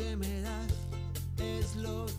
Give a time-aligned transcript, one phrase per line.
[0.00, 0.72] que me das
[1.38, 2.09] es lo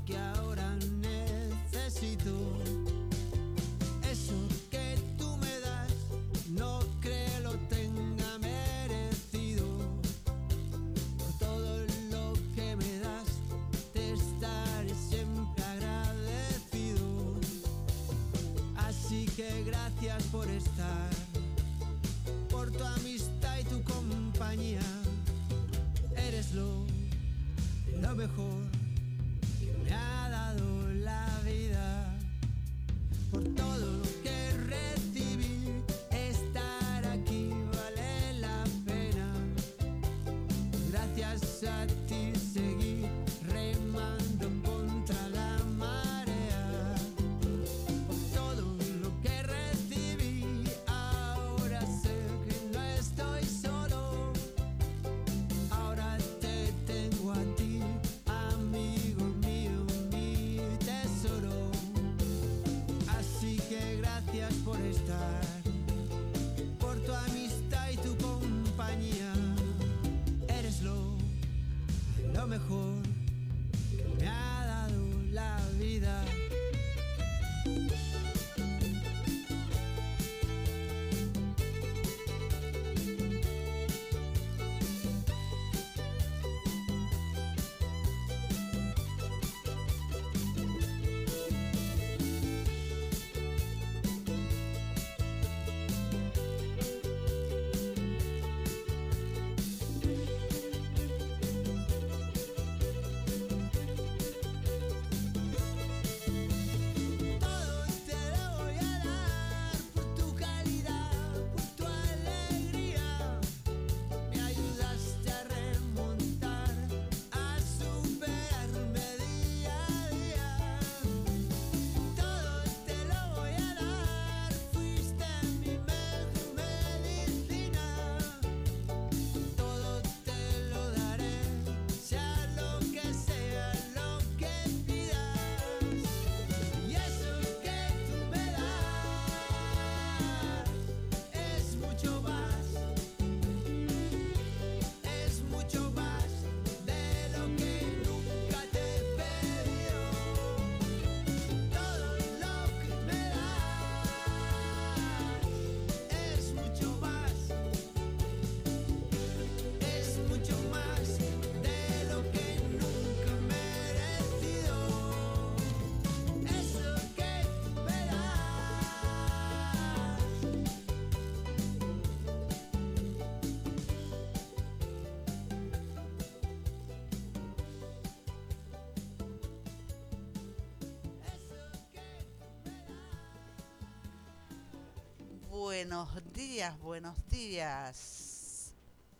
[185.61, 188.73] Buenos días, buenos días.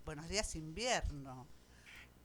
[0.03, 1.45] Buenos días invierno.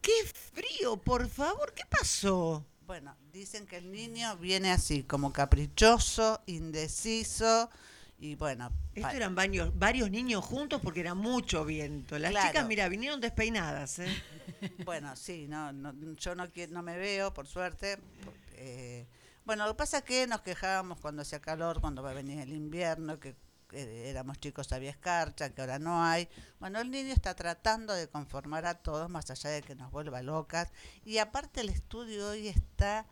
[0.01, 1.71] ¡Qué frío, por favor!
[1.75, 2.65] ¿Qué pasó?
[2.87, 7.69] Bueno, dicen que el niño viene así, como caprichoso, indeciso
[8.17, 8.71] y bueno.
[8.95, 12.17] Esto eran varios, varios niños juntos porque era mucho viento.
[12.17, 12.47] Las Claro.
[12.47, 14.23] chicas, mira, vinieron despeinadas, ¿eh?
[14.83, 17.99] Bueno, sí, no, no, yo no, no me veo, por suerte.
[18.53, 19.05] Eh,
[19.45, 22.39] bueno, lo que pasa es que nos quejábamos cuando hacía calor, cuando va a venir
[22.39, 23.35] el invierno, que
[23.73, 26.27] éramos chicos había escarcha, que ahora no hay.
[26.59, 30.21] Bueno, el niño está tratando de conformar a todos, más allá de que nos vuelva
[30.21, 30.69] locas.
[31.05, 33.05] Y aparte el estudio hoy está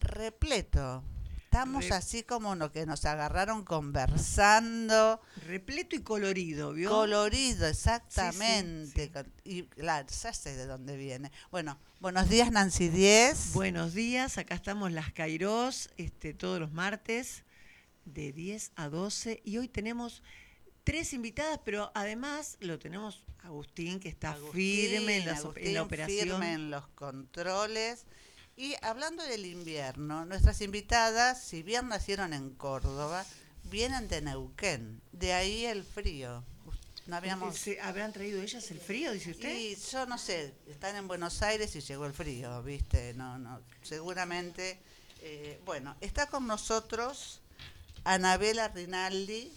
[0.00, 1.02] repleto.
[1.44, 5.20] Estamos Re- así como lo que nos agarraron conversando.
[5.48, 6.90] Repleto y colorido, ¿vio?
[6.90, 9.10] Colorido, exactamente.
[9.12, 9.30] sí.
[9.44, 11.32] Y claro, ya sé de dónde viene.
[11.50, 13.52] Bueno, buenos días Nancy 10.
[13.52, 17.42] Buenos días, acá estamos las Cairós, este, todos los martes,
[18.04, 19.42] de 10 a 12.
[19.44, 20.22] Y hoy tenemos
[20.84, 26.28] tres invitadas, pero además lo tenemos Agustín, que está Agustín, firme en, la operación.
[26.28, 28.06] firme en los controles.
[28.56, 33.24] Y hablando del invierno, nuestras invitadas, si bien nacieron en Córdoba,
[33.64, 35.00] vienen de Neuquén.
[35.12, 36.44] De ahí el frío.
[37.06, 37.56] No habíamos...
[37.56, 39.56] ¿Se ¿Habrán traído ellas el frío, dice usted?
[39.56, 43.14] Y yo no sé, están en Buenos Aires y llegó el frío, ¿viste?
[43.14, 44.78] No, no, seguramente.
[45.22, 47.40] eh, bueno, está con nosotros
[48.04, 49.52] Anabela Rinaldi,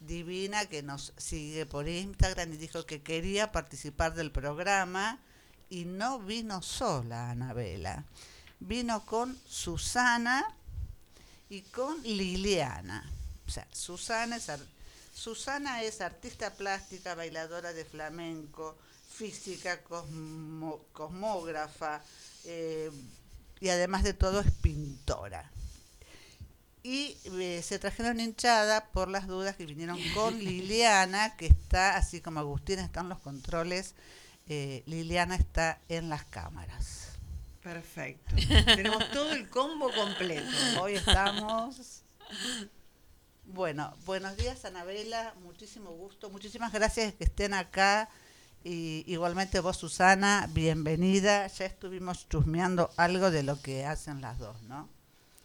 [0.00, 5.18] divina, que nos sigue por Instagram y dijo que quería participar del programa
[5.70, 8.04] y no vino sola, Anabela.
[8.60, 10.44] Vino con Susana
[11.48, 13.10] y con Liliana.
[13.46, 14.50] O sea, Susana es,
[15.14, 18.76] Susana es artista plástica, bailadora de flamenco,
[19.08, 19.80] física,
[20.92, 22.02] cosmógrafa
[22.44, 22.90] eh,
[23.60, 25.50] y además de todo es pintora.
[26.84, 32.20] Y eh, se trajeron hinchada por las dudas que vinieron con Liliana, que está, así
[32.20, 33.94] como Agustín está en los controles,
[34.46, 37.08] eh, Liliana está en las cámaras.
[37.62, 38.36] Perfecto.
[38.66, 40.46] Tenemos todo el combo completo.
[40.82, 42.02] Hoy estamos.
[43.46, 48.10] Bueno, buenos días Anabela, muchísimo gusto, muchísimas gracias que estén acá.
[48.62, 51.46] Y igualmente vos, Susana, bienvenida.
[51.46, 54.90] Ya estuvimos chusmeando algo de lo que hacen las dos, ¿no?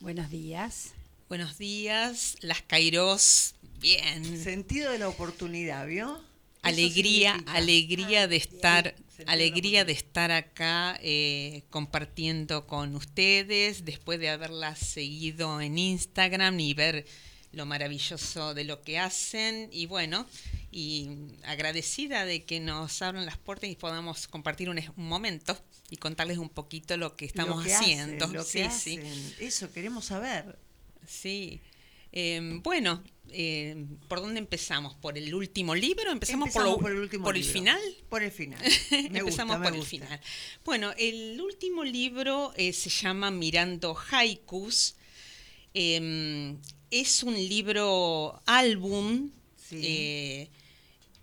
[0.02, 0.94] Buenos días.
[1.30, 4.44] Buenos días, las Kairos, bien.
[4.44, 6.20] Sentido de la oportunidad, ¿vio?
[6.64, 14.20] Alegría, alegría de estar, sentido de alegría de estar acá eh, compartiendo con ustedes después
[14.20, 17.06] de haberlas seguido en Instagram y ver
[17.52, 20.26] lo maravilloso de lo que hacen y bueno,
[20.72, 21.10] y
[21.44, 25.56] agradecida de que nos abran las puertas y podamos compartir un, un momento
[25.92, 28.26] y contarles un poquito lo que estamos Lo que haciendo.
[28.26, 28.98] hacen, lo sí, que sí.
[28.98, 29.36] hacen.
[29.40, 30.58] Eso queremos saber.
[31.10, 31.60] Sí.
[32.12, 34.96] Eh, bueno, eh, ¿por dónde empezamos?
[34.96, 36.12] ¿Por el último libro?
[36.12, 37.80] ¿Empezamos, Empezamos por, lo- el último por el final?
[38.10, 38.60] Por el final.
[38.92, 39.90] Me Empezamos gusta, me por el gusta.
[39.90, 40.22] final.
[40.66, 44.96] Bueno, el último libro eh, se llama Mirando Haikus.
[45.74, 46.56] Eh,
[46.92, 49.82] es un libro álbum, Sí.
[49.84, 50.50] eh,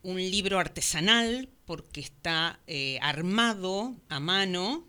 [0.03, 4.87] un libro artesanal, porque está eh, armado a mano.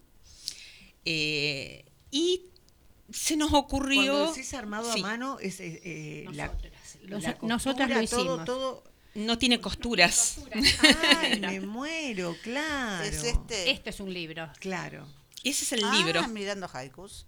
[2.11, 2.41] y
[3.11, 4.11] se nos ocurrió.
[4.13, 4.99] Cuando decís armado Sí.
[4.99, 6.73] a mano, es eh, eh, la, Nosotras.
[7.03, 8.45] Los- la nosotras lo costura, todo, hicimos.
[8.45, 8.83] todo.
[9.15, 10.37] No tiene costuras.
[11.21, 13.03] Ay, me muero, claro.
[13.03, 13.71] Es este.
[13.71, 14.49] Este es un libro.
[14.59, 15.07] Claro,
[15.43, 16.27] Ese es el Ah, libro.
[16.27, 17.25] mirando haikus.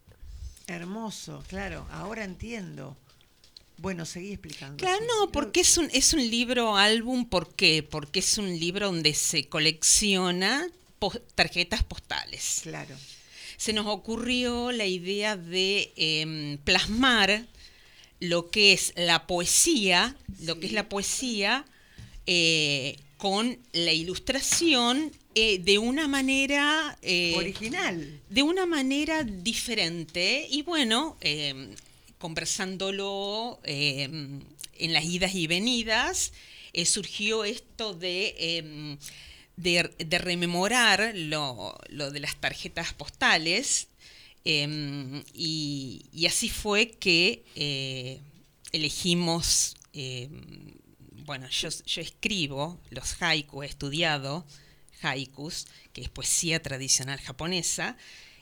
[0.68, 1.88] hermoso, claro.
[1.92, 2.96] Ahora entiendo.
[3.78, 4.78] Bueno, seguí explicando.
[4.78, 7.82] Claro, no, porque es un, es un libro álbum, ¿por qué?
[7.82, 10.68] Porque es un libro donde se colecciona
[11.00, 12.60] po- tarjetas postales.
[12.64, 12.96] Claro,
[13.60, 17.46] Se nos ocurrió la idea de em, plasmar
[18.22, 21.66] lo que es la poesía, lo que es la poesía,
[22.26, 28.22] eh, con la ilustración eh, de una manera eh, original.
[28.30, 31.76] de una manera diferente y bueno, eh,
[32.18, 36.32] conversándolo eh, en las idas y venidas,
[36.86, 38.98] surgió esto de,
[39.60, 43.90] de, rememorar lo, lo de las tarjetas postales
[44.46, 48.22] eh, y, así fue que eh,
[48.72, 50.30] elegimos, eh,
[51.26, 54.46] bueno, yo, yo escribo los haiku, he estudiado
[55.02, 57.98] haikus, que es poesía tradicional japonesa,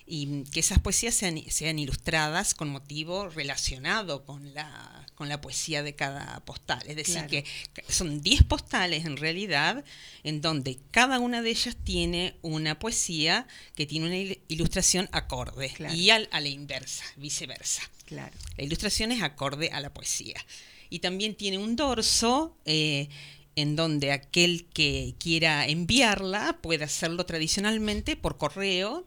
[0.06, 5.82] y que esas poesías sean, sean ilustradas con motivo relacionado con la, con la poesía
[5.82, 6.80] de cada postal.
[6.88, 7.30] Es decir, Claro.
[7.30, 7.46] que
[7.90, 9.84] son 10 postales en realidad,
[10.24, 15.70] en donde cada una de ellas tiene una poesía que tiene una il- ilustración acorde
[15.72, 15.96] Claro.
[15.96, 17.82] y al- a la inversa, viceversa.
[18.06, 18.32] Claro.
[18.58, 20.36] La ilustración es acorde a la poesía.
[20.92, 23.10] Y también tiene un dorso eh,
[23.56, 29.04] en donde aquel que quiera enviarla puede hacerlo tradicionalmente por correo,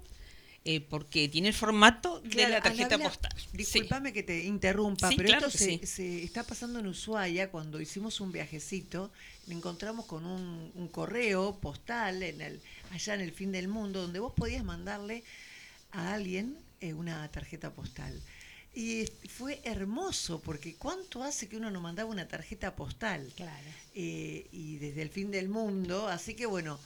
[0.64, 3.32] eh, porque tiene el formato de la tarjeta Anabela, postal.
[3.36, 3.48] Sí.
[3.52, 5.86] Disculpame que te interrumpa, Sí, pero claro esto se, sí.
[5.86, 9.10] se está pasando en Ushuaia cuando hicimos un viajecito,
[9.46, 12.60] me encontramos con un, un correo postal en el,
[12.90, 15.24] allá en el fin del mundo, donde vos podías mandarle
[15.92, 18.20] a alguien eh, una tarjeta postal.
[18.72, 23.32] Y fue hermoso, porque ¿cuánto hace que uno nos mandaba una tarjeta postal?
[23.34, 23.66] Claro.
[23.94, 26.06] eh, y desde el fin del mundo.
[26.06, 26.78] Así que bueno,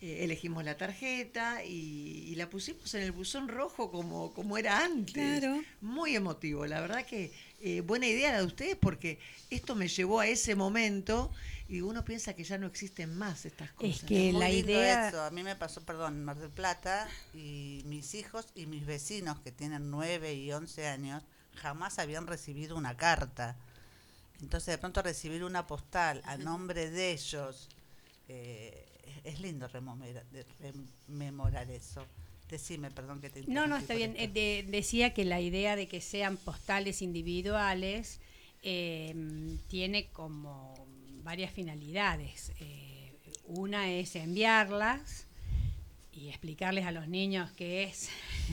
[0.00, 4.84] eh, elegimos la tarjeta y, y la pusimos en el buzón rojo como, como era
[4.84, 5.14] antes.
[5.14, 5.62] Claro.
[5.80, 6.66] Muy emotivo.
[6.66, 9.18] La verdad que eh, buena idea la de ustedes porque
[9.50, 11.30] esto me llevó a ese momento
[11.68, 14.04] y uno piensa que ya no existen más estas cosas.
[14.04, 15.22] que- Muy la idea- eso.
[15.22, 19.40] A mí me pasó, perdón, en Mar del Plata y mis hijos y mis vecinos
[19.40, 21.22] que tienen 9 y 11 años
[21.54, 23.56] jamás habían recibido una carta.
[24.42, 27.70] Entonces de pronto recibir una postal a nombre de ellos,
[28.28, 28.86] eh,
[29.24, 29.68] es lindo
[31.08, 32.04] rememorar eso.
[32.48, 34.14] Decime, perdón que te No, no, está bien.
[34.16, 38.20] Eh, de- decía que la idea de que sean postales individuales
[38.62, 39.14] eh,
[39.68, 40.74] tiene como
[41.24, 42.52] varias finalidades.
[42.60, 43.12] Eh,
[43.46, 45.26] una es enviarlas
[46.12, 48.08] y explicarles a los niños qué es,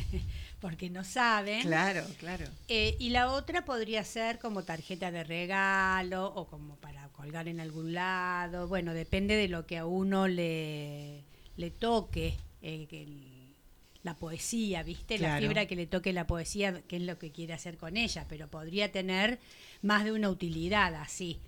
[0.59, 1.61] porque no saben.
[1.61, 2.45] Claro, claro.
[2.67, 7.61] Eh, y la otra podría ser como tarjeta de regalo o como para colgar en
[7.61, 8.67] algún lado.
[8.67, 11.23] Bueno, depende de lo que a uno le,
[11.55, 13.55] le toque, eh, el-
[14.03, 15.17] la poesía, ¿viste?
[15.17, 18.25] La fibra que le toque la poesía, que es lo que quiere hacer con ella,
[18.27, 19.39] pero podría tener
[19.81, 21.39] más de una utilidad así,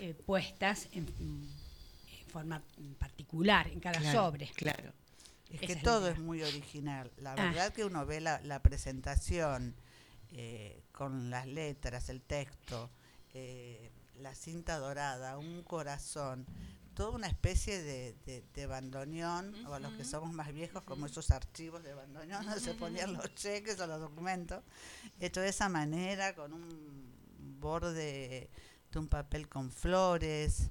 [0.00, 1.08] eh, puestas en,
[2.32, 2.62] forma
[3.00, 4.46] particular en cada Claro, sobre.
[4.54, 4.92] Claro.
[5.50, 6.12] Es Esa que es todo idea.
[6.12, 7.10] es muy original.
[7.16, 7.46] La Ah.
[7.46, 9.74] verdad que uno ve la, la presentación
[10.32, 12.88] eh, con las letras, el texto,
[13.34, 13.89] eh,
[14.20, 16.46] la cinta dorada, un corazón,
[16.94, 21.06] toda una especie de, de, de bandoneón, o a los que somos más viejos, como
[21.06, 24.62] esos archivos de bandoneón, donde se ponían los cheques o los documentos,
[25.20, 27.10] hecho de esa manera, con un
[27.60, 28.50] borde
[28.92, 30.70] de un papel con flores.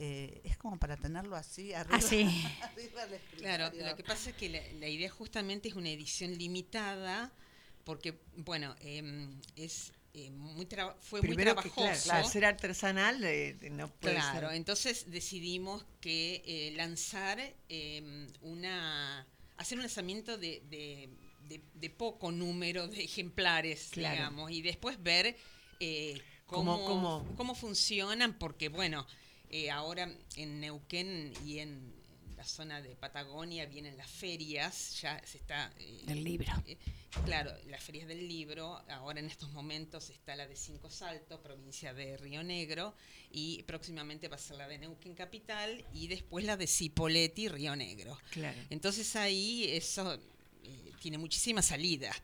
[0.00, 2.22] eh, es como para tenerlo así arriba, Así.
[2.62, 3.90] arriba del Claro, escritorio.
[3.90, 7.32] lo que pasa es que la, la idea justamente es una edición limitada,
[7.84, 9.92] porque, bueno, em, es
[10.26, 10.66] eh, muy
[11.00, 12.04] fue Primero muy que, trabajoso.
[12.04, 14.56] claro, al ser artesanal eh, no puede Claro, ser.
[14.56, 21.08] entonces decidimos que eh, lanzar em, una, hacer un lanzamiento de, de-
[21.48, 24.14] de- de poco número de ejemplares, Claro.
[24.16, 25.36] digamos, y después ver
[25.80, 29.06] eh, Cómo- cómo, cómo- cómo funcionan, porque bueno,
[29.50, 31.97] eh, ahora en Neuquén y en
[32.38, 35.72] la zona de Patagonia vienen las ferias, ya se está...
[35.76, 36.46] eh, Del libro.
[36.66, 36.78] eh,
[37.24, 41.92] claro, las ferias del libro, ahora en estos momentos está la de Cinco Saltos, provincia
[41.92, 42.94] de Río Negro,
[43.32, 47.74] y próximamente va a ser la de Neuquén Capital y después la de Cipolletti, Río
[47.74, 48.16] Negro.
[48.30, 48.56] Claro.
[48.70, 52.14] Entonces ahí eso eh, tiene muchísima salida.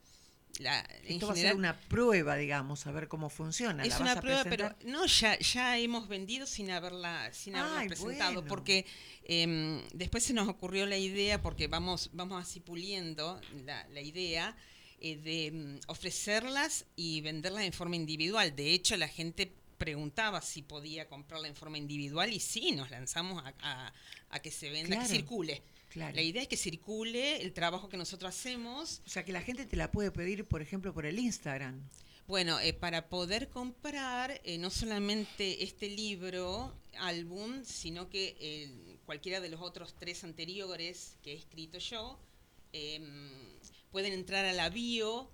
[0.61, 3.83] La, en Esto va a ser una prueba, digamos, a ver cómo funciona.
[3.83, 7.89] es ¿La una prueba, pero no, ya, ya hemos vendido sin haberla, sin haberla Ay,
[7.89, 8.49] presentado, bueno.
[8.49, 8.87] porque
[9.25, 14.57] em, después se nos ocurrió la idea, porque vamos, vamos así puliendo la, la idea
[15.01, 18.55] eh, de mm, ofrecerlas y venderlas en forma individual.
[18.55, 23.43] De hecho, la gente preguntaba si podía comprarla en forma individual y sí, nos lanzamos
[23.45, 23.93] a, a-
[24.31, 25.03] a que se venda, Claro.
[25.03, 25.63] que circule.
[25.95, 26.17] Claro.
[26.17, 29.65] La idea es que circule el trabajo que nosotros hacemos O sea, que la gente
[29.65, 31.89] te la puede pedir, por ejemplo, por el Instagram.
[32.27, 39.41] Bueno, eh, para poder comprar eh, no solamente este libro, álbum, sino que eh, cualquiera
[39.41, 42.19] de los otros tres anteriores que he escrito yo,
[43.93, 45.31] pueden entrar a la bio,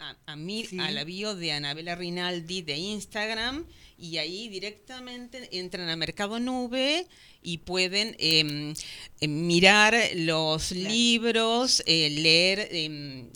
[0.00, 0.78] a, a mi- Sí.
[0.80, 3.66] a la bio de Anabela Rinaldi de Instagram,
[3.98, 7.06] y ahí directamente entran a Mercado Nube
[7.42, 8.74] y pueden em,
[9.20, 10.88] em, mirar los Claro.
[10.90, 13.28] libros, eh, leer em,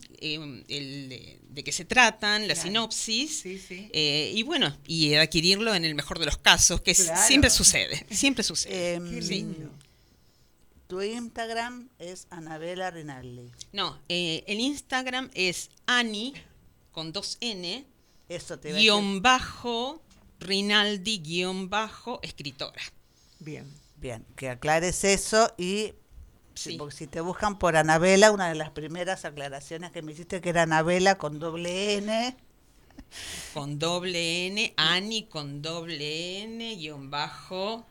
[0.69, 2.69] el, de, qué se tratan, la Claro.
[2.69, 3.41] sinopsis.
[3.41, 3.91] Sí, sí.
[3.93, 7.21] eh, y bueno, y adquirirlo en el mejor de los casos, que Claro.
[7.27, 9.01] siempre sucede, siempre sucede.
[9.11, 9.29] Qué sí.
[9.35, 9.71] lindo.
[10.89, 13.51] Tu Instagram es Anabela Rinaldi.
[13.73, 16.35] No, eh, el Instagram es Ani
[16.95, 17.85] con dos N,
[18.31, 20.01] Eso te guion bajo,
[20.41, 22.81] Rinaldi, guion bajo, escritora.
[23.41, 23.71] Bien.
[23.97, 25.93] Bien, que aclares eso y
[26.55, 26.77] si, Sí.
[26.79, 30.51] porque si te buscan por Anabela, una de las primeras aclaraciones que me hiciste que
[30.51, 32.37] era Anabela con doble N.
[33.53, 37.87] Con doble N, Ani con doble N, guion bajo,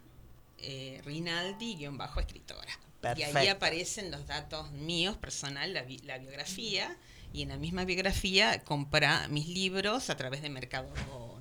[0.59, 2.79] eh, Rinaldi, guion bajo, escritora.
[3.01, 3.51] Y ahí Perfecto.
[3.51, 6.95] aparecen los datos míos, personal, la, bi- la biografía,
[7.33, 10.87] y en la misma biografía compra mis libros a través de Mercado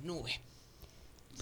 [0.03, 0.39] Nube.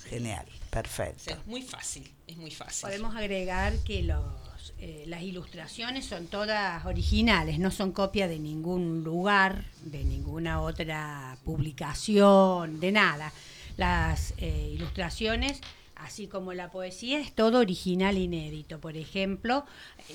[0.09, 1.23] Genial, O perfecto.
[1.23, 2.81] sea, es muy fácil, es muy fácil.
[2.87, 9.03] Podemos agregar que los, eh, las ilustraciones son todas originales, no son copia de ningún
[9.03, 13.31] lugar, de ninguna otra publicación, de nada.
[13.77, 15.61] Las eh, ilustraciones,
[16.03, 18.79] así como la poesía, es todo original inédito.
[18.79, 19.65] Por ejemplo,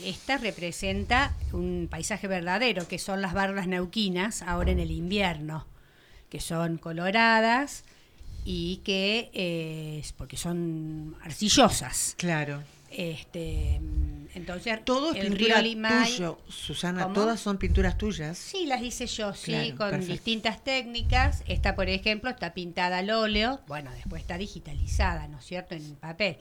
[0.05, 5.67] esta representa un paisaje verdadero, que son las barras neuquinas ahora en el invierno,
[6.29, 7.85] que son coloradas
[8.45, 12.15] y que eh, porque son arcillosas.
[12.17, 12.63] Claro.
[12.91, 13.81] Este,
[14.35, 17.03] entonces, Todo es el pintura río Limay- tuyo, Susana.
[17.05, 17.15] ¿Cómo?
[17.15, 18.37] Todas son pinturas tuyas.
[18.39, 20.13] Sí, las hice yo, sí, Claro, con perfecto.
[20.13, 21.43] distintas técnicas.
[21.47, 23.61] Esta, por ejemplo, está pintada al óleo.
[23.67, 26.37] Bueno, después está digitalizada, ¿no es cierto?, en papel.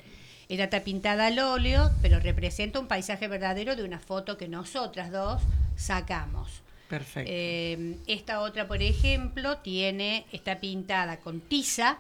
[0.48, 5.12] Esta está pintada al óleo, pero representa un paisaje verdadero de una foto que nosotras
[5.12, 5.42] dos
[5.76, 6.62] sacamos.
[6.88, 7.32] Perfecto.
[7.34, 11.98] Eh, esta otra, por ejemplo, tiene, está pintada con tiza,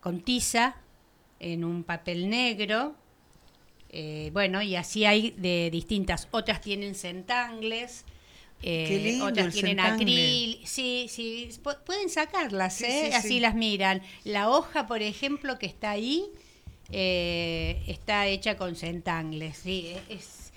[0.00, 0.74] con tiza,
[1.42, 2.94] en un papel negro.
[3.90, 6.28] Eh, bueno, y así hay de distintas.
[6.30, 8.04] Otras tienen centangles.
[8.62, 10.02] eh, Qué lindo otras el tienen centangle.
[10.04, 13.08] acril, sí, sí, pu- pueden sacarlas, Sí, ¿eh?
[13.10, 13.40] sí, así sí.
[13.40, 14.00] las miran.
[14.24, 16.24] La hoja, por ejemplo, que está ahí,
[16.90, 20.52] eh, está hecha con centangles, sí, es,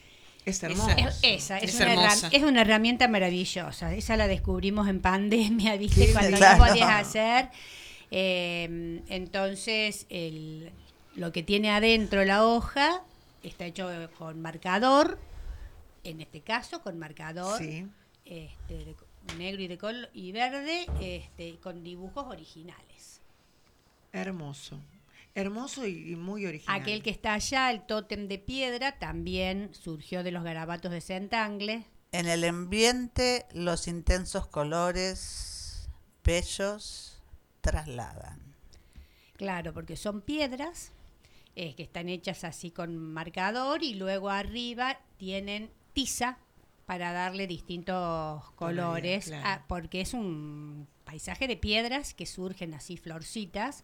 [0.45, 0.89] es esa- hermoso.
[0.97, 2.29] es- esa, es, Es una hermosa.
[2.31, 3.95] es una herramienta maravillosa.
[3.95, 6.11] Esa la descubrimos en pandemia, ¿viste?
[6.13, 6.59] Cuando claro.
[6.59, 7.49] no podías hacer.
[8.17, 10.71] Eh, entonces, el,
[11.15, 13.03] lo que tiene adentro la hoja
[13.43, 15.19] está hecho con marcador,
[16.05, 17.85] en este caso con marcador Sí.
[18.23, 18.95] este,
[19.27, 23.19] de negro y de col y verde, este, con dibujos originales.
[24.13, 24.79] Hermoso.
[25.33, 26.79] Hermoso y, y muy original.
[26.79, 31.83] Aquel que está allá, el tótem de piedra, también surgió de los garabatos de Centangle.
[32.13, 35.89] En el ambiente, los intensos colores
[36.23, 37.14] bellos
[37.71, 38.39] trasladan.
[39.37, 40.91] Claro, porque son piedras
[41.55, 46.37] eh, que están hechas así con marcador y luego arriba tienen tiza
[46.85, 49.43] para darle distintos colores, claro.
[49.45, 53.83] ah, porque es un paisaje de piedras que surgen así florcitas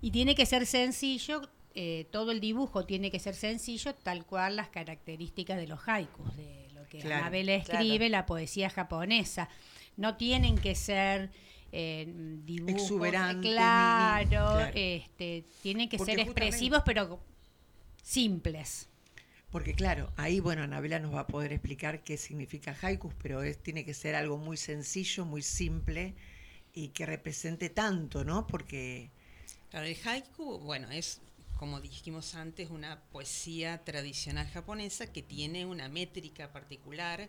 [0.00, 1.42] y tiene que ser sencillo,
[1.74, 6.36] eh, todo el dibujo tiene que ser sencillo, tal cual las características de los haikus,
[6.36, 9.48] de lo que Claro, Anabel escribe, la poesía japonesa.
[9.96, 11.30] No tienen que ser
[11.72, 12.06] eh,
[12.44, 14.72] dibujos, ni- claro, claro.
[14.74, 17.20] este, tienen que Porque ser expresivos, pero
[18.02, 18.88] simples.
[19.50, 23.58] Porque claro, ahí bueno, Anabela nos va a poder explicar qué significa haikus, pero es,
[23.62, 26.14] tiene que ser algo muy sencillo, muy simple
[26.74, 28.46] y que represente tanto, ¿no?
[28.46, 29.10] Porque
[29.70, 31.20] Claro, el haiku, bueno, es,
[31.58, 37.28] como dijimos antes, una poesía tradicional japonesa que tiene una métrica particular,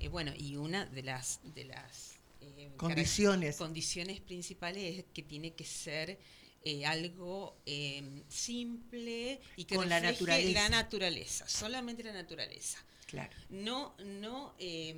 [0.00, 2.15] eh, bueno, y una de las, de las
[2.56, 3.56] eh, Condiciones.
[3.56, 6.18] condiciones principales es que tiene que ser
[6.64, 10.52] eh, algo eh, simple y que Con la naturaleza.
[10.62, 12.78] la naturaleza, solamente la naturaleza.
[13.06, 14.94] claro, No, no, eh,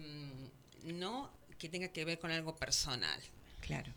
[0.84, 3.20] no que tenga que ver con algo personal.
[3.60, 3.92] claro.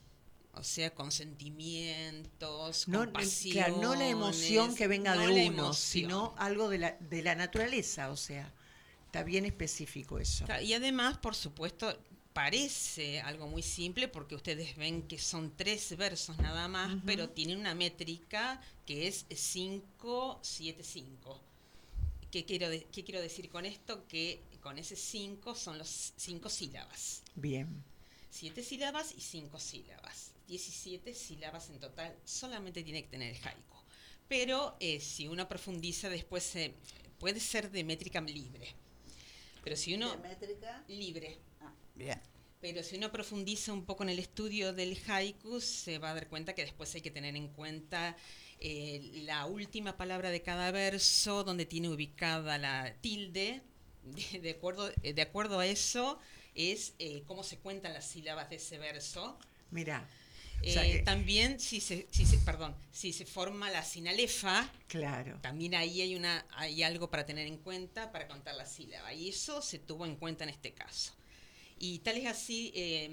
[0.54, 3.54] O sea, con sentimientos, No, con pasiones.
[3.54, 7.36] claro, no la emoción que venga no de uno, sino algo de la, de la
[7.36, 8.52] naturaleza, o sea,
[9.06, 10.46] está bien específico eso.
[10.62, 11.98] Y además, por supuesto,
[12.34, 17.60] parece algo muy simple porque ustedes ven que son tres versos nada más, pero tienen
[17.60, 21.42] una métrica que es 5, 7, 5.
[22.32, 24.08] ¿Qué quiero, de- ¿Qué quiero decir con esto?
[24.08, 27.24] Que con ese 5 son los cinco sílabas.
[27.36, 27.84] Bien,
[28.34, 30.32] Siete sílabas y cinco sílabas.
[30.48, 33.76] 17 sílabas en total solamente tiene que tener el haiku.
[34.30, 36.74] Pero eh, si uno profundiza después se-
[37.20, 38.74] puede ser de métrica libre.
[39.66, 40.18] Pero si uno...
[40.20, 40.82] ¿Métrica?
[40.88, 41.40] Libre.
[41.96, 42.20] Bien.
[42.60, 46.28] Pero si uno profundiza un poco en el estudio del haiku, se va a dar
[46.28, 48.16] cuenta que después hay que tener en cuenta
[48.60, 53.62] eh, la última palabra de cada verso, donde tiene ubicada la tilde.
[54.04, 56.20] De, de acuerdo, eh, de acuerdo a eso,
[56.54, 59.40] es eh, cómo se cuentan las sílabas de ese verso.
[59.72, 60.08] mira,
[60.64, 65.40] O sea que- También, si se, si se- perdón, si se forma la sinalefa, claro.
[65.42, 69.12] también ahí hay, una, hay algo para tener en cuenta para contar la sílaba.
[69.16, 71.14] Y eso se tuvo en cuenta en este caso.
[71.84, 73.10] Y tal es así eh,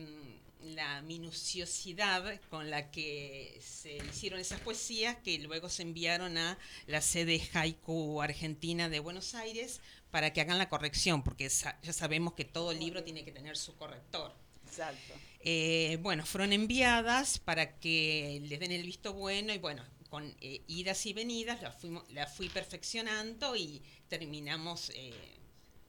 [0.62, 7.00] la minuciosidad con la que se hicieron esas poesías que luego se enviaron a la
[7.00, 12.44] sede Haiku Argentina de Buenos Aires para que hagan la corrección, porque ya sabemos que
[12.44, 14.34] todo libro tiene que tener su corrector.
[14.66, 15.14] Exacto.
[15.40, 20.60] Eh, bueno, fueron enviadas para que les den el visto bueno y bueno, con eh,
[20.66, 25.14] idas y venidas la, fuimos, la fui perfeccionando y terminamos, eh,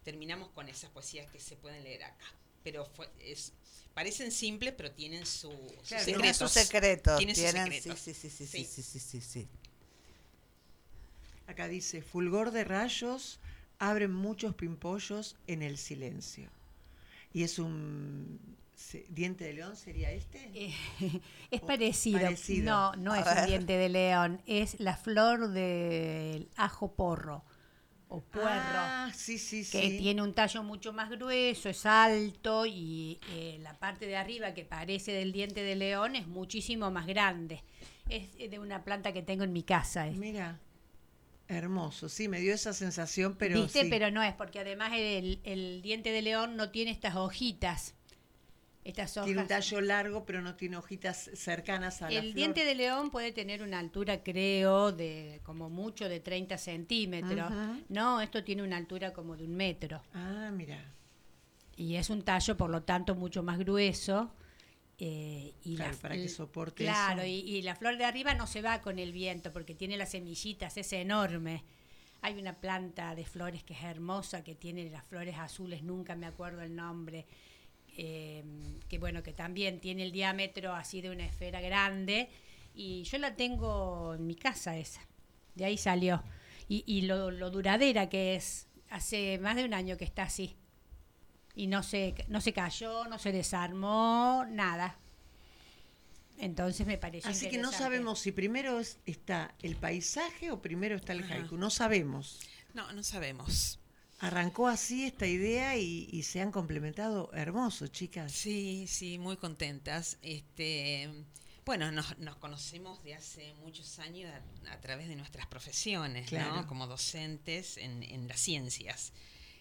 [0.06, 2.40] terminamos con esas poesías que se pueden leer acá.
[2.72, 3.52] Pero fue, es,
[3.96, 7.18] parecen simples, pero tienen su, sus Claro, Tienen sus secretos.
[7.18, 8.00] Tienen sus tienen- secretos.
[8.00, 8.66] Sí, sí, sí, sí, Sí.
[8.66, 9.48] sí, sí, sí, sí.
[11.48, 13.40] Acá dice, fulgor de rayos
[13.80, 16.52] abren muchos pimpollos en el silencio.
[17.34, 18.40] Y es un
[19.10, 20.52] diente de león, ¿sería este?
[20.54, 20.74] Eh,
[21.52, 22.20] es parecido.
[22.22, 22.66] parecido.
[22.66, 27.44] No, no A es un diente de león, es la flor del ajo porro
[28.10, 28.50] o puerro.
[28.52, 29.80] Ah, sí, sí, sí.
[29.80, 34.54] que tiene un tallo mucho más grueso, es alto y eh, la parte de arriba
[34.54, 37.64] que parece del diente de león es muchísimo más grande.
[38.10, 40.08] Es de una planta que tengo en mi casa.
[40.08, 40.18] es.
[40.18, 40.60] Mira,
[41.48, 42.10] hermoso.
[42.10, 43.84] Sí, me dio esa sensación, pero ¿Viste?
[43.84, 43.88] sí.
[43.90, 47.94] Pero no es, porque además el, el diente de león no tiene estas hojitas.
[48.90, 49.26] Estas hojas.
[49.28, 53.10] Tiene un tallo largo, pero no tiene hojitas cercanas a la El diente de león
[53.10, 57.52] puede tener una altura, creo, de como mucho de 30 centímetros.
[57.90, 60.02] No, esto tiene una altura como de un metro.
[60.14, 60.94] Ah, mira.
[61.76, 64.34] Y es un tallo, por lo tanto, mucho más grueso.
[65.02, 67.28] eh, y Claro, la, para que el- soporte Claro, eso.
[67.30, 70.10] y, y la flor de arriba no se va con el viento porque tiene las
[70.12, 71.64] semillitas, es enorme.
[72.22, 76.26] Hay una planta de flores que es hermosa, que tiene las flores azules, nunca me
[76.26, 77.26] acuerdo el nombre,
[77.98, 78.44] eh,
[78.88, 82.30] que bueno, que también tiene el diámetro así de una esfera grande.
[82.74, 85.02] Y yo la tengo en mi casa esa,
[85.56, 86.24] de ahí salió.
[86.68, 90.56] Y, y lo, lo duradera que es, hace más de un año que está así.
[91.56, 94.98] Y no se, no se cayó, no se desarmó, nada.
[96.38, 100.96] Entonces me pareció Así que no sabemos si primero es- está el paisaje o primero
[100.96, 101.58] está el haiku.
[101.58, 102.40] No sabemos.
[102.74, 103.80] No, no sabemos.
[104.20, 108.32] Arrancó así esta idea y, y se han complementado hermoso, chicas.
[108.32, 110.18] Sí, sí, muy contentas.
[110.22, 111.10] Este,
[111.66, 114.30] bueno, nos, nos conocemos de hace muchos años
[114.68, 116.56] a, a través de nuestras profesiones, Claro.
[116.56, 116.68] ¿no?
[116.68, 119.14] Como docentes en, en las ciencias.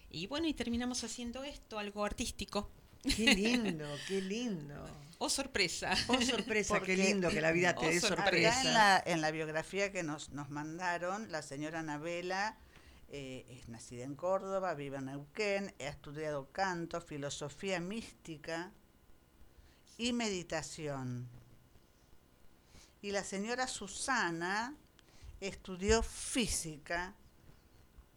[0.09, 2.69] Y bueno, y terminamos haciendo esto, algo artístico.
[3.03, 4.85] Qué lindo, qué lindo.
[5.19, 5.93] Oh, sorpresa.
[6.07, 8.49] Oh, sorpresa, qué lindo que la vida te Oh, dé sorpresa.
[8.59, 12.57] Acá en la, en la biografía que nos, nos mandaron, la señora Anabela
[13.11, 18.71] eh, es nacida en Córdoba, vive en Neuquén, ha estudiado canto, filosofía mística
[19.97, 21.27] y meditación.
[23.01, 24.75] Y la señora Susana
[25.39, 27.15] estudió física,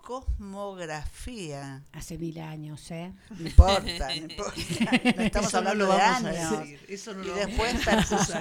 [0.02, 1.82] cosmografía.
[1.92, 3.12] Hace mil años, ¿eh?
[3.30, 4.52] No importa, no importa.
[5.16, 6.60] No estamos Eso no hablando lo de vamos a años.
[6.60, 7.74] decir, Eso no Y lo después,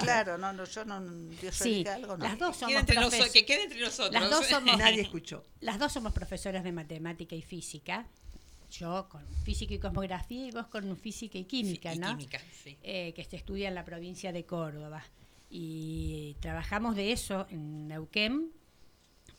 [0.01, 1.01] claro, no, no, yo no,
[1.41, 2.23] yo Sí, dije algo, no.
[2.25, 4.13] las dos somos entre profes- noso- que quede entre nosotros.
[4.21, 5.43] Las dos somos Nadie escuchó.
[5.61, 8.05] Las dos somos profesoras de matemática y física.
[8.71, 12.09] Yo con física y cosmografía y vos con física y química, ¿no?
[12.17, 12.77] química, sí.
[12.83, 15.03] Eh, que se estudia en la provincia de Córdoba.
[15.49, 18.49] Y trabajamos de eso en Neuquén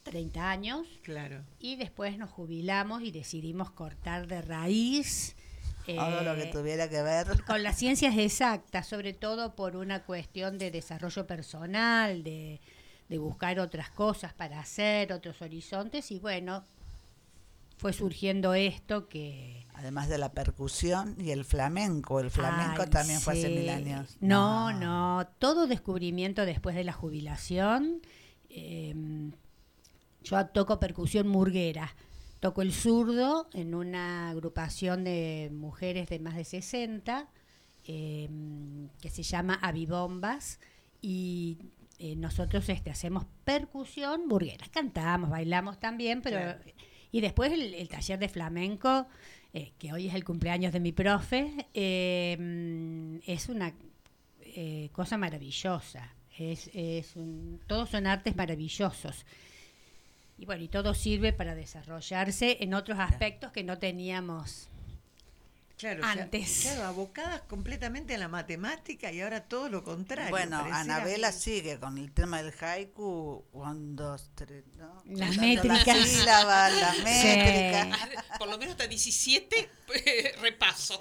[0.02, 1.42] 30 años Claro.
[1.58, 5.36] y después nos jubilamos y decidimos cortar de raíz
[5.86, 7.26] Todo lo que eh, tuviera que ver.
[7.46, 12.60] con las ciencias exactas, sobre todo por una cuestión de desarrollo personal, de,
[13.08, 16.64] de buscar otras cosas para hacer, otros horizontes, y bueno,
[17.78, 19.66] fue surgiendo esto que...
[19.74, 22.20] Además de la percusión y el flamenco.
[22.20, 24.16] El flamenco Ay, también fue hace mil años.
[24.20, 28.00] No, no, todo descubrimiento después de la jubilación.
[28.50, 28.94] eh,
[30.22, 31.94] yo toco percusión murguera.
[32.40, 37.28] Toco el zurdo en una agrupación de mujeres de más de 60
[37.86, 38.28] eh,
[39.00, 40.58] que se llama Avibombas
[41.00, 41.58] y
[41.98, 44.66] eh, nosotros este, hacemos percusión murguera.
[44.72, 46.38] Cantamos, bailamos también, pero...
[46.38, 46.60] Claro.
[47.14, 49.06] Y después el, el taller de flamenco,
[49.52, 51.44] eh, que hoy es el cumpleaños de mi profe,
[52.38, 53.74] mm, es una
[54.40, 56.14] eh, cosa maravillosa.
[56.38, 59.26] Es, es un- todos son artes maravillosos.
[60.42, 64.66] Y bueno, y todo sirve para desarrollarse en otros aspectos que no teníamos.
[65.78, 66.62] Claro, o sea, Antes.
[66.62, 70.30] claro, abocadas completamente a la matemática y ahora todo lo contrario.
[70.30, 73.44] Bueno, Anabela sigue con el tema del haiku.
[73.52, 75.00] Un, dos, tres, ¿no?
[75.06, 75.86] Las métricas.
[75.86, 77.02] Las sílabas, las Sí.
[77.04, 77.98] métricas.
[78.36, 79.70] Por lo menos hasta 17
[80.40, 80.98] repaso.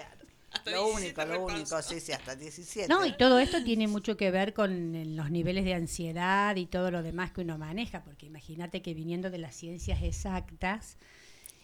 [0.62, 2.88] Hasta Lo 17 único, lo único, sí, sí, hasta 17.
[2.88, 6.92] No, y todo esto tiene mucho que ver con los niveles de ansiedad y todo
[6.92, 10.98] lo demás que uno maneja, porque imagínate que viniendo de las ciencias exactas,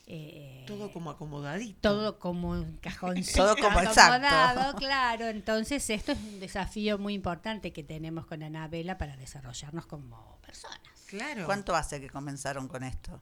[0.08, 1.80] eh, Todo como acomodadito.
[1.82, 4.26] todo como un cajoncito Todo como exacto.
[4.26, 5.28] acomodado, claro.
[5.28, 10.80] Entonces esto es un desafío muy importante que tenemos con Anabela para desarrollarnos como personas.
[11.08, 11.46] Claro.
[11.46, 13.22] ¿Cuánto hace que comenzaron con esto?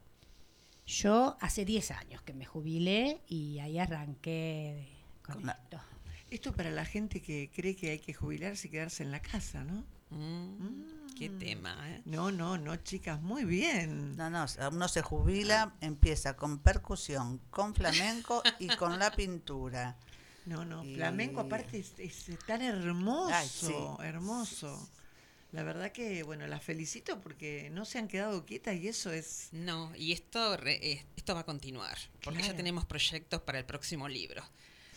[0.86, 4.95] Yo hace 10 años que me jubilé y ahí arranqué
[5.26, 5.80] con Con la- esto.
[6.30, 9.62] Esto para la gente que cree que hay que jubilarse y quedarse en la casa,
[9.62, 9.84] ¿no?
[10.10, 12.02] Mm, qué tema, ¿eh?
[12.04, 14.16] No, no, no, chicas, muy bien.
[14.16, 19.96] No, no, uno se jubila, empieza con percusión, con flamenco y con la pintura.
[20.46, 23.72] No, no, Y- flamenco aparte es, es tan hermoso, Ay, sí.
[24.04, 24.88] hermoso.
[25.52, 29.48] La verdad que, bueno, las felicito porque no se han quedado quietas y eso es...
[29.52, 34.08] No, y esto, re- esto va a continuar, porque ya tenemos proyectos para el próximo
[34.08, 34.42] libro.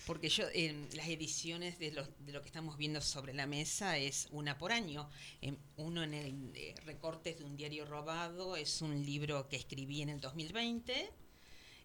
[0.10, 4.00] Porque yo, en las ediciones de lo, de lo que estamos viendo sobre la mesa
[4.00, 5.08] es una por año.
[5.40, 10.02] Em, uno en el eh, Recortes de un diario robado es un libro que escribí
[10.02, 11.12] en el 2020.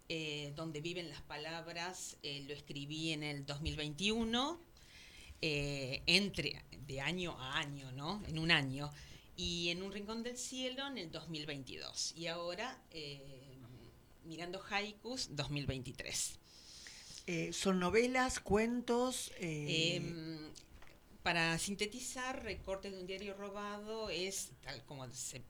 [0.08, 4.58] eh, donde viven las palabras, eh, lo escribí en el 2021,
[5.42, 8.22] eh, entre de año a año, ¿no?
[8.26, 8.90] En un año.
[9.36, 12.14] Y en un rincón del cielo en el 2022.
[12.16, 13.58] Y ahora, eh,
[14.24, 16.38] mirando haikus, 2023.
[17.26, 19.32] Eh, son novelas, cuentos...
[19.38, 20.52] eh, Em,
[21.22, 25.42] para sintetizar, Recortes de un diario robado es, tal como se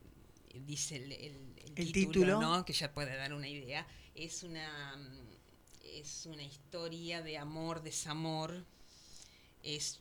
[0.54, 2.40] dice el, el- el El título, título.
[2.40, 2.64] ¿no?
[2.64, 3.84] que ya puede dar una idea,
[4.14, 4.96] es una,
[5.82, 8.64] es una historia de amor, desamor,
[9.64, 9.98] es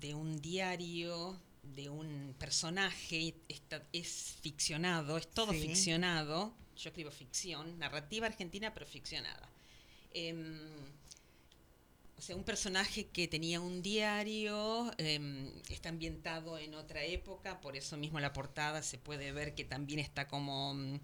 [0.00, 5.60] de un diario, de un personaje, está- es ficcionado, es todo Sí.
[5.62, 9.48] ficcionado, yo escribo ficción, narrativa argentina pero ficcionada.
[10.14, 10.60] Em,
[12.18, 17.76] o sea, un personaje que tenía un diario, em, está ambientado en otra época, por
[17.76, 20.98] eso mismo la portada se puede ver que también está como mm,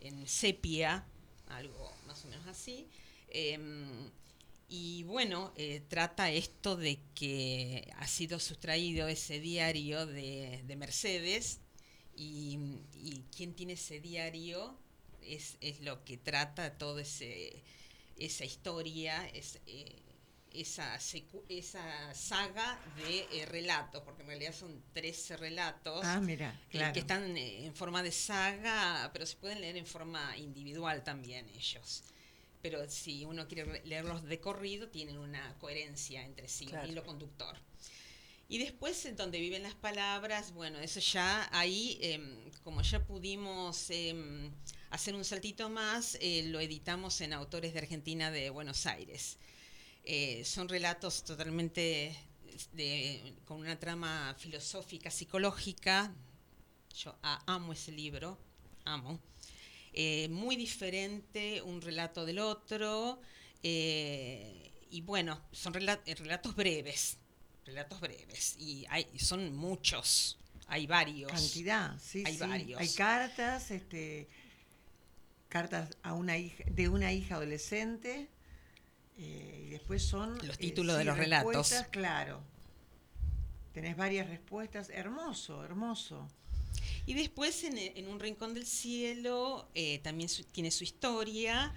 [0.00, 1.06] en sepia,
[1.48, 2.88] algo más o menos así.
[3.28, 4.10] Em,
[4.68, 11.60] y bueno, eh, trata esto de que ha sido sustraído ese diario de, de Mercedes
[12.16, 12.58] y,
[12.94, 14.76] y quién tiene ese diario
[15.22, 17.62] es, es lo que trata ese
[18.18, 19.94] esa historia, es, eh,
[20.60, 20.98] esa,
[21.48, 27.00] esa saga de eh, relatos, porque en realidad son 13 relatos Ah, mira, eh, que
[27.00, 32.02] están eh, en forma de saga, pero se pueden leer en forma individual también ellos.
[32.62, 36.84] Pero si uno quiere re- leerlos de corrido, tienen una coherencia entre sí, Claro.
[36.84, 37.56] un hilo conductor.
[38.48, 43.90] Y después, en donde viven las palabras, bueno, eso ya ahí, em, como ya pudimos
[43.90, 44.52] em,
[44.90, 49.36] hacer un saltito más, lo editamos en Autores de Argentina de Buenos Aires.
[50.06, 52.16] Eh, son relatos totalmente
[52.72, 56.14] de- con una trama filosófica, psicológica.
[56.96, 57.14] Yo
[57.46, 58.38] amo ese libro,
[58.84, 59.20] amo.
[59.92, 63.20] Eh, muy diferente un relato del otro.
[63.68, 67.18] eh, y bueno, son rela- relatos breves,
[67.64, 68.54] relatos breves.
[68.60, 70.38] Y hay, son muchos,
[70.68, 71.32] hay varios.
[71.32, 72.38] Cantidad, sí, Hay sí.
[72.40, 72.80] varios.
[72.80, 74.28] Hay cartas, este,
[75.48, 78.28] cartas a una hija, de una hija adolescente,
[79.18, 81.72] eh, y después son Los títulos de los relatos.
[81.90, 82.42] Claro.
[83.72, 86.26] Tenés varias respuestas, hermoso, hermoso.
[87.04, 91.74] Y después en, en Un Rincón del Cielo eh, también su- tiene su historia,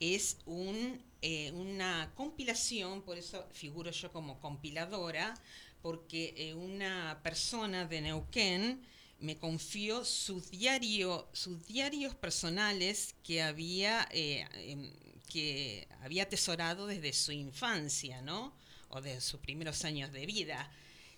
[0.00, 5.34] es un, eh, una compilación, por eso figuro yo como compiladora,
[5.82, 8.82] porque eh, una persona de Neuquén
[9.20, 14.90] me confió sus, diario, sus diarios personales que había, eh, em,
[15.32, 18.52] que había atesorado desde su infancia, ¿no?
[18.88, 20.70] O de sus primeros años de vida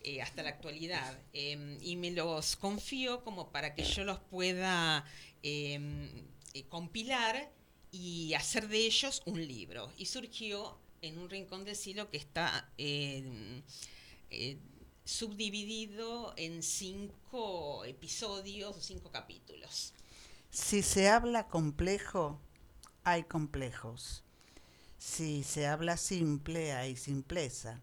[0.02, 1.18] eh, hasta la actualidad.
[1.32, 5.04] Eh, y me los confío como para que yo los pueda
[5.42, 5.80] eh,
[6.54, 7.50] eh, compilar
[7.90, 9.92] y hacer de ellos un libro.
[9.98, 13.62] Y surgió en un rincón del cielo que está eh,
[14.30, 14.56] eh,
[15.04, 19.92] subdividido en cinco episodios o cinco capítulos.
[20.50, 22.40] Si se habla complejo,
[23.04, 24.24] hay complejos.
[24.98, 27.80] Si se habla simple, hay simpleza.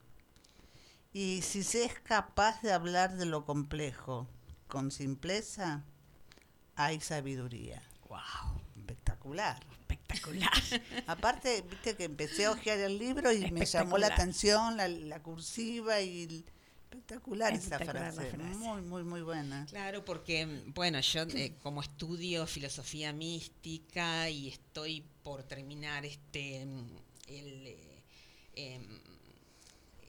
[1.13, 4.27] Y si se es capaz de hablar de lo complejo
[4.67, 5.83] con simpleza,
[6.75, 7.81] hay sabiduría.
[8.09, 8.61] ¡Wow!
[8.77, 9.59] Espectacular.
[9.81, 10.51] Espectacular.
[11.07, 15.21] Aparte, viste que empecé a hojear el libro y me llamó la atención la, la
[15.21, 16.45] cursiva y
[16.91, 18.31] espectacular, esa Espectacular la frase.
[18.37, 18.57] frase.
[18.57, 19.65] Muy, muy, muy buena.
[19.69, 26.87] Claro, porque, bueno, yo eh, como estudio filosofía mística y estoy por terminar este, mm,
[27.27, 28.03] el, eh,
[28.55, 28.99] em,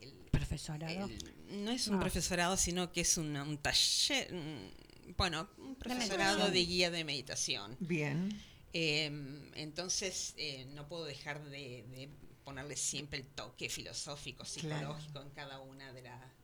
[0.01, 1.05] el- Profesorado.
[1.07, 1.99] el- no es un No.
[2.01, 7.77] profesorado, sino que es una- un taller, mm, bueno, un profesorado de guía de meditación.
[7.79, 8.29] Bien.
[8.73, 12.09] Em, entonces, eh, no puedo dejar de, de
[12.43, 14.97] ponerle siempre el toque filosófico, Claro.
[14.97, 16.42] psicológico en cada una de, la- de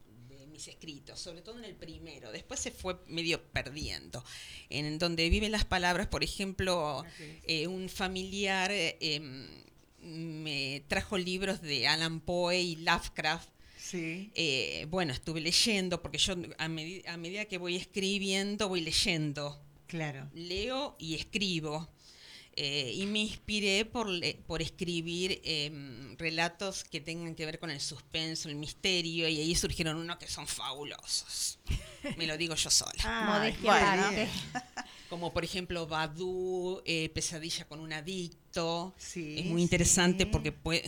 [0.59, 2.33] mis escritos, sobre todo en el primero.
[2.33, 4.21] Después se fue medio perdiendo.
[4.69, 7.05] En donde viven las palabras, por ejemplo,
[7.47, 9.47] eh, un familiar eh, em,
[10.01, 13.47] me trajo libros de Alan Poe y Lovecraft.
[13.77, 14.31] Sí.
[14.35, 19.61] Eh, bueno, estuve leyendo, porque yo a, medi- a medida que voy escribiendo, voy leyendo
[19.87, 20.29] Claro.
[20.33, 21.87] leo y escribo.
[22.61, 27.69] Eh, y me inspiré por, le- por escribir em, relatos que tengan que ver con
[27.71, 31.59] el suspenso, el misterio, y ahí surgieron unos que son fabulosos.
[32.17, 32.91] Me lo digo yo sola.
[33.05, 33.87] Ay, Modestia bueno.
[34.07, 34.29] aparte.
[35.09, 38.93] Como por ejemplo Badu, eh, Pesadilla con un adicto.
[38.97, 40.29] Sí, es muy interesante sí.
[40.29, 40.83] porque puede,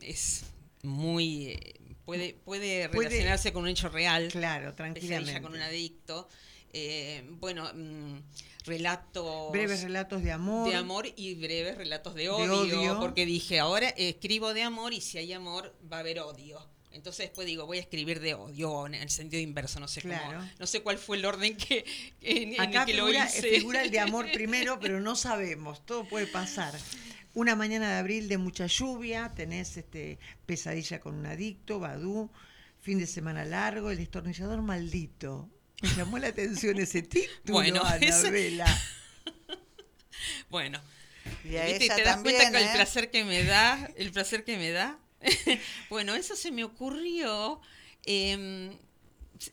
[0.00, 0.42] es
[0.82, 1.46] muy...
[1.48, 1.74] eh,
[2.04, 4.28] puede, puede Puede- relacionarse con un hecho real.
[4.30, 5.40] Claro, Pesadilla tranquilamente.
[5.40, 6.28] con un adicto.
[6.78, 8.18] Eh, bueno, mm,
[8.66, 10.68] relatos Breves relatos de amor.
[10.68, 13.00] de amor y breves relatos de De odio, odio.
[13.00, 16.58] porque dije, ahora escribo de amor y si hay amor va a haber odio.
[16.92, 20.38] Entonces después digo, voy a escribir de odio en el sentido inverso, no sé Claro.
[20.38, 21.84] cómo, no sé cuál fue el orden que
[22.20, 23.42] en, en Acá el que lo figura, hice.
[23.42, 26.74] figura el de amor primero, pero no sabemos, todo puede pasar.
[27.32, 32.30] Una mañana de abril de mucha lluvia, tenés este pesadilla con un adicto, Badú,
[32.80, 35.48] fin de semana largo, el destornillador maldito.
[35.82, 38.66] Me llamó la atención ese título, Bueno, ese- Anabela.
[40.50, 40.80] Bueno,
[41.44, 41.84] Y a ¿viste?
[41.84, 42.70] ella te das también, cuenta con ¿eh?
[42.70, 44.98] el placer que me da, el placer que me da.
[45.90, 47.60] bueno, eso se me ocurrió
[48.04, 48.76] em,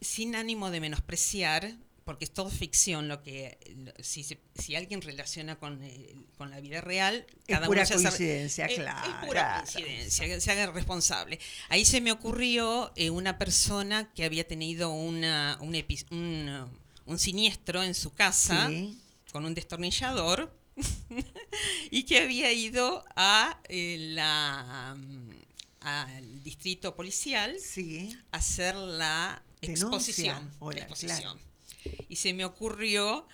[0.01, 1.73] sin ánimo de menospreciar,
[2.05, 3.57] porque es todo ficción lo que
[4.01, 7.93] si, si alguien relaciona con, el- con la vida real, Es cada pura uno se
[7.93, 9.09] hace- coincidencia, es- claro.
[9.21, 11.39] Es pura coincidencia, que se haga responsable.
[11.69, 16.69] Ahí se me ocurrió eh, una persona que había tenido una, un, epi- un,
[17.05, 18.97] un siniestro en su casa Sí,
[19.31, 20.53] con un destornillador
[21.91, 25.29] y que había ido a eh, la mm,
[25.81, 28.17] al distrito policial sí.
[28.31, 29.85] a hacer la Denuncia.
[29.85, 31.39] exposición, la exposición.
[32.09, 33.27] Y se me ocurrió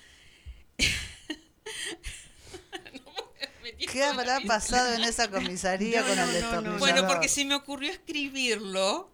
[3.92, 6.80] ¿Qué habrá pasado en esa comisaría No, con no, el destornillador?
[6.80, 9.12] Bueno, porque se me ocurrió escribirlo,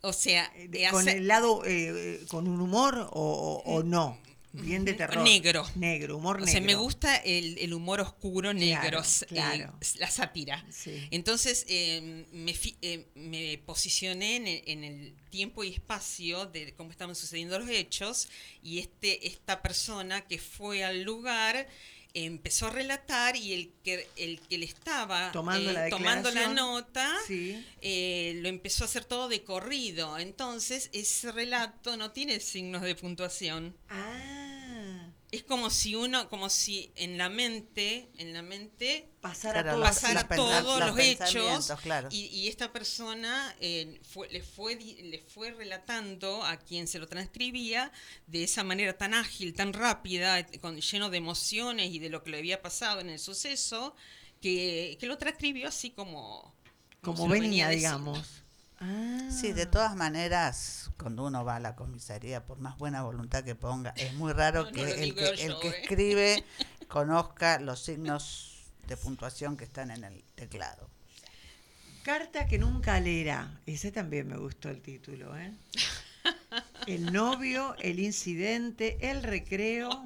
[0.00, 3.82] o sea, Eh, de ¿Con hacer- el lado, eh, con un humor o, o- o
[3.82, 4.18] no?
[4.52, 5.22] Bien de terror.
[5.22, 5.64] Negro.
[5.76, 6.52] Negro, humor O negro.
[6.52, 9.76] sea, me gusta el, el humor oscuro, negro, s- claro.
[9.80, 10.64] eh, la sátira.
[10.70, 11.06] Sí.
[11.12, 16.90] Entonces eh, me, eh, me posicioné en el, en el tiempo y espacio de cómo
[16.90, 18.28] estaban sucediendo los hechos
[18.62, 21.68] y este esta persona que fue al lugar
[22.12, 26.48] empezó a relatar y el que el que le estaba Tomando eh, la tomando la
[26.48, 27.64] nota Sí.
[27.82, 30.18] eh, lo empezó a hacer todo de corrido.
[30.18, 33.76] Entonces ese relato no tiene signos de puntuación.
[33.88, 34.39] Ah,
[35.32, 39.86] Es como si uno, como si en la mente, en la mente pasara Claro, todo
[39.86, 42.08] los- pasara todos los los hechos claro.
[42.10, 46.98] y, y esta persona eh, fue, le, fue, di- le fue relatando a quien se
[46.98, 47.92] lo transcribía
[48.26, 52.30] de esa manera tan ágil, tan rápida, con, lleno de emociones y de lo que
[52.32, 53.94] le había pasado en el suceso,
[54.40, 56.52] que, que lo transcribió así como...
[57.02, 58.42] Como venía, digamos.
[58.80, 59.28] Ah.
[59.30, 63.54] Sí, de todas maneras, cuando uno va a la comisaría, por más buena voluntad que
[63.54, 65.80] ponga, es muy raro No, no que, el, que yo, el que ¿eh?
[65.82, 66.44] escribe
[66.88, 70.88] conozca los signos de puntuación que están en el teclado.
[72.02, 73.60] Carta que nunca leerá.
[73.66, 75.52] Ese también me gustó el título, ¿eh?
[76.86, 80.02] El novio, el incidente, el recreo.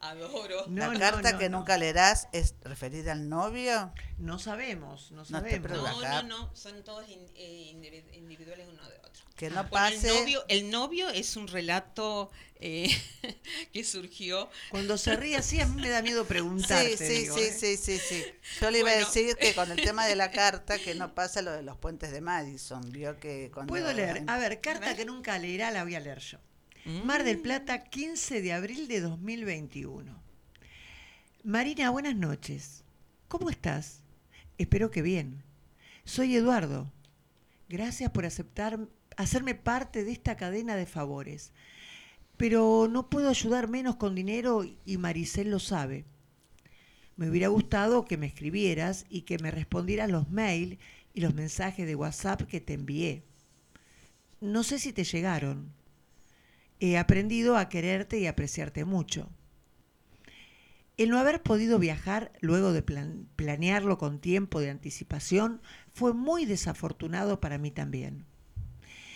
[0.00, 0.64] Adoro.
[0.68, 1.58] No, la carta no, que no.
[1.58, 3.92] nunca leerás es referida al novio.
[4.18, 5.70] No sabemos, no te sabemos.
[5.70, 9.24] No, no, no, son todos in- eh, individ- individuales uno de otro.
[9.36, 10.08] Que no Bueno, pase.
[10.08, 12.88] el, novio, el novio es un relato eh,
[13.72, 14.50] que surgió.
[14.70, 16.96] Cuando se ríe así, a mí me da miedo preguntarte.
[16.96, 17.52] Sí, sí, digo, sí, ¿eh?
[17.52, 18.24] sí, sí, sí.
[18.60, 21.42] Yo le iba a decir que con el tema de la carta, que no pasa
[21.42, 22.82] lo de los puentes de Madison.
[22.90, 24.24] Vio que cuando Puedo leer.
[24.28, 26.38] A ver, carta que nunca leerá la voy a leer yo.
[26.84, 30.18] Mar del Plata, 15 de abril de 2021.
[31.44, 32.84] Marina, buenas noches.
[33.28, 34.00] ¿Cómo estás?
[34.56, 35.42] Espero que bien.
[36.04, 36.90] Soy Eduardo.
[37.68, 38.78] Gracias por aceptar
[39.18, 41.52] hacerme parte de esta cadena de favores.
[42.38, 46.06] Pero no puedo ayudar menos con dinero y Maricel lo sabe.
[47.16, 50.78] Me hubiera gustado que me escribieras y que me respondieras los mails
[51.12, 53.22] y los mensajes de WhatsApp que te envié.
[54.40, 55.78] No sé si te llegaron.
[56.80, 59.30] He aprendido a quererte y apreciarte mucho.
[60.96, 65.62] El no haber podido viajar luego de plan- planearlo con tiempo de anticipación
[65.92, 68.26] fue muy desafortunado para mí también.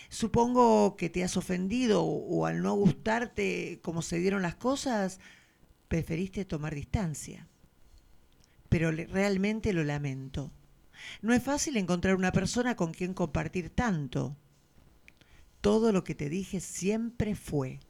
[0.08, 5.18] Supongo que te has ofendido o, al no gustarte cómo se dieron las cosas,
[5.88, 7.48] preferiste tomar distancia.
[8.68, 10.52] Pero realmente lo lamento.
[11.20, 14.36] No es fácil encontrar una persona con quien compartir tanto.
[15.64, 17.80] Todo lo que te dije siempre fue,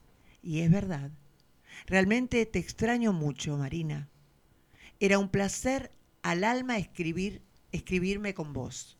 [0.45, 1.11] y es verdad.
[1.87, 4.09] Realmente te extraño mucho, Marina.
[5.01, 5.91] Era un placer
[6.23, 8.97] al alma escribir, escribirme con vos.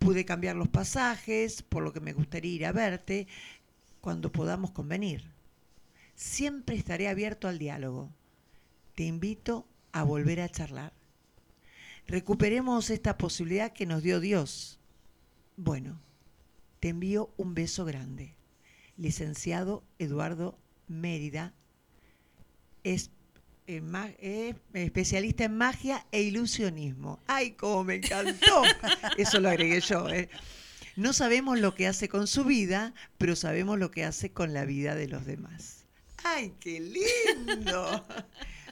[0.00, 3.28] Pude cambiar los pasajes, por lo que me gustaría ir a verte
[4.00, 5.30] cuando podamos convenir.
[6.16, 8.10] Siempre estaré abierto al diálogo.
[8.96, 10.92] Te invito a volver a charlar.
[12.08, 14.80] Recuperemos esta posibilidad que nos dio Dios.
[15.56, 16.00] Bueno,
[16.80, 18.34] te envío un beso grande.
[18.96, 21.54] Licenciado Eduardo Mérida,
[22.84, 23.10] es
[23.66, 27.20] eh, ma- eh, especialista en magia e ilusionismo.
[27.26, 28.62] ¡Ay, cómo me encantó!
[29.18, 30.08] Eso lo agregué yo.
[30.08, 30.28] ¿eh?
[30.96, 34.64] No sabemos lo que hace con su vida, pero sabemos lo que hace con la
[34.64, 35.84] vida de los demás.
[36.24, 38.06] ¡Ay, qué lindo!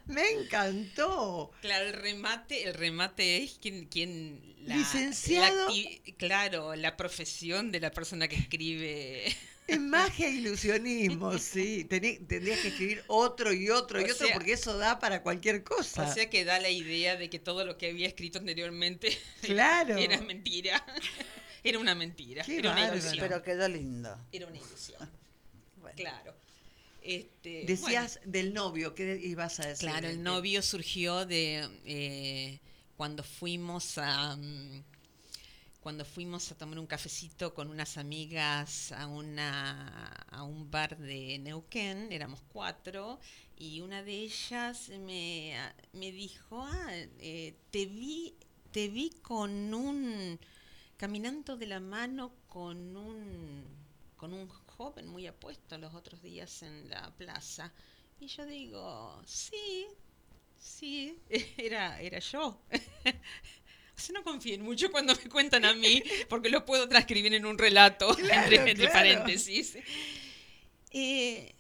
[0.06, 1.50] Me encantó.
[1.60, 5.68] Claro, el remate, el remate es quien, quien la, Licenciado.
[5.68, 9.26] la claro, la profesión de la persona que escribe.
[9.66, 11.86] Es magia e ilusionismo, sí.
[11.90, 15.64] Tení- tendrías que escribir otro y otro y otro sea- porque eso da para cualquier
[15.64, 16.08] cosa.
[16.08, 19.96] O sea que da la idea de que todo lo que había escrito anteriormente Claro.
[19.98, 20.84] era mentira.
[21.64, 22.44] Era una mentira.
[22.44, 23.16] Qué era una ilusión.
[23.18, 24.16] Pero quedó lindo.
[24.30, 25.10] Era una ilusión.
[25.80, 25.96] Bueno.
[25.96, 26.32] Claro.
[27.06, 29.88] Este, Decías del novio, ¿qué ibas a decir?
[29.88, 32.58] claro, el novio surgió de eh,
[32.96, 34.82] cuando fuimos a mm,
[35.80, 41.38] cuando fuimos a tomar un cafecito con unas amigas a una a un bar de
[41.38, 43.20] Neuquén, éramos cuatro,
[43.56, 45.54] y una de ellas me,
[45.92, 46.90] me dijo, ah,
[47.20, 48.34] eh, te vi,
[48.72, 50.40] te vi con un
[50.96, 53.64] caminando de la mano con un
[54.16, 57.72] con un joven muy apuesto los otros días en la plaza.
[58.20, 59.86] Y yo digo, sí,
[60.58, 61.18] sí,
[61.58, 62.60] era, era yo.
[63.96, 67.46] O sea, no confíen mucho cuando me cuentan a mí, porque lo puedo transcribir en
[67.46, 68.92] un relato, Claro, entre, entre claro.
[68.92, 69.78] paréntesis.
[70.90, 71.52] Eh,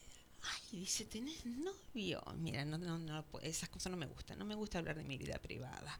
[0.42, 2.22] Ay, dice, ¿tenés novio?
[2.36, 4.38] Mira, no, no, no, esas cosas no me gustan.
[4.38, 5.98] No me gusta hablar de mi vida privada.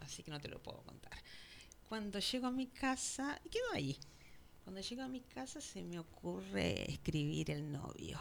[0.00, 1.12] Así que no te lo puedo contar.
[1.88, 3.96] Cuando llego a mi casa, quedo ahí.
[4.66, 8.18] Cuando llego a mi casa se me ocurre escribir el novio.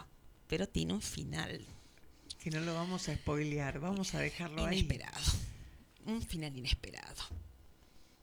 [0.48, 1.60] Pero tiene un final.
[2.38, 4.78] Que no lo vamos a spoilear, vamos a dejarlo ahí.
[4.78, 5.32] Inesperado.
[6.06, 7.24] Un final inesperado.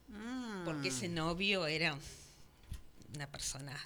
[0.07, 0.65] Mm.
[0.65, 1.99] Porque ese novio era
[3.17, 3.77] una persona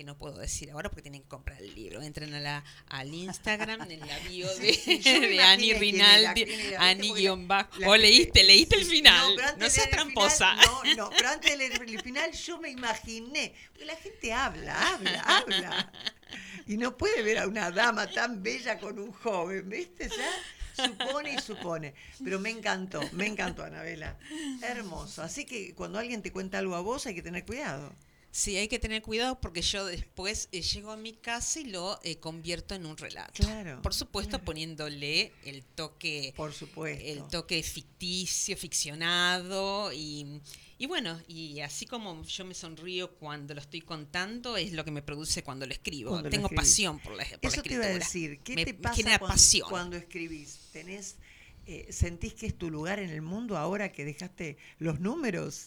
[0.00, 2.00] que no puedo decir ahora porque tienen que comprar el libro.
[2.00, 6.88] Entren a la, al Instagram, en la bio de, sí, de Ani Rinaldi, quién era,
[6.88, 7.20] Ani ¿viste?
[7.20, 7.78] guion bajo.
[7.78, 9.36] La O leíste, leíste el final.
[9.36, 10.56] No, de seas tramposa.
[10.56, 13.54] final, no, no, pero antes de leer el final yo me imaginé.
[13.68, 15.92] Porque la gente habla, habla, habla.
[16.66, 20.08] Y no puede ver a una dama tan bella con un joven, ¿viste?
[20.08, 21.92] Ya supone y supone.
[22.24, 24.16] Pero me encantó, me encantó, Anabela.
[24.62, 25.22] Hermoso.
[25.22, 27.92] Así que cuando alguien te cuenta algo a vos hay que tener cuidado.
[28.32, 31.98] Sí, hay que tener cuidado porque yo después eh, llego a mi casa y lo
[32.04, 33.32] eh, convierto en un relato.
[33.34, 34.44] Claro, Por supuesto, claro.
[34.44, 37.04] poniéndole el toque Por supuesto.
[37.04, 40.40] el toque ficticio, ficcionado y,
[40.78, 44.92] y bueno, y así como yo me sonrío cuando lo estoy contando, es lo que
[44.92, 46.10] me produce cuando lo escribo.
[46.10, 47.86] Cuando Tengo pasión por la, por la Eso te escritura.
[47.86, 49.68] iba a decir, ¿qué Me- te pasa genera cuando, pasión.
[49.68, 50.56] cuando escribís?
[50.72, 51.16] ¿Tenés,
[51.66, 55.66] eh, ¿Sentís que es tu lugar en el mundo ahora que dejaste los números?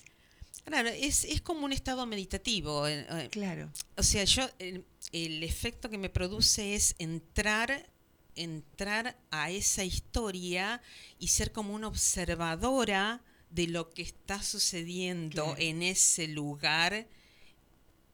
[0.65, 2.87] Claro, es, es como un estado meditativo.
[2.87, 3.69] eh, eh, Claro.
[3.97, 7.89] O sea, yo el, el efecto que me produce es entrar
[8.35, 10.81] entrar a esa historia
[11.19, 15.55] y ser como una observadora de lo que está sucediendo Claro.
[15.59, 17.07] en ese lugar.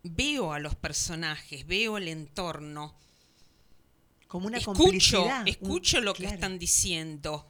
[0.03, 2.97] Veo a los personajes, veo el entorno,
[4.27, 5.47] Como una escucho, complicidad.
[5.47, 7.47] escucho lo que están diciendo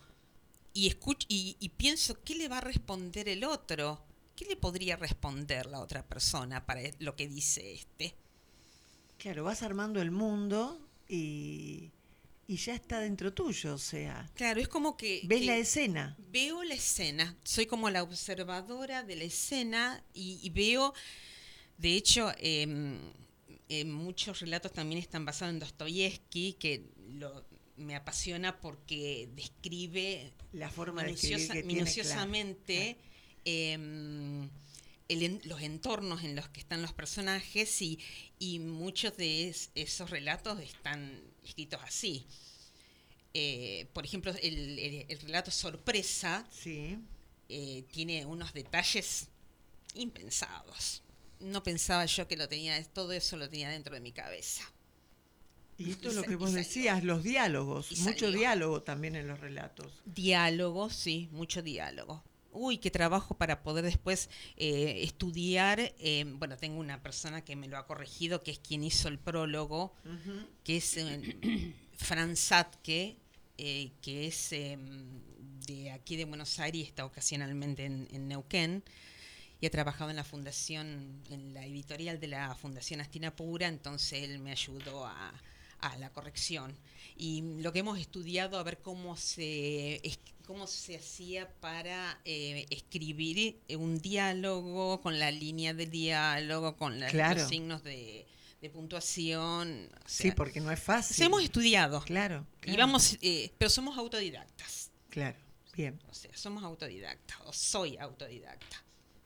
[0.74, 4.06] y, escucho, y, y pienso, ¿qué le va a responder el otro?
[4.40, 8.16] ¿Qué le podría responder la otra persona para lo que dice este?
[9.18, 10.80] Claro, vas armando el mundo
[11.10, 11.92] y,
[12.48, 15.24] y ya está dentro tuyo, o sea, Claro, es como que...
[15.26, 16.16] ves que la escena.
[16.32, 20.94] Veo la escena, soy como la observadora de la escena y, y veo,
[21.78, 22.98] de hecho, em,
[23.88, 27.44] muchos relatos también están basados en Dostoyevsky, que lo,
[27.76, 32.98] me apasiona porque describe La forma de escribir minuciosa- que tiene, minuciosamente
[33.46, 34.50] em,
[35.08, 38.00] el los entornos en los que están los personajes y,
[38.38, 42.26] y muchos de es- esos relatos están escritos así.
[43.34, 46.48] Eh, por ejemplo, el, el- el relato Sorpresa.
[46.52, 46.98] Sí.
[47.52, 49.28] eh, tiene unos detalles
[49.96, 51.02] impensados.
[51.40, 54.62] No pensaba yo que lo tenía, todo eso lo tenía dentro de mi cabeza.
[55.78, 59.40] Y esto Y es lo que vos decías, los diálogos, mucho diálogo también en los
[59.40, 59.92] relatos.
[60.06, 62.22] Diálogo, sí, mucho diálogo.
[62.52, 65.80] Uy, qué trabajo para poder después eh, estudiar.
[66.00, 69.20] eh, bueno, tengo una persona que me lo ha corregido, que es quien hizo el
[69.20, 69.94] prólogo,
[70.64, 73.18] que es eh, Fran Satke,
[73.58, 74.78] que es eh,
[75.68, 78.84] de aquí de Buenos Aires está ocasionalmente en, en Neuquén.
[79.62, 84.24] Y ha trabajado en la fundación, en la editorial de la Fundación Astina Pura, entonces
[84.24, 85.34] él me ayudó a,
[85.82, 86.74] a la corrección.
[87.22, 90.02] Y lo que hemos estudiado, a ver cómo se,
[90.48, 97.10] cómo se hacía para eh, escribir un diálogo, con la línea de diálogo, con la-
[97.10, 97.42] Claro.
[97.42, 98.26] los signos de,
[98.62, 99.90] de puntuación.
[99.94, 101.22] o Sí, porque no es fácil.
[101.26, 102.02] hemos estudiado.
[102.06, 102.48] Claro.
[102.62, 104.90] Y claro, vamos, eh, pero somos autodidactas.
[105.10, 105.38] Claro,
[105.76, 106.00] bien.
[106.10, 108.82] O sea, somos autodidactas, o soy autodidacta.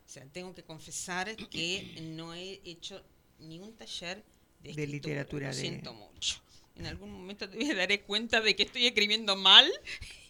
[0.07, 3.03] O sea, tengo que confesar que no he hecho
[3.37, 4.23] ningún taller
[4.63, 6.41] de, literatura Lo de- siento mucho.
[6.75, 9.71] En algún momento te daré cuenta de que estoy escribiendo mal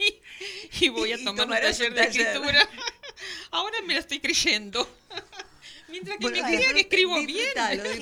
[0.80, 2.22] y, y voy a tomar un taller de taller.
[2.28, 2.70] escritura.
[3.52, 4.88] Ahora me lo estoy creyendo.
[5.90, 7.28] Mientras que Bueno, me crea que escribo bien.
[7.28, 7.94] disfrutalo, Claro,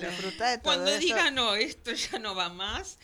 [0.00, 0.08] disfrutalo.
[0.10, 1.00] disfrutá de todo Cuando eso.
[1.00, 2.98] diga no, esto ya no va más,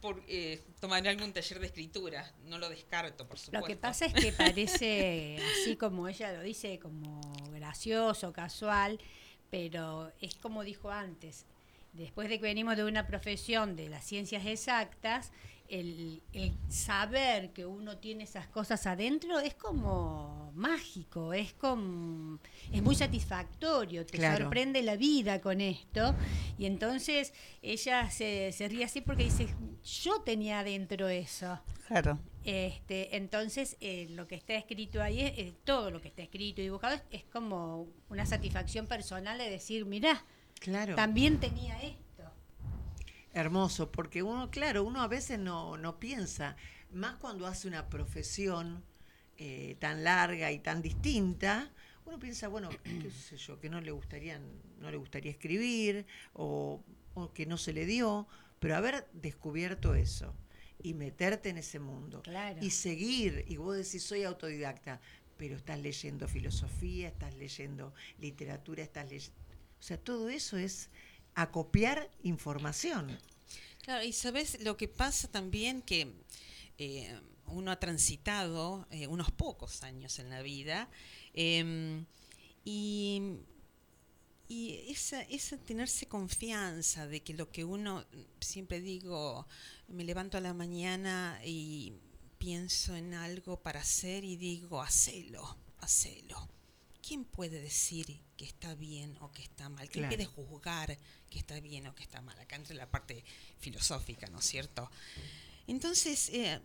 [0.00, 2.32] por, eh, tomaré algún taller de escritura.
[2.44, 3.58] No lo descarto, por supuesto.
[3.60, 7.20] Lo que pasa es que parece, así como ella lo dice, como
[7.50, 9.00] gracioso, casual,
[9.50, 11.44] pero es como dijo antes,
[11.98, 15.32] después de que venimos de una profesión de las ciencias exactas,
[15.68, 22.38] el, el saber que uno tiene esas cosas adentro es como mágico, es como
[22.72, 24.44] es muy satisfactorio, te Claro.
[24.44, 26.14] sorprende la vida con esto.
[26.56, 29.46] Y entonces ella se, se ríe así porque dice,
[29.84, 31.60] yo tenía adentro eso.
[31.86, 32.18] Claro.
[32.44, 36.62] Este, entonces, eh, lo que está escrito ahí, es, eh, todo lo que está escrito
[36.62, 40.24] y dibujado es, es como una satisfacción personal de decir, mirá,
[40.60, 40.94] Claro.
[40.94, 42.24] también tenía esto.
[43.32, 46.56] Hermoso, porque uno, claro, uno a veces no, no piensa,
[46.90, 48.82] más cuando hace una profesión
[49.36, 51.70] eh, tan larga y tan distinta,
[52.06, 52.70] uno piensa, bueno,
[53.02, 54.40] qué sé yo, que no le gustaría,
[54.80, 56.82] no le gustaría escribir, o,
[57.14, 58.26] o que no se le dio,
[58.60, 60.34] Pero haber descubierto eso
[60.82, 62.58] y meterte en ese mundo Claro.
[62.62, 65.00] y seguir, y vos decís soy autodidacta,
[65.36, 69.36] pero estás leyendo filosofía, estás leyendo literatura, estás leyendo...
[69.78, 70.90] O sea, todo eso es
[71.34, 73.18] acopiar información.
[73.82, 76.12] Claro, y sabes lo que pasa también que
[76.78, 80.90] eh, uno ha transitado eh, unos pocos años en la vida
[81.32, 82.04] eh,
[82.64, 83.38] y,
[84.48, 88.04] y esa, esa tenerse confianza de que lo que uno,
[88.40, 89.46] siempre digo,
[89.86, 91.94] me levanto a la mañana y
[92.38, 96.48] pienso en algo para hacer y digo, hacelo, hacelo.
[97.08, 99.88] ¿Quién puede decir que está bien o que está mal?
[99.88, 100.16] ¿Quién Claro.
[100.16, 100.98] puede juzgar
[101.30, 102.38] que está bien o que está mal?
[102.38, 103.24] Acá entra la parte
[103.58, 104.90] filosófica, ¿no es cierto?
[105.66, 106.60] Entonces, eh,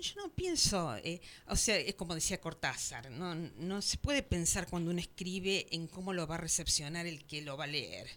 [0.00, 4.68] yo no pienso, eh, o sea, es como decía Cortázar, no, no se puede pensar
[4.68, 8.08] cuando uno escribe en cómo lo va a recepcionar el que lo va a leer.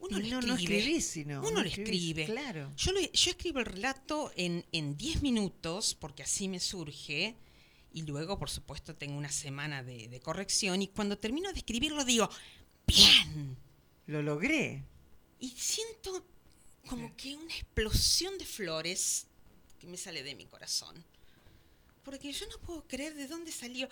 [0.00, 0.78] Uno lo no, no escribe.
[0.78, 1.40] escribís, sino.
[1.40, 2.24] Uno no lo escribís, escribe.
[2.26, 2.72] Claro.
[2.76, 7.36] Yo, lo- yo escribo el relato en en 10 minutos, porque así me surge,
[7.94, 12.04] y luego, por supuesto, tengo una semana de, de corrección, y cuando termino de escribirlo
[12.04, 12.28] digo,
[12.86, 13.56] bien,
[14.06, 14.82] Lo logré.
[15.40, 16.26] y siento
[16.86, 19.26] como que una explosión de flores
[19.78, 21.02] que me sale de mi corazón.
[22.02, 23.88] Porque yo no puedo creer de dónde salió.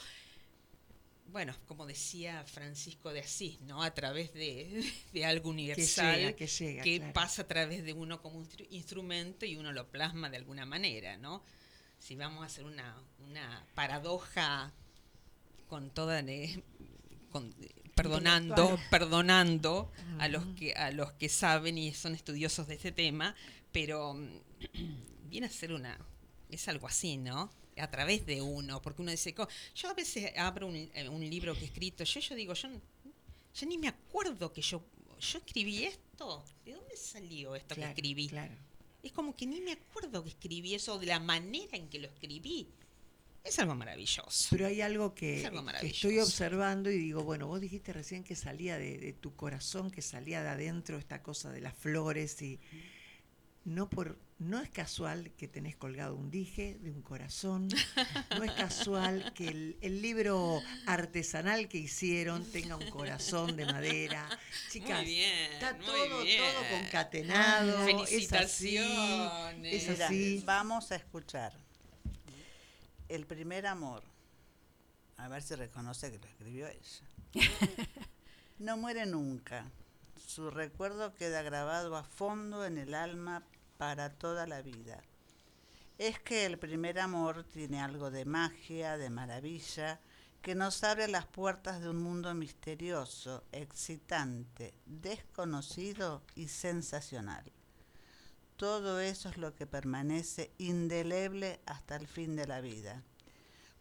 [1.28, 3.82] Bueno, como decía Francisco de Asís, ¿no?
[3.82, 7.12] A través de, de algo universal llega, que llega, que claro.
[7.14, 11.16] pasa a través de uno como instru- instrumento y uno lo plasma de alguna manera,
[11.16, 11.42] ¿no?
[12.03, 14.72] Si vamos a hacer una, una paradoja
[15.68, 16.61] con toda eh,
[17.30, 17.55] con-
[17.94, 23.34] perdonando perdonando a los que a los que saben y son estudiosos de este tema
[23.70, 24.28] pero mm,
[25.30, 25.96] viene a ser una
[26.50, 30.32] es algo así no a través de uno porque uno dice "Co- yo a veces
[30.36, 32.68] abro un, eh, un libro que he escrito yo yo digo yo
[33.55, 34.82] ya ni me acuerdo que yo
[35.20, 36.44] yo escribí esto.
[36.64, 38.55] De dónde salió esto Claro, que escribí Claro.
[39.03, 42.07] Es como que ni me acuerdo que escribí eso de la manera en que lo
[42.07, 42.68] escribí.
[43.44, 44.48] Es algo maravilloso.
[44.50, 48.78] Pero hay algo que, algo estoy observando y digo, bueno, vos dijiste recién que salía
[48.78, 52.61] de, de tu corazón, que salía de adentro esta cosa de las flores y
[53.65, 57.69] no por no es casual que tenés colgado un dije de un corazón,
[58.37, 64.29] no es casual que el, el libro artesanal que hicieron tenga un corazón de madera.
[64.71, 66.41] Chicas, Muy bien, está muy todo, bien.
[66.43, 69.75] todo concatenado, es así, Felicitaciones.
[69.85, 70.43] es Mira, así.
[70.45, 71.53] vamos a escuchar.
[73.09, 74.03] El primer amor.
[75.19, 77.07] A ver si reconoce que lo escribió ella.
[78.59, 79.65] No muere nunca.
[80.25, 83.43] Su recuerdo queda grabado a fondo en el alma
[83.83, 85.03] para toda la vida.
[85.99, 90.01] Es que el primer amor tiene algo de magia, de maravilla,
[90.41, 97.43] que nos abre las puertas de un mundo misterioso, excitante, desconocido y sensacional.
[98.55, 103.03] Todo eso es lo que permanece indeleble hasta el fin de la vida.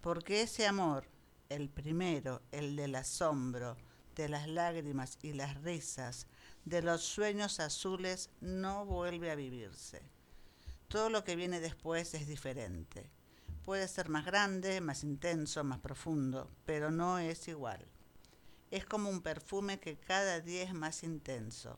[0.02, 1.06] Porque ese amor,
[1.50, 3.78] el primero, el del asombro,
[4.16, 6.26] de las lágrimas y las risas,
[6.66, 10.02] de los sueños azules, no vuelve a vivirse.
[10.88, 13.10] Todo lo que viene después es diferente.
[13.64, 17.86] Puede ser más grande, más intenso, más profundo, pero no es igual.
[18.72, 21.78] Es como un perfume que cada día es más intenso.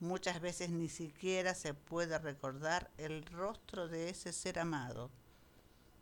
[0.00, 5.10] Muchas veces ni siquiera se puede recordar el rostro de ese ser amado,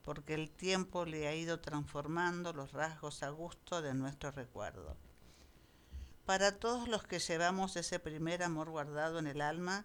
[0.02, 4.96] porque el tiempo le ha ido transformando los rasgos a gusto de nuestro recuerdo.
[6.26, 9.84] Para todos los que llevamos ese primer amor guardado en el alma,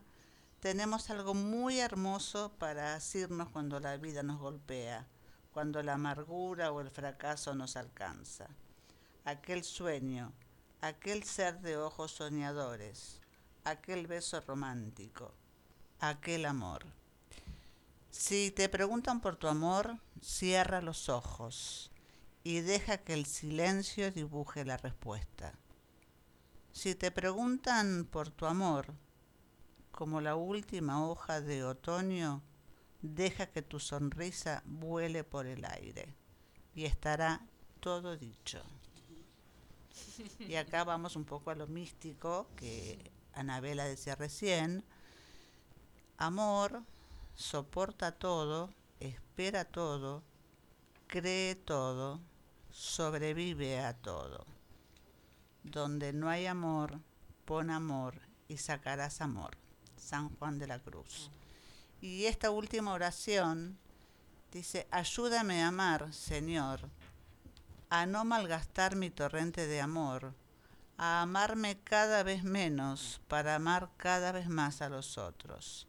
[0.60, 5.08] tenemos algo muy hermoso para asirnos cuando la vida nos golpea,
[5.52, 8.48] cuando la amargura o el fracaso nos alcanza.
[9.24, 10.34] Aquel sueño,
[10.82, 13.22] aquel ser de ojos soñadores,
[13.64, 15.36] aquel beso romántico,
[16.00, 16.86] aquel amor.
[18.10, 21.92] Si te preguntan por tu amor, cierra los ojos
[22.44, 25.54] y deja que el silencio dibuje la respuesta.
[26.74, 28.94] Si te preguntan por tu amor,
[29.92, 32.42] como la última hoja de otoño,
[33.02, 36.16] deja que tu sonrisa vuele por el aire
[36.74, 37.42] y estará
[37.80, 38.64] todo dicho.
[40.40, 44.84] Y acá vamos un poco a lo místico que Anabela decía recién.
[46.18, 46.84] Amor
[47.36, 48.70] soporta todo,
[49.00, 50.24] espera todo,
[51.08, 52.22] cree todo,
[52.70, 54.46] sobrevive a todo.
[55.64, 57.00] Donde no hay amor,
[57.46, 58.16] pon amor
[58.48, 59.58] y sacarás amor.
[59.96, 61.30] San Juan de la Cruz.
[62.02, 63.78] Y esta última oración
[64.52, 66.90] dice, ayúdame a amar, Señor,
[67.90, 70.34] a no malgastar mi torrente de amor,
[70.98, 75.88] a amarme cada vez menos para amar cada vez más a los otros.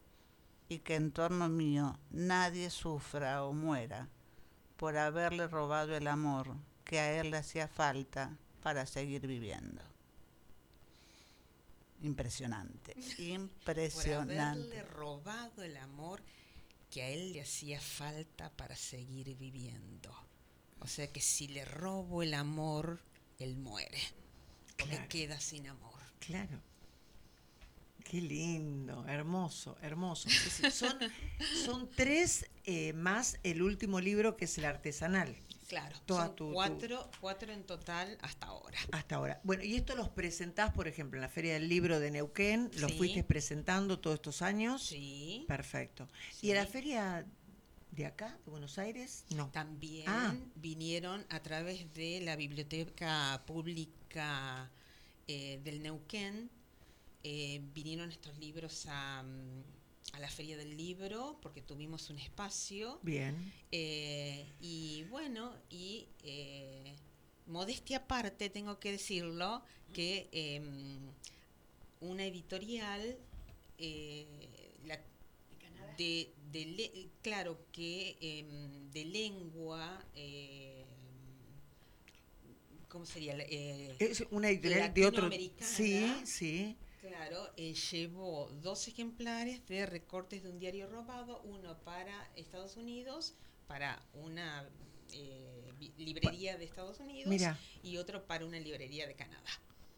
[0.73, 4.09] y que en torno mío nadie sufra o muera
[4.79, 8.31] por haberle robado el amor que a él le hacía falta
[8.63, 9.83] para seguir viviendo.
[12.03, 14.39] Impresionante, Por impresionante.
[14.41, 16.21] haberle robado el amor
[16.91, 20.13] que a él le hacía falta para seguir viviendo.
[20.81, 23.01] O sea que si le robo el amor,
[23.39, 24.01] él muere.
[24.77, 25.09] Claro.
[25.09, 26.01] queda sin amor.
[26.19, 26.61] Claro.
[28.05, 30.29] Qué lindo, hermoso, hermoso.
[31.65, 35.37] Son tres eh, más el último libro que es el artesanal,
[35.73, 38.79] Claro, Toda son tu- tu- cuatro, cuatro en total hasta ahora.
[38.93, 39.41] hasta ahora.
[39.43, 42.91] Bueno, y esto los presentás, por ejemplo, en la Feria del Libro de Neuquén, los
[42.93, 42.99] Sí.
[42.99, 44.83] fuiste presentando todos estos años.
[44.85, 45.47] Sí.
[45.49, 46.09] Perfecto.
[46.31, 46.49] Sí.
[46.49, 47.25] ¿Y en la feria
[47.91, 49.25] de acá, de Buenos Aires?
[49.31, 49.49] No.
[49.51, 50.35] También Ah.
[50.57, 54.70] vinieron a través de la Biblioteca Pública
[55.27, 56.51] eh, del Neuquén,
[57.23, 59.62] eh, vinieron estos libros a, mm,
[60.13, 62.99] a la Feria del Libro, porque tuvimos un espacio.
[63.03, 63.53] Bien.
[63.71, 66.95] eh, y bueno, y eh,
[67.47, 69.63] modestia aparte, tengo que decirlo,
[69.95, 70.99] que em,
[72.01, 73.17] una editorial
[73.79, 74.27] eh,
[74.87, 75.01] la-
[75.97, 80.85] de, de le- claro que em, de lengua eh,
[82.89, 83.35] ¿cómo sería?
[83.39, 85.31] Eh, Es una editorial de otro.
[85.61, 86.77] Sí, sí.
[87.03, 93.34] Claro, eh, llevó dos ejemplares de recortes de un diario robado, uno para Estados Unidos,
[93.66, 94.68] para una
[95.12, 97.59] eh, librería de Estados Unidos Mira.
[97.82, 99.42] y otro para una librería de Canadá.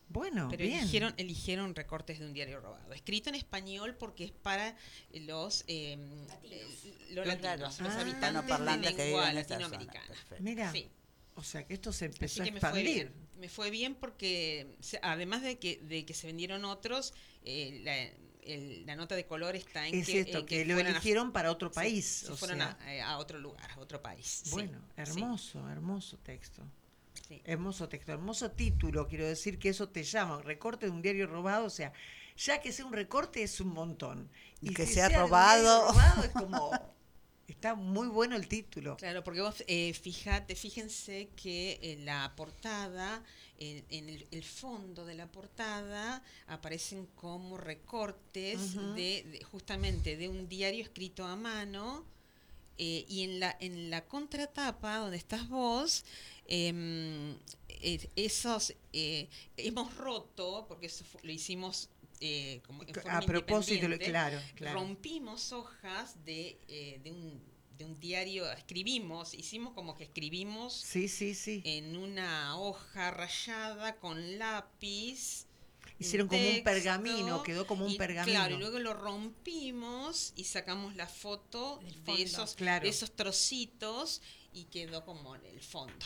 [0.08, 0.78] Bueno, Pero bien.
[0.78, 4.74] eligieron, eligieron recortes de un diario robado, escrito en español porque es para
[5.12, 5.98] los, eh,
[6.44, 6.68] eh,
[7.10, 8.00] los latinos, los Ah.
[8.00, 10.06] habitantes de lengua latinoamericana.
[10.06, 10.42] Perfecto.
[10.42, 10.72] Mira.
[10.72, 10.88] Sí.
[11.36, 12.94] O sea que esto se empezó Así a que me fue expandir.
[13.10, 13.12] bien.
[13.38, 17.12] Me fue bien porque, además de que, de que se vendieron otros,
[17.44, 17.96] eh, la,
[18.50, 21.32] el- la nota de color está en Es que, esto, en que, lo a- eligieron
[21.32, 22.04] para otro sí, país.
[22.26, 24.44] se o fueron sea, a, eh, a otro lugar, a otro país.
[24.52, 26.62] bueno, sí, hermoso, hermoso texto.
[27.26, 27.40] sí.
[27.44, 31.64] Hermoso texto, hermoso título, quiero decir que eso te llama, recorte de un diario robado,
[31.66, 31.92] o sea,
[32.36, 34.30] ya que sea un recorte es un montón.
[34.60, 35.88] Y que si sea robado.
[35.88, 36.70] robado es como,
[37.48, 38.96] está muy bueno el título.
[38.96, 43.22] Claro, porque vos eh, fíjate, fíjense que en la portada,
[43.58, 50.28] en, en el, el fondo de la portada, aparecen como recortes de, de- justamente de
[50.28, 52.04] un diario escrito a mano.
[52.76, 56.04] eh, y en la, en la contratapa, donde estás vos,
[56.48, 57.36] em,
[57.68, 61.88] eh, esos eh, hemos roto, porque eso lo hicimos
[62.20, 64.80] eh, como en forma A propósito, claro, claro.
[64.80, 67.42] rompimos hojas de, eh, de, un,
[67.76, 71.62] de un diario, escribimos, hicimos como que escribimos Sí, sí, sí.
[71.64, 75.46] en una hoja rayada con lápiz.
[75.98, 78.36] Hicieron como un pergamino, quedó como un y, pergamino.
[78.38, 82.82] Claro, y luego lo rompimos y sacamos la foto de esos, Claro.
[82.84, 84.20] de esos trocitos
[84.52, 86.04] y quedó como en el fondo.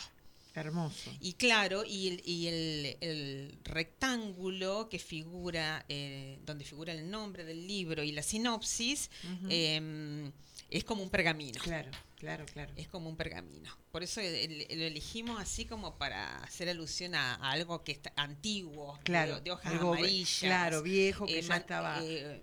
[0.61, 1.11] Hermoso.
[1.21, 7.43] Y claro, y el, y el, el rectángulo que figura, eh, donde figura el nombre
[7.45, 9.09] del libro y la sinopsis,
[9.49, 10.31] em,
[10.69, 11.59] es como un pergamino.
[11.61, 12.71] claro, claro, claro.
[12.75, 13.75] Es como un pergamino.
[13.91, 14.35] Por eso el-
[14.69, 19.03] el- lo elegimos así como para hacer alusión a, a algo que está antiguo, de-
[19.03, 20.39] Claro, de, hojas algo amarillas.
[20.39, 22.41] claro, viejo, que eh, ya estaba- eh,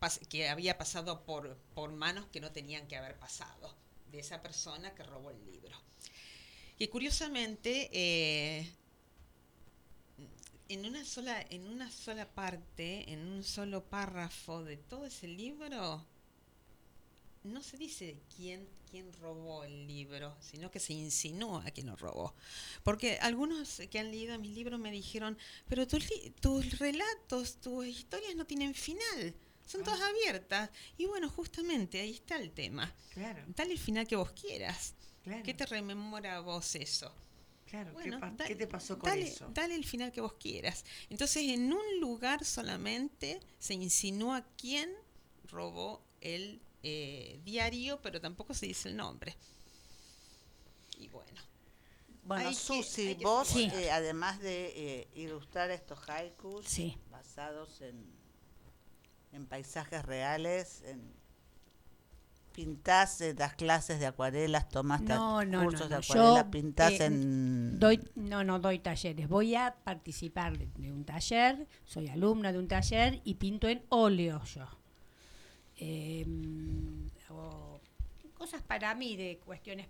[0.00, 3.74] pas- que había pasado por, por manos que no tenían que haber pasado,
[4.12, 5.76] de esa persona que robó el libro.
[6.78, 8.70] Que curiosamente, eh,
[10.68, 16.04] en una sola, en una sola parte, en un solo párrafo de todo ese libro,
[17.44, 22.34] no se dice quién, quién robó el libro, sino que se insinúa quién lo robó.
[22.82, 26.06] Porque algunos que han leído mis libros me dijeron, pero tus,
[26.40, 29.34] tus relatos, tus historias no tienen final,
[29.66, 30.70] son todas abiertas.
[30.96, 32.92] Y bueno, justamente ahí está el tema.
[33.14, 34.94] Claro, Dale el final que vos quieras.
[35.26, 35.42] Claro.
[35.42, 37.12] ¿Qué te rememora a vos eso?
[37.66, 37.90] claro.
[37.90, 39.50] ¿Qué, Bueno, pa- da- qué te pasó con dale, eso?
[39.52, 40.84] Dale el final que vos quieras.
[41.10, 44.88] Entonces, en un lugar solamente se insinúa quién
[45.50, 49.36] robó el eh, diario, pero tampoco se dice el nombre.
[50.98, 51.40] Y bueno.
[52.22, 53.70] Bueno, Susi, que vos, Sí.
[53.74, 56.96] eh, además de eh, ilustrar estos haikus Sí.
[57.10, 58.04] basados en,
[59.32, 61.12] en paisajes reales, en,
[62.56, 65.88] pintás das clases de acuarelas, tomaste No, no, cursos no.
[65.88, 67.78] de acuarela, Yo, pintás eh, en...
[67.78, 69.28] Doy, no, no doy talleres.
[69.28, 73.82] Voy a participar de, de un taller, soy alumna de un taller y pinto en
[73.90, 74.66] óleo yo.
[75.76, 76.24] Eh,
[77.28, 77.82] hago
[78.32, 79.86] cosas para mí, de cuestiones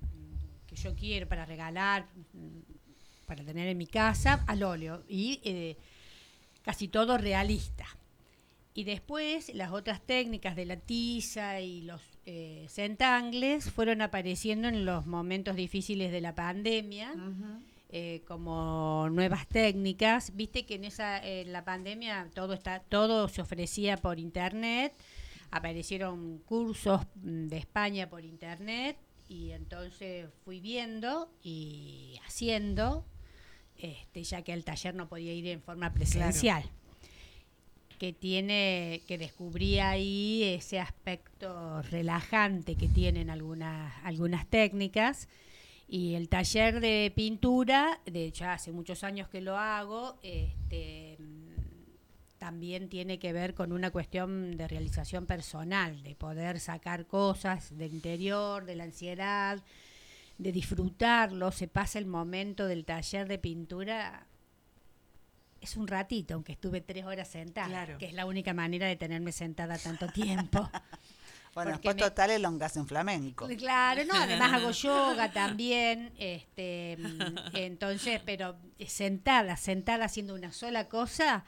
[0.67, 2.09] que yo quiero para regalar,
[3.27, 5.05] para tener en mi casa, al óleo.
[5.09, 5.77] Y eh,
[6.63, 7.87] casi todo realista.
[8.75, 14.85] Y después las otras técnicas de la tiza y los eh, centangles fueron apareciendo en
[14.85, 17.15] los momentos difíciles de la pandemia.
[17.89, 20.35] eh, como nuevas técnicas.
[20.35, 24.93] Viste que en esa en la pandemia todo está todo se ofrecía por internet.
[25.53, 28.97] Aparecieron cursos mm, de España por internet
[29.29, 33.07] y entonces fui viendo y haciendo,
[33.77, 36.65] este, ya que al taller no podía ir en forma presencial.
[37.99, 45.29] Que tiene, que descubrí ahí ese aspecto relajante que tienen algunas, algunas técnicas.
[45.89, 51.17] Y el taller de pintura, de hecho hace muchos años que lo hago, este,
[52.39, 57.95] también tiene que ver con una cuestión de realización personal, de poder sacar cosas del
[57.95, 59.63] interior, de la ansiedad,
[60.39, 61.51] de disfrutarlo.
[61.51, 64.27] Se pasa el momento del taller de pintura,
[65.67, 67.99] es un ratito, aunque estuve tres horas sentada, Claro.
[67.99, 70.69] que es la única manera de tenerme sentada tanto tiempo.
[71.55, 73.49] Bueno, después me- total elongas en flamenco.
[73.57, 78.57] Claro, no, además hago yoga también, este, mm, entonces, pero
[78.87, 81.45] sentada, sentada haciendo una sola cosa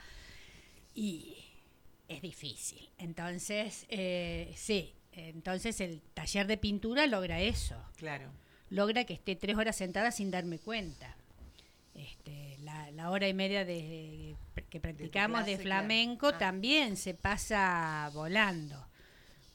[0.94, 1.36] y
[2.08, 2.88] es difícil.
[2.98, 8.30] Entonces, eh, sí, entonces el taller de pintura logra eso, Claro.
[8.70, 11.16] logra que esté tres horas sentada sin darme cuenta.
[11.98, 14.36] Este, la, la hora y media de
[14.70, 16.38] que practicamos de, clase, flamenco Ah.
[16.38, 18.86] también se pasa volando.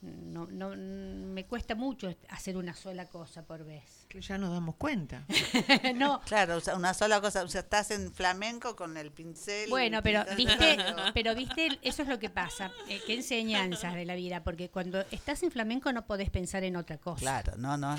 [0.01, 4.05] No, no, me cuesta mucho hacer una sola cosa por vez.
[4.09, 5.25] Que ya nos damos cuenta.
[5.95, 9.69] no, Claro, o sea, una sola cosa, o sea, estás en flamenco con el pincel.
[9.69, 10.77] bueno, pero viste,
[11.13, 12.69] pero viste, eso es lo que pasa.
[12.89, 16.75] eh, qué enseñanzas de la vida, porque cuando estás en flamenco no podés pensar en
[16.75, 17.19] otra cosa.
[17.21, 17.95] Claro, no, no.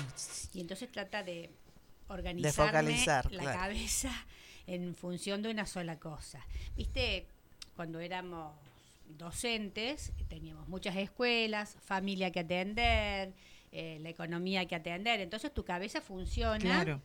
[0.53, 1.49] Y entonces trata de
[2.07, 3.59] organizarme focalizar, la claro.
[3.59, 4.11] cabeza
[4.67, 6.45] en función de una sola cosa.
[6.75, 7.27] Viste,
[7.75, 8.53] cuando éramos
[9.07, 13.33] docentes, teníamos muchas escuelas, familia que atender,
[13.71, 17.01] eh, la economía que atender, entonces tu cabeza funciona Claro.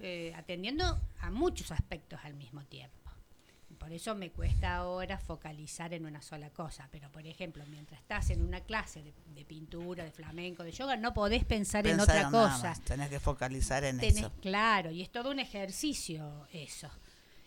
[0.00, 3.01] eh, atendiendo a muchos aspectos al mismo tiempo.
[3.82, 6.88] Por eso me cuesta ahora focalizar en una sola cosa.
[6.92, 10.96] Pero, por ejemplo, mientras estás en una clase de, de pintura, de flamenco, de yoga,
[10.96, 12.62] no podés pensar, en otra cosa.
[12.62, 14.32] más, Tenés que focalizar en Tenés- eso.
[14.40, 16.88] Claro, y es todo un ejercicio eso.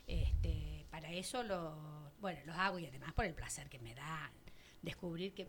[0.08, 4.30] Este, para eso lo, bueno, los hago y además por el placer que me dan.
[4.82, 5.48] Descubrir que,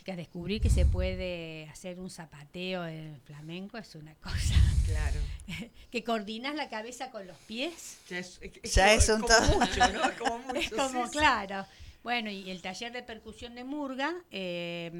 [0.00, 4.54] chicas, descubrir que se puede hacer un zapateo en flamenco es una cosa.
[4.86, 5.20] Claro.
[5.90, 7.98] que coordinas la cabeza con los pies.
[8.08, 8.40] Ya es,
[8.74, 9.58] Ya como- es un todo.
[9.58, 10.00] mucho, ¿no?
[10.18, 11.66] Como mucho, Es como, sí, claro.
[12.02, 14.90] Bueno, y el taller de percusión de Murga, eh,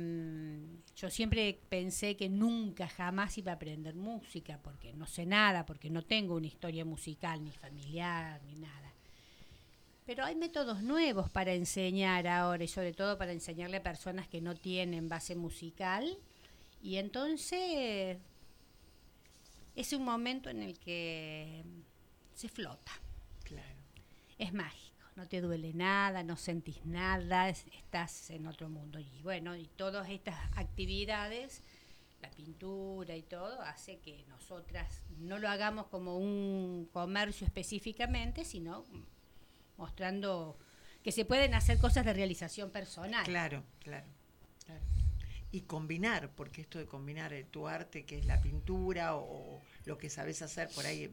[0.97, 5.89] yo siempre pensé que nunca jamás iba a aprender música, porque no sé nada, porque
[5.89, 8.90] no tengo una historia musical, ni familiar, ni nada.
[10.11, 14.41] Pero hay métodos nuevos para enseñar ahora, y sobre todo para enseñarle a personas que
[14.41, 16.19] no tienen base musical.
[16.83, 18.19] Y entonces
[19.77, 21.63] es un momento en el que
[22.35, 22.91] se flota
[23.45, 23.69] Claro.
[24.37, 28.99] es mágico, no te duele nada, no sentís nada, es- estás en otro mundo.
[28.99, 31.63] Y bueno, y todas estas actividades,
[32.21, 38.85] la pintura y todo, hace que nosotras no lo hagamos como un comercio específicamente, sino
[39.81, 40.59] mostrando
[41.03, 43.25] que se pueden hacer cosas de realización personal.
[43.25, 44.07] Claro, claro.
[45.53, 49.99] Y combinar, porque esto de combinar eh, tu arte, que es la pintura, o, lo
[49.99, 51.13] que sabes hacer por ahí,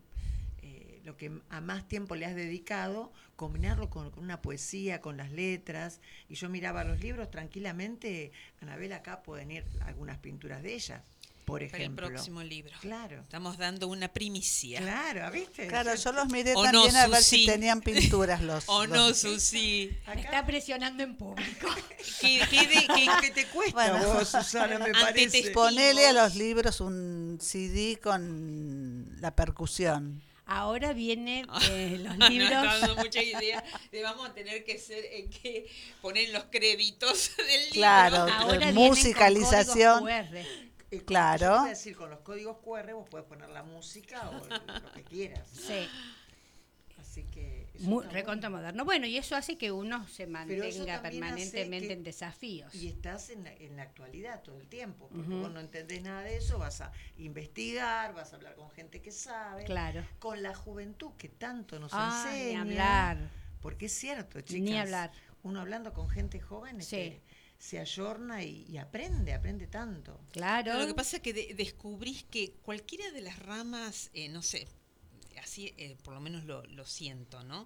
[0.62, 5.18] eh, lo que a más tiempo le has dedicado, combinarlo con, con una poesía, con
[5.18, 6.02] las letras.
[6.30, 11.04] Y yo miraba los libros tranquilamente, Anabel, acá pueden ir algunas pinturas de ella,
[11.48, 12.08] por Para el ejemplo.
[12.10, 12.74] próximo libro.
[12.82, 14.82] Claro, Estamos dando una primicia.
[14.82, 15.66] claro, ¿viste?
[15.68, 18.66] Claro, yo los miré O también no, a ver si tenían pinturas los.
[18.68, 19.90] ¿O los- no, Susi?
[20.14, 21.70] Me está presionando en público.
[22.22, 24.14] ¿Qué, qué de- qué- ¿Qué te cuesta Bueno.
[24.14, 25.52] vos, Susana, me parece?
[25.52, 30.22] Ponele a los libros un CD con la percusión.
[30.50, 32.52] Ahora vienen eh, los No, libros.
[32.52, 33.64] No, está dando mucha idea.
[33.92, 35.66] de vamos a tener que ser en que
[36.02, 37.72] poner los créditos del libro.
[37.74, 38.18] Claro.
[38.34, 40.00] Ahora musicalización.
[40.02, 40.38] con QR.
[40.92, 41.54] Eh, Claro.
[41.60, 45.48] a decir, con los códigos QR vos podés poner la música o lo que quieras.
[45.50, 45.88] Sí.
[47.00, 47.68] Así que.
[47.80, 48.58] Muy, recontra bueno.
[48.64, 48.86] moderno.
[48.86, 52.74] Bueno, y eso hace que uno se mantenga permanentemente que- en desafíos.
[52.74, 55.08] Y estás en la, en la actualidad todo el tiempo.
[55.10, 59.02] Porque vos no entendés nada de eso, vas a investigar, vas a hablar con gente
[59.02, 59.64] que sabe.
[59.66, 60.04] Claro.
[60.20, 62.62] Con la juventud que tanto nos Ah, ni enseña.
[62.62, 63.30] hablar.
[63.62, 64.62] Porque es cierto, chicas.
[64.64, 65.12] Ni hablar.
[65.44, 66.96] Uno hablando con gente joven Sí.
[66.96, 67.22] este,
[67.60, 70.20] se ayorna y, y aprende, aprende tanto.
[70.32, 70.80] Claro.
[70.80, 74.68] Lo que pasa es que de- descubrís que cualquiera de las ramas, eh, no sé,
[75.42, 77.66] así eh, por lo menos lo, lo siento, ¿no?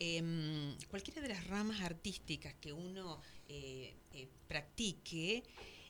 [0.00, 5.42] em, cualquiera de las ramas artísticas que uno eh, eh, practique,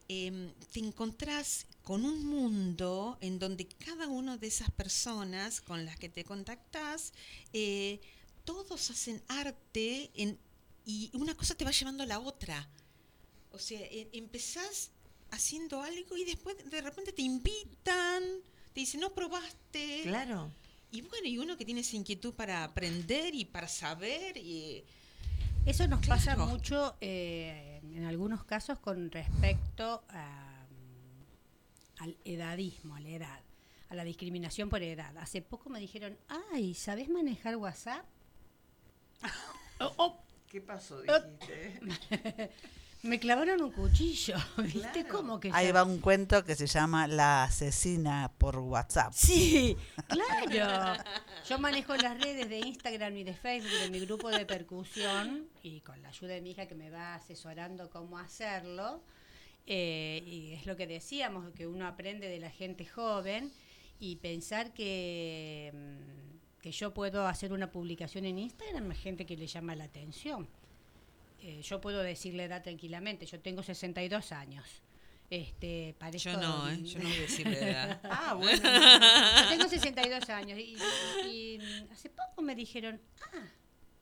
[0.09, 5.99] em, te encontrás con un mundo en donde cada una de esas personas con las
[5.99, 7.13] que te contactás,
[7.53, 8.01] eh,
[8.45, 10.39] todos hacen arte en-
[10.87, 12.67] y una cosa te va llevando a la otra.
[13.59, 14.93] O sea, e- empezás
[15.33, 18.23] haciendo algo y después de repente te invitan,
[18.73, 20.03] te dicen, no probaste.
[20.05, 20.53] Claro.
[20.93, 24.37] Y bueno, y uno que tiene esa inquietud para aprender y para saber.
[24.37, 24.85] Y,
[25.67, 33.01] Eso nos pasa mucho eh, en algunos casos con respecto a, mm, al edadismo, a
[33.01, 33.41] la edad,
[33.89, 35.19] a la discriminación por edad.
[35.19, 36.17] Hace poco me dijeron,
[36.53, 38.07] ay, ¿sabes manejar WhatsApp?
[39.81, 41.01] Oh, oh, ¿Qué pasó?
[41.03, 41.81] Dijiste.
[43.03, 45.05] me clavaron un cuchillo, ¿viste?
[45.05, 45.09] Claro.
[45.09, 49.13] Como que Ahí ya- va un cuento que se llama La asesina por WhatsApp.
[49.15, 49.77] Sí,
[50.09, 51.03] claro.
[51.49, 55.81] Yo manejo las redes de Instagram y de Facebook de mi grupo de percusión y
[55.81, 59.03] con la ayuda de mi hija que me va asesorando cómo hacerlo.
[59.67, 63.53] Eh, y es lo que decíamos, que uno aprende de la gente joven
[64.01, 69.37] y pensar que, mm, que yo puedo hacer una publicación en Instagram es gente que
[69.37, 70.49] le llama la atención.
[71.41, 74.64] Eh, yo puedo decir la edad tranquilamente, yo tengo 62 años.
[75.30, 76.82] Este, parezco- yo no, ¿eh?
[76.82, 78.01] Yo no voy a decir la edad.
[78.05, 78.62] Ah, bueno.
[79.43, 80.76] yo tengo 62 años y,
[81.28, 83.01] y, mm, hace poco me dijeron,
[83.34, 83.47] ah,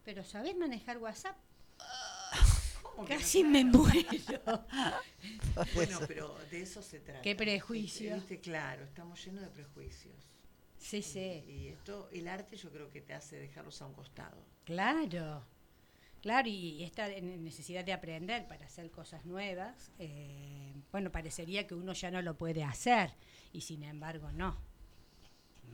[0.04, 1.36] pero ¿sabés manejar WhatsApp?
[2.82, 4.64] ¿Cómo que no Casi me muero.
[5.74, 7.20] Bueno, pero de eso se trata.
[7.22, 8.14] Qué prejuicio.
[8.14, 10.14] Viste, claro, estamos llenos de prejuicios.
[10.78, 14.36] Sí, sí, Y esto, el arte yo creo que te hace dejarlos a un costado.
[14.64, 15.44] claro.
[16.22, 21.74] Claro, y esta ne- necesidad de aprender para hacer cosas nuevas, eh, bueno, parecería que
[21.74, 23.14] uno ya no lo puede hacer
[23.52, 24.56] y sin embargo no,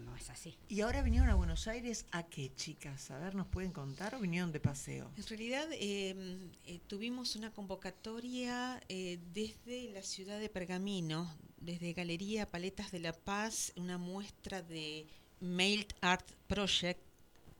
[0.04, 0.58] no es así.
[0.68, 3.10] ¿Y ahora vinieron a Buenos Aires a qué, chicas?
[3.10, 5.10] A ver, ¿nos pueden contar o vinieron de paseo?
[5.16, 12.50] En realidad eh, eh, tuvimos una convocatoria eh, desde la ciudad de Pergamino, desde Galería
[12.50, 15.06] Paletas de la Paz, una muestra de
[15.40, 17.00] Mailed Art Project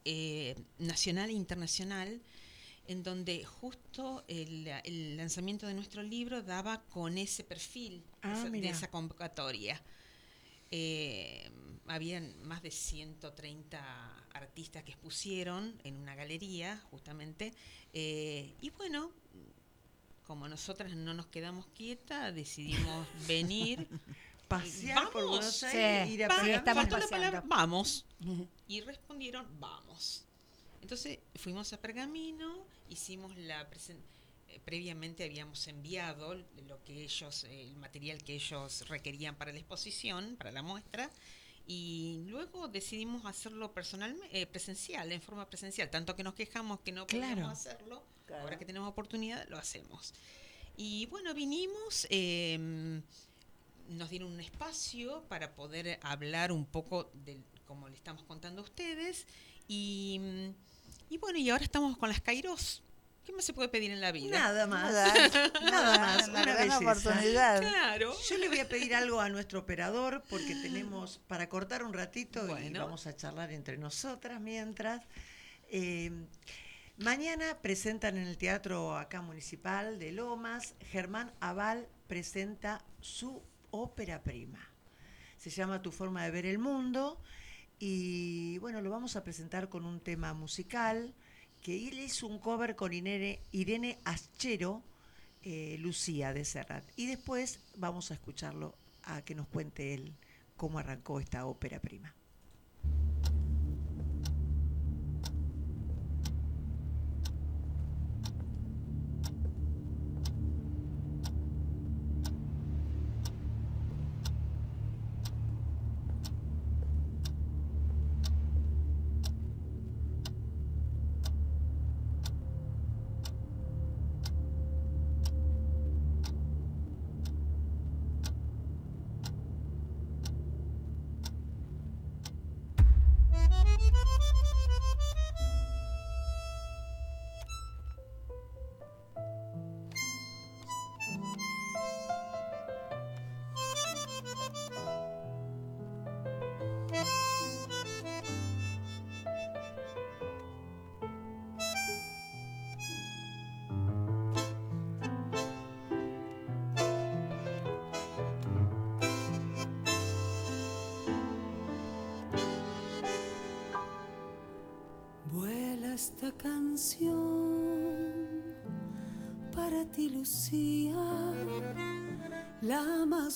[0.04, 2.20] eh, nacional e internacional,
[2.86, 8.50] en donde justo el, el lanzamiento de nuestro libro daba con ese perfil Ah, esa-
[8.50, 9.80] de esa convocatoria.
[10.70, 11.50] Eh,
[11.86, 17.52] habían más de 130 artistas que expusieron en una galería, justamente.
[17.92, 19.10] eh, y bueno,
[20.26, 23.86] como nosotras no nos quedamos quietas, decidimos venir.
[24.48, 25.36] Pasear por Vamos.
[25.38, 26.14] Buenos Aires, Sí.
[26.14, 26.58] ir a Pa- Sí, Pergamino.
[26.58, 28.04] estamos faltó la palabra vamos.
[28.68, 30.24] Y respondieron, vamos.
[30.82, 34.00] Entonces fuimos a Pergamino, hicimos la presen-
[34.48, 36.34] eh, previamente habíamos enviado
[36.66, 41.08] lo que ellos, eh, el material que ellos requerían para la exposición, para la muestra,
[41.68, 46.90] y luego decidimos hacerlo personal, eh, presencial, en forma presencial, tanto que nos quejamos que
[46.90, 47.48] no podíamos Claro.
[47.48, 48.42] hacerlo, Claro.
[48.42, 50.12] ahora que tenemos oportunidad lo hacemos.
[50.76, 53.00] Y bueno, vinimos, eh,
[53.88, 58.64] nos dieron un espacio para poder hablar un poco de como le estamos contando a
[58.64, 59.26] ustedes.
[59.68, 60.20] Y,
[61.12, 62.82] y bueno, y ahora estamos con las Kairos.
[63.22, 64.38] ¿Qué más se puede pedir en la vida?
[64.38, 64.90] Nada más.
[64.90, 66.28] Nada, Nada más.
[66.28, 66.78] Una gran belleza.
[66.78, 67.60] oportunidad.
[67.60, 68.14] Claro.
[68.30, 72.58] Yo le voy a pedir algo a nuestro operador porque tenemos para cortar un ratito
[72.58, 75.02] y vamos a charlar entre nosotras mientras.
[75.68, 76.10] Eh,
[76.96, 84.66] mañana presentan en el Teatro acá municipal de Lomas, Germán Aval presenta su ópera prima.
[85.36, 87.20] Se llama Tu forma de ver el mundo
[87.84, 91.12] y bueno, lo vamos a presentar con un tema musical
[91.60, 94.84] que él hizo un cover con Irene, Irene Aschero,
[95.42, 96.84] eh, Lucía de Serrat.
[96.94, 100.14] Y después vamos a escucharlo a que nos cuente él
[100.56, 102.14] cómo arrancó esta ópera prima.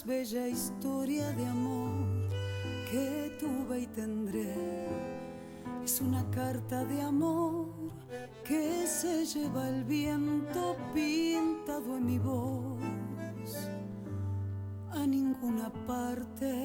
[0.07, 2.29] Bella historia de amor
[2.89, 4.55] que tuve y tendré.
[5.85, 7.67] Es una carta de amor
[8.45, 12.79] que se lleva el viento pintado en mi voz.
[14.93, 16.56] A ninguna parte,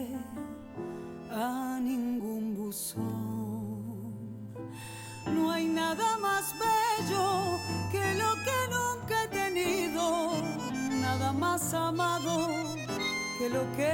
[13.62, 13.91] lo que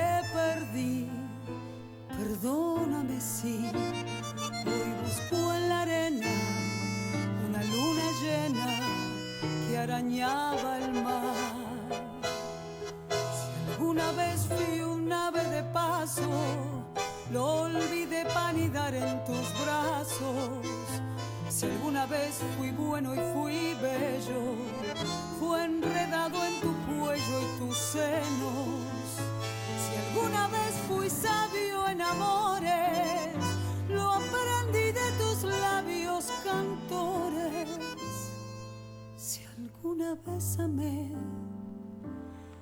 [40.60, 41.12] amé,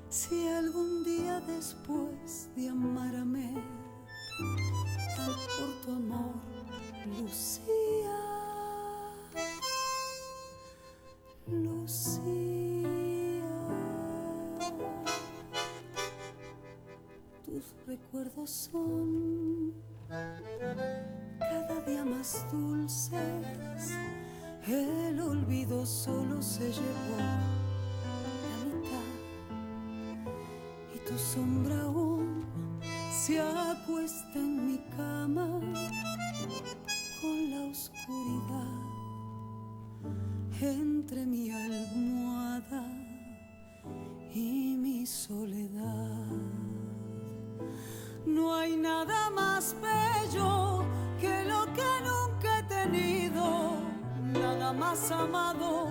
[0.08, 3.54] si algún día después de amar amé,
[5.18, 6.36] fue por tu amor,
[7.20, 8.16] Lucía.
[11.48, 12.34] Lucía,
[17.46, 19.74] tus recuerdos son
[20.08, 23.92] cada día más dulces.
[24.66, 27.55] El olvido solo se llevó
[31.08, 32.44] tu sombra aún
[33.12, 35.48] se acuesta en mi cama
[37.22, 38.96] con la oscuridad
[40.62, 42.84] entre mi almohada
[44.34, 46.28] y mi soledad.
[48.26, 50.84] No hay nada más bello
[51.20, 53.74] que lo que nunca he tenido,
[54.34, 55.88] nada más amado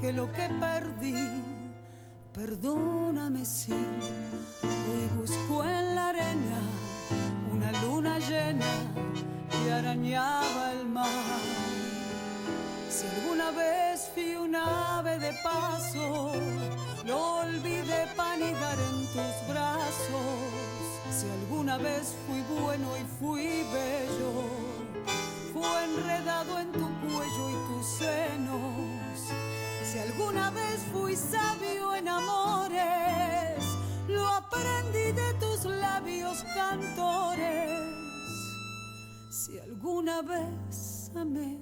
[0.00, 1.42] que lo que perdí.
[2.32, 3.72] Perdóname si
[40.18, 41.58] amé,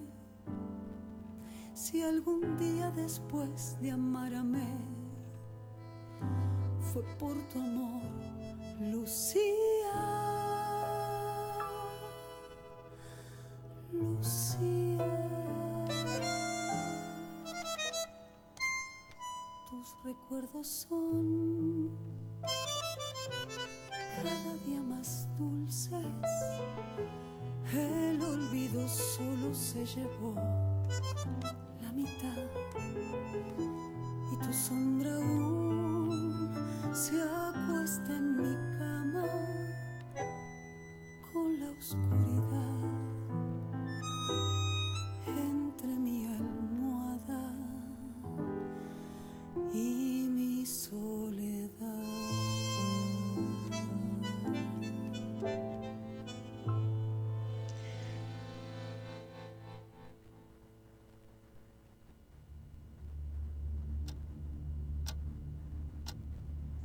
[1.72, 4.78] si algún día después de amar amé,
[6.92, 8.02] fue por tu amor,
[8.80, 9.42] Lucía.
[13.92, 14.98] Lucía.
[19.68, 21.90] Tus recuerdos son
[24.16, 26.04] cada día más dulces.
[27.72, 30.34] El olvido solo se llevó
[31.80, 32.44] la mitad
[34.32, 36.52] y tu sombra aún
[36.92, 39.24] se acuesta en mi cama
[41.32, 42.83] con la oscuridad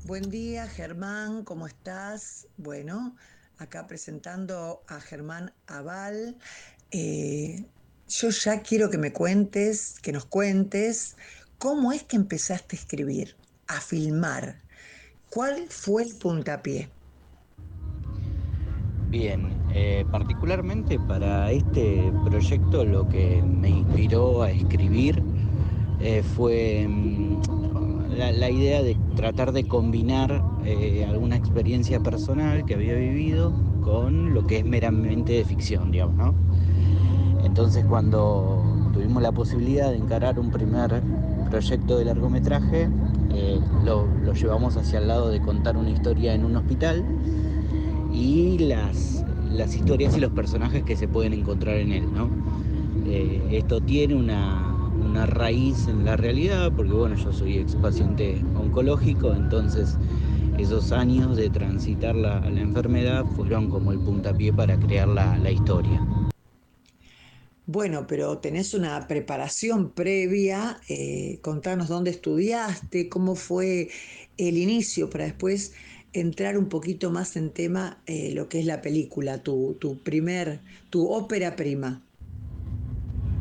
[0.10, 2.48] Buen día, Germán, ¿cómo estás?
[2.58, 3.16] Bueno,
[3.60, 6.36] acá presentando a Germán Aval.
[6.90, 7.64] Eh,
[8.08, 11.16] yo ya quiero que me cuentes, que nos cuentes,
[11.60, 13.36] cómo es que empezaste a escribir,
[13.68, 14.56] a filmar.
[15.30, 16.90] ¿Cuál fue el puntapié?
[19.10, 25.22] Bien, eh, particularmente para este proyecto lo que me inspiró a escribir
[26.00, 27.59] eh, fue mm,
[28.20, 34.46] la, idea de tratar de combinar eh, alguna experiencia personal que había vivido con lo
[34.46, 36.36] que es meramente de ficción, digamos.
[37.44, 41.02] Entonces cuando tuvimos la posibilidad de encarar un primer
[41.50, 42.90] proyecto de largometraje,
[43.34, 47.06] eh, lo, lo llevamos hacia el lado de contar una historia en un hospital
[48.14, 52.30] y las, las historias y los personajes que se pueden encontrar en él, ¿no?
[53.06, 54.69] Eh, esto tiene una,
[55.00, 59.98] una raíz en la realidad, porque bueno, yo soy ex paciente oncológico, entonces
[60.58, 65.52] esos años de transitar la, la enfermedad fueron como el puntapié para crear la, la
[65.52, 66.06] historia.
[67.66, 73.90] Bueno, pero tenés una preparación previa, eh, contanos dónde estudiaste, cómo fue
[74.38, 75.74] el inicio para después
[76.12, 80.64] entrar un poquito más en tema eh, lo que es la película, tu, tu primer,
[80.90, 82.09] tu ópera prima.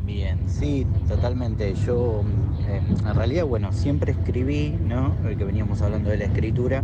[0.09, 1.71] Bien, sí, totalmente.
[1.85, 2.23] Yo,
[2.67, 5.13] eh, en realidad, bueno, siempre escribí, ¿no?
[5.23, 6.83] El que veníamos hablando de la escritura,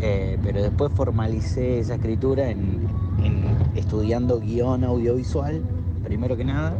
[0.00, 2.86] eh, pero después formalicé esa escritura en,
[3.74, 5.60] estudiando guion audiovisual,
[6.04, 6.74] primero que nada,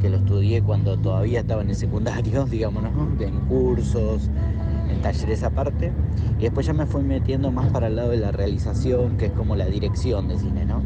[0.00, 2.84] que lo estudié cuando todavía estaba en el secundario, digamos.
[3.20, 4.30] En cursos,
[4.90, 5.92] en talleres aparte,
[6.38, 9.32] y después ya me fui metiendo más para el lado de la realización, que es
[9.32, 10.80] como la dirección de cine, ¿no?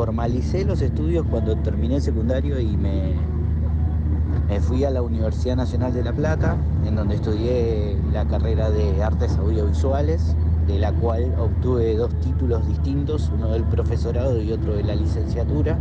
[0.00, 3.12] Formalicé los estudios cuando terminé el secundario y me,
[4.48, 9.02] me fui a la Universidad Nacional de La Plata, en donde estudié la carrera de
[9.02, 10.34] artes audiovisuales,
[10.66, 15.76] de la cual obtuve dos títulos distintos, uno del profesorado y otro de la licenciatura.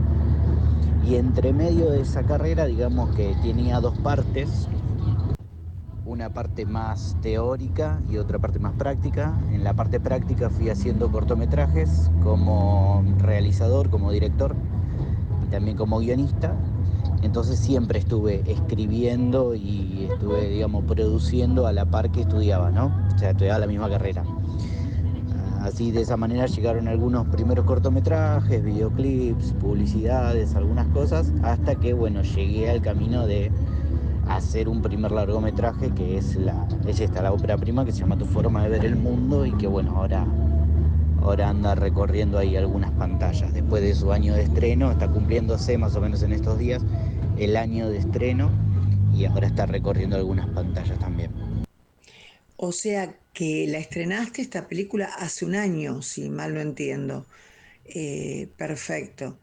[1.08, 4.68] Y entre medio de esa carrera, digamos que tenía dos partes,
[6.20, 9.40] una parte más teórica y otra parte más práctica.
[9.54, 14.54] En la parte práctica fui haciendo cortometrajes como realizador, como director
[15.46, 16.58] y también como guionista.
[17.22, 22.92] Entonces siempre estuve escribiendo y estuve, digamos, produciendo a la par que estudiaba, ¿no?
[23.16, 24.26] O sea, estudiaba la misma carrera.
[25.62, 32.24] Así de esa manera llegaron algunos primeros cortometrajes, videoclips, publicidades, algunas cosas, hasta que, bueno,
[32.24, 33.54] llegué al camino de
[34.30, 38.18] hacer un primer largometraje que es, la, es esta, la ópera prima, que se llama
[38.18, 40.26] Tu forma de ver el mundo y que bueno, ahora,
[41.22, 43.54] ahora anda recorriendo ahí algunas pantallas.
[43.54, 46.86] Después de su año de estreno, está cumpliéndose más o menos en estos días
[47.38, 48.52] el año de estreno
[49.14, 51.32] y ahora está recorriendo algunas pantallas también.
[52.56, 57.28] O sea que la estrenaste esta película hace un año, si mal no entiendo.
[57.86, 59.42] Eh, perfecto.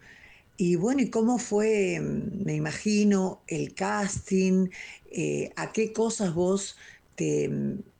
[0.56, 4.68] Y bueno, ¿y cómo fue, me imagino, el casting?
[5.04, 6.76] Eh, ¿A qué cosas vos
[7.14, 7.50] te,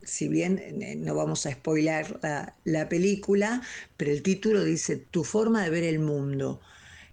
[0.03, 3.63] si bien eh, no vamos a spoiler la, la película,
[3.97, 6.63] pero el título dice Tu forma de ver el mundo.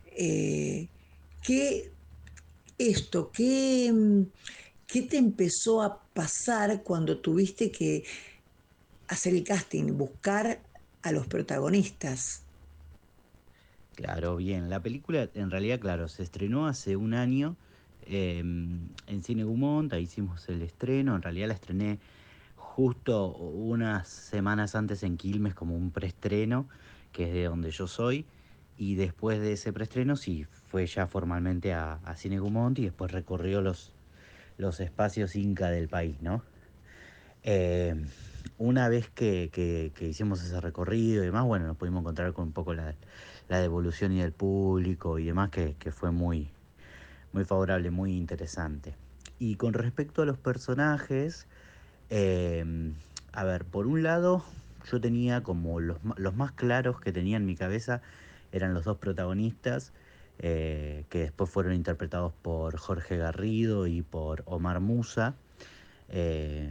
[0.05, 0.91] Eh,
[1.41, 1.95] ¿Qué
[2.77, 3.93] esto, qué,
[4.87, 8.03] qué te empezó a pasar cuando tuviste que
[9.07, 10.69] hacer el casting, buscar
[11.01, 12.42] a los protagonistas?
[13.95, 14.69] Claro, bien.
[14.69, 17.55] La película, en realidad, claro, se estrenó hace un año
[18.05, 21.15] eh, en Cine Gumont, ahí hicimos el estreno.
[21.15, 21.99] En realidad la estrené
[22.55, 26.67] justo unas semanas antes en Quilmes como un preestreno,
[27.11, 28.25] que es de donde yo soy.
[28.77, 33.61] Y después de ese preestreno, sí, fue ya formalmente a, Cine Gumont y después recorrió
[33.61, 33.93] los,
[34.57, 36.43] los espacios Inca del país, ¿no?
[37.43, 37.93] Eh,
[38.57, 42.53] una vez que, que, hicimos ese recorrido y demás, bueno, nos pudimos encontrar con un
[42.53, 42.95] poco la,
[43.49, 46.49] la devolución y del público y demás, que, que, fue muy,
[47.31, 48.95] muy favorable, muy interesante.
[49.39, 51.47] Y con respecto a los personajes,
[52.09, 52.93] eh,
[53.31, 54.43] a ver, por un lado,
[54.91, 58.01] yo tenía como los, los, más claros que tenía en mi cabeza
[58.51, 59.91] eran los dos protagonistas,
[60.39, 65.35] eh, que después fueron interpretados por Jorge Garrido y por Omar Musa.
[66.09, 66.69] Eh,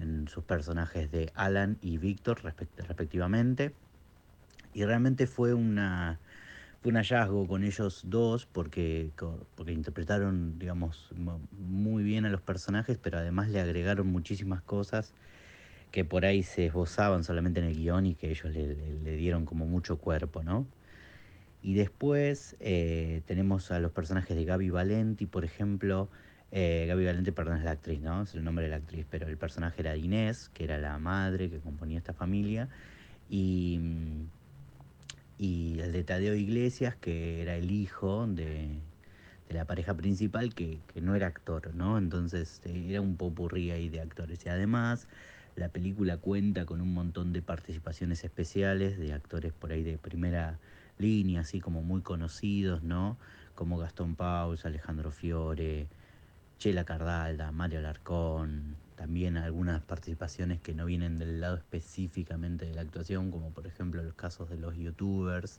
[0.00, 3.72] en, sus personajes de Alan y Víctor respect respectivamente.
[4.74, 6.18] Y realmente fue, una,
[6.84, 9.10] un hallazgo con ellos dos porque,
[9.54, 11.10] porque interpretaron, digamos,
[11.52, 15.14] muy bien a los personajes, pero además le agregaron muchísimas cosas
[15.92, 19.66] que por ahí se esbozaban solamente en el guion y que ellos le, dieron como
[19.66, 20.66] mucho cuerpo, ¿no?
[21.62, 26.08] Y después eh, tenemos a los personajes de Gaby Valenti, por ejemplo,
[26.50, 28.22] eh, Gaby Valente, perdón, es la actriz, ¿no?
[28.22, 31.50] Es el nombre de la actriz, pero el personaje era Inés, que era la madre
[31.50, 32.68] que componía esta familia,
[33.30, 33.78] y,
[35.38, 38.80] y el de Tadeo Iglesias, que era el hijo de,
[39.48, 41.98] de la pareja principal, que, que, no era actor, ¿no?
[41.98, 44.44] Entonces eh, era un popurrí ahí de actores.
[44.46, 45.08] Y además,
[45.56, 50.58] la película cuenta con un montón de participaciones especiales de actores por ahí de primera
[50.98, 53.18] línea, así como muy conocidos, ¿no?
[53.54, 55.88] Como Gastón Paus, Alejandro Fiore,
[56.58, 62.82] Chela Cardalda, Mario Alarcón, también algunas participaciones que no vienen del lado específicamente de la
[62.82, 65.58] actuación, como por ejemplo los casos de los youtubers,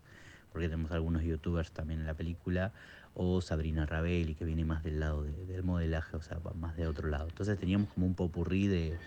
[0.53, 2.71] porque tenemos algunos youtubers también en la película,
[3.15, 6.87] o Sabrina Rabelli, que viene más del lado de, del modelaje, o sea, más de
[6.87, 7.27] otro lado.
[7.27, 8.97] Entonces teníamos como un popurrí de,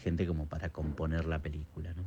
[0.00, 2.04] gente como para componer la película, ¿no?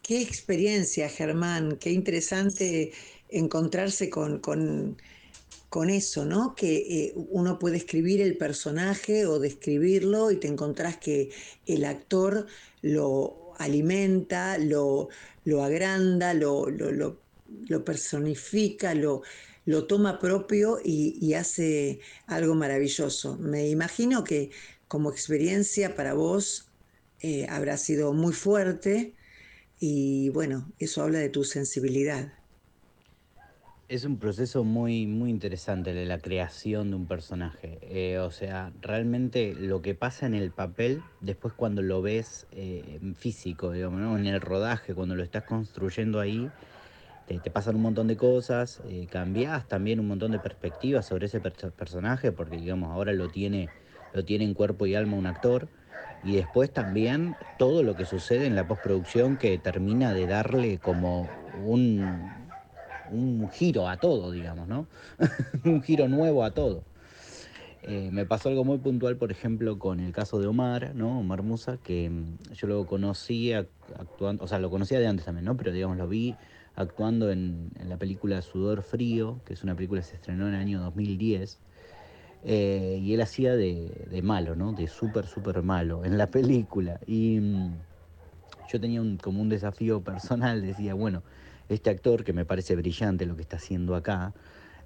[0.00, 2.92] Qué experiencia, Germán, qué interesante
[3.28, 4.96] encontrarse con, con
[5.68, 6.54] con eso, ¿no?
[6.54, 11.30] Que eh, uno puede escribir el personaje o describirlo y te encontrás que
[11.66, 12.46] el actor
[12.82, 15.08] lo alimenta, lo,
[15.44, 17.18] lo agranda, lo, lo,
[17.68, 19.22] lo, personifica, lo,
[19.64, 23.36] lo toma propio y, hace algo maravilloso.
[23.38, 24.50] Me imagino que
[24.88, 26.70] como experiencia para vos
[27.20, 29.14] eh, habrá sido muy fuerte
[29.80, 32.32] y bueno, eso habla de tu sensibilidad.
[33.88, 37.78] Es un proceso muy, muy interesante de la creación de un personaje.
[37.82, 42.98] Eh, o sea, realmente lo que pasa en el papel, después cuando lo ves eh,
[43.14, 46.50] físico, digamos, en el rodaje, cuando lo estás construyendo ahí,
[47.26, 51.40] te, pasan un montón de cosas, eh, cambias también un montón de perspectivas sobre ese
[51.40, 53.70] personaje, porque digamos, ahora lo tiene,
[54.12, 55.68] lo tiene en cuerpo y alma un actor.
[56.24, 61.30] Y después también todo lo que sucede en la postproducción que termina de darle como
[61.52, 62.35] un
[63.10, 64.86] un giro a todo, digamos, ¿no?
[65.64, 66.82] un giro nuevo a todo.
[67.88, 71.20] Eh, me pasó algo muy puntual, por ejemplo, con el caso de Omar, ¿no?
[71.20, 73.66] Omar Musa, que mm, yo lo conocía
[73.96, 75.56] actuando, o sea, lo conocía de antes también, ¿no?
[75.56, 76.34] Pero digamos, lo vi
[76.74, 80.60] actuando en, la película Sudor Frío, que es una película que se estrenó en el
[80.60, 81.60] año 2010.
[82.42, 84.72] Eh, y él hacía de, malo, ¿no?
[84.72, 86.98] De súper, súper malo en la película.
[87.06, 87.72] Y mm,
[88.68, 91.22] yo tenía un, como un desafío personal, decía, bueno,
[91.68, 94.32] este actor, que me parece brillante lo que está haciendo acá,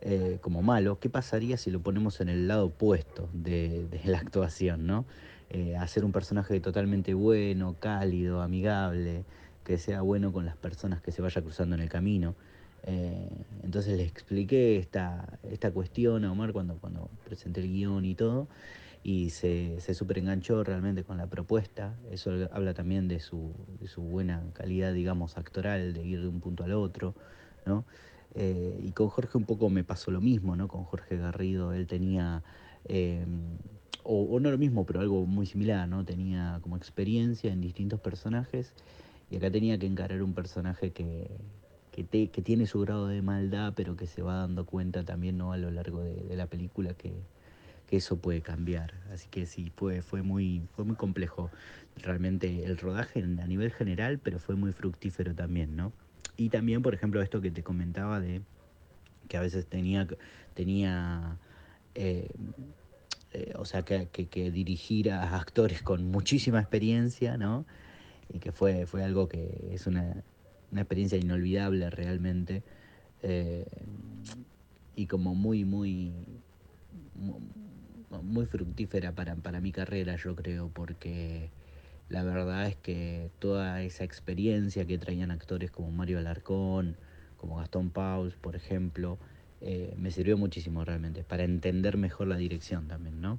[0.03, 4.87] eh, como malo, ¿qué pasaría si lo ponemos en el lado opuesto de, la actuación,
[4.87, 5.05] ¿no?
[5.51, 9.25] Eh, hacer un personaje totalmente bueno, cálido, amigable,
[9.65, 12.35] que sea bueno con las personas que se vaya cruzando en el camino.
[12.85, 13.29] Eh,
[13.63, 18.49] entonces le expliqué esta, esta cuestión a Omar cuando, cuando presenté el guion y todo
[19.03, 21.99] y se, se super enganchó realmente con la propuesta.
[22.11, 26.41] Eso habla también de su, de su buena calidad, digamos, actoral, de ir de un
[26.41, 27.15] punto al otro,
[27.65, 27.85] ¿no?
[28.35, 30.69] Eh, y con Jorge un poco me pasó lo mismo, ¿no?
[30.69, 32.43] Con Jorge Garrido, él tenía,
[32.85, 33.57] em,
[34.05, 36.05] o, no lo mismo, pero algo muy similar, ¿no?
[36.05, 38.75] Tenía como experiencia en distintos personajes
[39.31, 41.31] y acá tenía que encarar un personaje que,
[41.91, 45.53] que, que tiene su grado de maldad, pero que se va dando cuenta también, ¿no?
[45.53, 47.13] A lo largo de la película que,
[47.91, 48.95] que eso puede cambiar.
[49.13, 51.51] Así que sí, fue, fue, muy, fue muy complejo
[51.97, 55.93] realmente el rodaje a nivel general, pero fue muy fructífero también, ¿no?
[56.37, 58.43] Y también, por ejemplo, esto que te comentaba de
[59.29, 60.07] que a veces tenía,
[60.55, 61.37] tenía
[61.97, 62.29] eh,
[63.33, 67.67] eh, o sea, que, que, dirigir a actores con muchísima experiencia, ¿no?
[68.33, 70.23] Y que fue, fue algo que es una,
[70.71, 72.63] una experiencia inolvidable realmente.
[73.23, 73.67] Eh,
[74.95, 76.13] y como muy, muy,
[77.15, 77.41] muy
[78.47, 81.51] fructífera para, para mi carrera, yo creo, porque
[82.09, 86.97] la verdad es que toda esa experiencia que traían actores como Mario Alarcón,
[87.37, 89.19] como Gastón Paus, por ejemplo,
[89.61, 93.39] eh, me sirvió muchísimo realmente para entender mejor la dirección también, ¿no?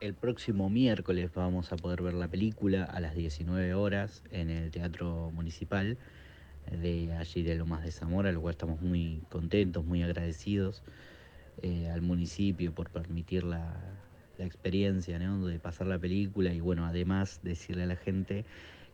[0.00, 4.70] El próximo miércoles vamos a poder ver la película a las 19 horas en el
[4.70, 5.98] Teatro Municipal
[6.70, 10.82] de allí de Lomas de Zamora, lo cual estamos muy contentos, muy agradecidos.
[11.62, 13.76] Eh, al municipio por permitir la,
[14.38, 18.46] experiencia de pasar la película y bueno, además decirle a la gente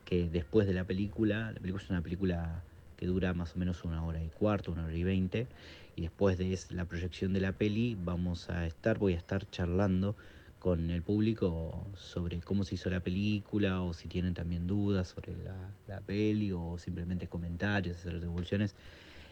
[0.03, 2.63] que después de la película, la película es una película
[2.97, 5.47] que dura más o menos una hora y cuarto, una hora y veinte,
[5.95, 10.17] y después de la proyección de la peli vamos a estar, voy a estar charlando
[10.59, 15.33] con el público sobre cómo se hizo la película o si tienen también dudas sobre
[15.37, 18.75] la, la peli o simplemente comentarios, hacer devoluciones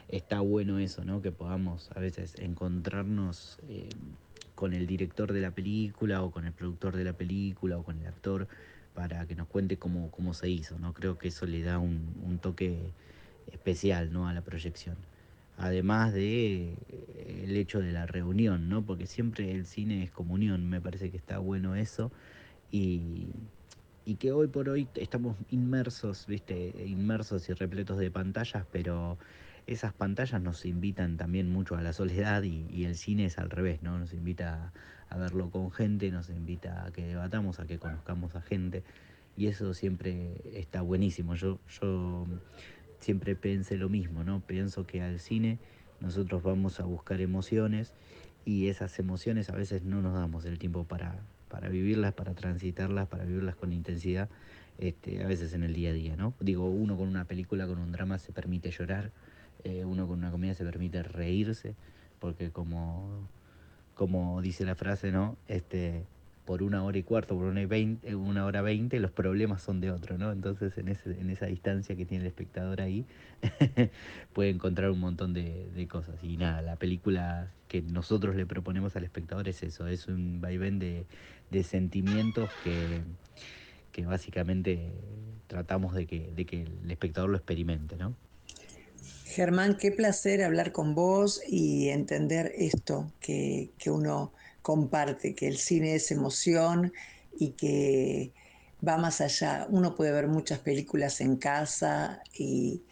[0.07, 1.21] está bueno eso, ¿no?
[1.21, 3.95] Que podamos a veces encontrarnos eh,
[4.55, 7.99] con el director de la película o con el productor de la película o con
[7.99, 8.47] el actor
[8.93, 10.93] para que nos cuente cómo, cómo se hizo, ¿no?
[10.93, 12.93] Creo que eso le da un, toque
[13.51, 14.27] especial, ¿no?
[14.27, 14.95] A la proyección.
[15.57, 18.85] Además de eh, el hecho de la reunión, ¿no?
[18.85, 22.11] Porque siempre el cine es comunión, me parece que está bueno eso
[22.71, 23.27] y,
[24.05, 29.17] y que hoy por hoy estamos inmersos, viste, inmersos y repletos de pantallas, pero
[29.67, 33.81] esas pantallas nos invitan también mucho a la soledad y, el cine es al revés,
[33.81, 33.97] ¿no?
[33.97, 34.71] Nos invita
[35.09, 38.83] a, verlo con gente, nos invita a que debatamos, a que conozcamos a gente
[39.37, 41.35] y eso siempre está buenísimo.
[41.35, 42.25] Yo, yo
[42.99, 44.41] siempre pensé lo mismo, ¿no?
[44.41, 45.57] Pienso que al cine
[45.99, 47.93] nosotros vamos a buscar emociones
[48.45, 51.19] y esas emociones a veces no nos damos el tiempo para,
[51.49, 54.29] para vivirlas, para transitarlas, para vivirlas con intensidad,
[54.77, 56.33] este, a veces en el día a día, ¿no?
[56.39, 59.11] Digo, uno con una película, con un drama se permite llorar,
[59.65, 61.75] eh, uno con una comedia se permite reírse,
[62.19, 63.27] porque como,
[63.95, 65.37] como dice la frase, ¿no?
[65.47, 66.05] Este,
[66.45, 70.19] por una hora y cuarto, por una, y hora veinte, los problemas son de otro,
[70.19, 70.31] ¿no?
[70.31, 73.05] Entonces en, ese, en esa distancia que tiene el espectador ahí,
[74.33, 76.23] puede encontrar un montón de, de, cosas.
[76.23, 80.77] Y nada, la película que nosotros le proponemos al espectador es eso, es un vaivén
[80.77, 81.07] de,
[81.49, 83.01] de sentimientos que,
[83.91, 84.91] que básicamente
[85.47, 88.15] tratamos de que, de que el espectador lo experimente, ¿no?
[89.35, 94.31] Germán, qué placer hablar con vos y entender esto que, que uno
[94.61, 96.93] comparte, que el cine es emoción
[97.37, 98.31] y que
[98.87, 99.67] va más allá.
[99.69, 102.83] Uno puede ver muchas películas en casa y,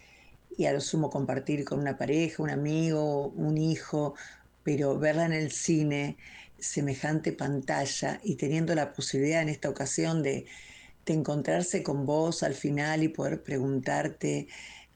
[0.58, 4.14] y, a lo sumo compartir con una pareja, un amigo, un hijo,
[4.62, 6.18] pero verla en el cine,
[6.58, 10.44] semejante pantalla y teniendo la posibilidad en esta ocasión de,
[11.06, 14.48] de encontrarse con vos al final y poder preguntarte,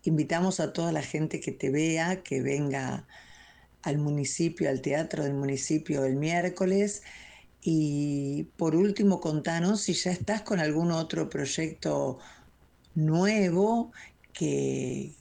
[0.05, 3.07] invitamos a toda la gente que te vea, que venga
[3.83, 7.03] al municipio, al teatro del municipio el miércoles.
[7.61, 12.19] Y por último, contanos si ya estás con algún otro proyecto
[12.95, 13.93] nuevo
[14.33, 15.15] que,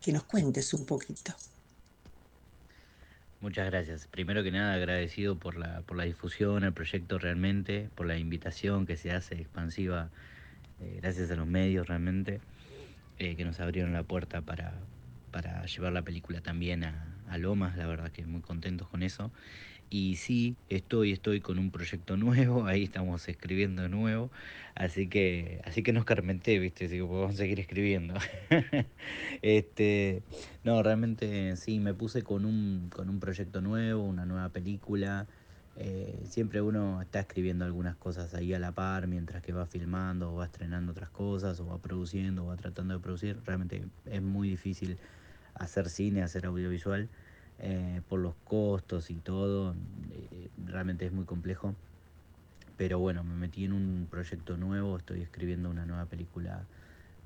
[0.00, 1.34] que nos cuentes un poquito.
[3.40, 4.06] Muchas gracias.
[4.06, 8.84] Primero que nada, agradecido por la, por la difusión, el proyecto realmente, por la invitación
[8.84, 10.10] que se hace expansiva,
[10.80, 12.40] eh, gracias a los medios realmente,
[13.20, 14.72] eh, que nos abrieron la puerta para,
[15.30, 19.30] para llevar la película también a, a Lomas, la verdad que muy contentos con eso.
[19.90, 24.30] Y sí, estoy, estoy con un proyecto nuevo, ahí estamos escribiendo nuevo,
[24.74, 28.14] así que, así que no escarmenté, viste, así que podemos seguir escribiendo.
[29.42, 30.22] este,
[30.64, 35.28] no, realmente sí, me puse con un, con un proyecto nuevo, una nueva película.
[35.76, 40.32] Eh, siempre uno está escribiendo algunas cosas ahí a la par mientras que va filmando
[40.32, 43.38] o va estrenando otras cosas o va produciendo o va tratando de producir.
[43.46, 44.98] Realmente es muy difícil
[45.54, 47.08] hacer cine, hacer audiovisual,
[47.58, 49.74] eh, por los costos y todo,
[50.12, 51.74] eh, realmente es muy complejo.
[52.76, 56.64] Pero bueno, me metí en un proyecto nuevo, estoy escribiendo una nueva película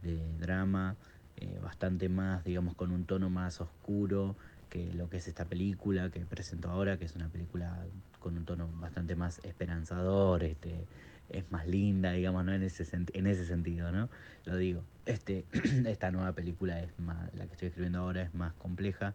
[0.02, 0.96] de drama,
[1.36, 4.34] eh, bastante más, digamos, con un tono más oscuro
[4.68, 7.78] que lo que es esta película que presento ahora, que es una película
[8.24, 10.86] con un tono bastante más esperanzador, este,
[11.28, 12.54] es más linda, digamos, ¿no?
[12.54, 14.08] En ese, en ese sentido, ¿no?
[14.46, 14.82] Lo digo.
[15.04, 15.44] Este,
[15.86, 19.14] esta nueva película es más, la que estoy escribiendo ahora es más compleja,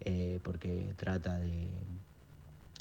[0.00, 1.68] eh, porque trata de,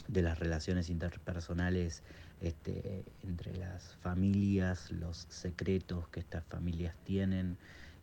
[0.08, 2.02] de las relaciones interpersonales
[2.42, 7.58] este, entre las familias, los secretos que estas familias tienen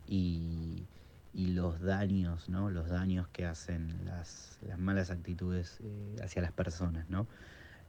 [0.07, 0.85] y,
[1.33, 2.69] y los daños, ¿no?
[2.69, 7.27] Los daños que hacen las, las malas actitudes eh, hacia las personas, ¿no?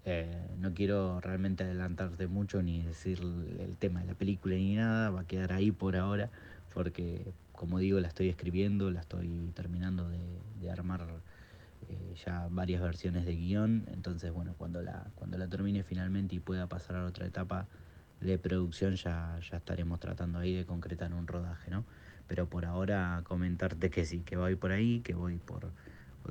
[0.04, 5.10] Eh, no quiero realmente adelantarte mucho ni decir el tema de la película ni nada,
[5.10, 6.30] va a quedar ahí por ahora,
[6.72, 11.06] porque como digo, la estoy escribiendo, la estoy terminando de, armar
[11.88, 16.40] eh, ya varias versiones de guion, entonces bueno, cuando la, cuando la termine finalmente y
[16.40, 17.66] pueda pasar a otra etapa
[18.20, 21.84] de producción ya, ya estaremos tratando ahí de concretar un rodaje, ¿no?
[22.26, 25.72] Pero por ahora comentarte que sí, que voy por ahí, que voy por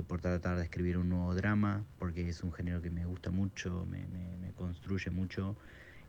[0.04, 3.86] Por tratar de escribir un nuevo drama, porque es un género que me gusta mucho,
[3.90, 5.56] me, me, construye mucho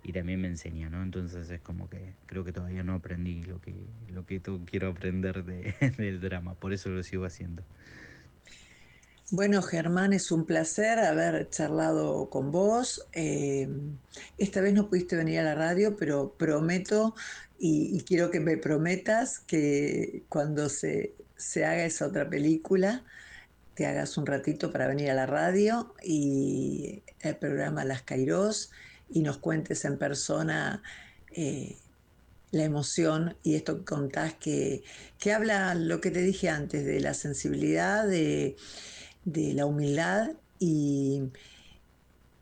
[0.03, 1.03] y también me enseña, ¿no?
[1.03, 3.75] Entonces es como que creo que todavía no aprendí lo que,
[4.11, 7.63] lo que quiero aprender de, del drama, por eso lo sigo haciendo.
[9.31, 13.07] Bueno, Germán, es un placer haber charlado con vos.
[13.13, 13.69] Eh,
[14.39, 17.15] esta vez no pudiste venir a la radio, pero prometo
[17.59, 23.05] y, y quiero que me prometas que cuando se, se haga esa otra película,
[23.79, 28.73] te hagas un ratito para venir a la radio y el programa Las Cairós
[29.09, 30.83] y nos cuentes en persona
[31.31, 31.77] eh,
[32.51, 34.83] la emoción y esto que contás que,
[35.21, 38.57] que, habla lo que te dije antes, de la sensibilidad, de,
[39.25, 41.31] de la humildad y,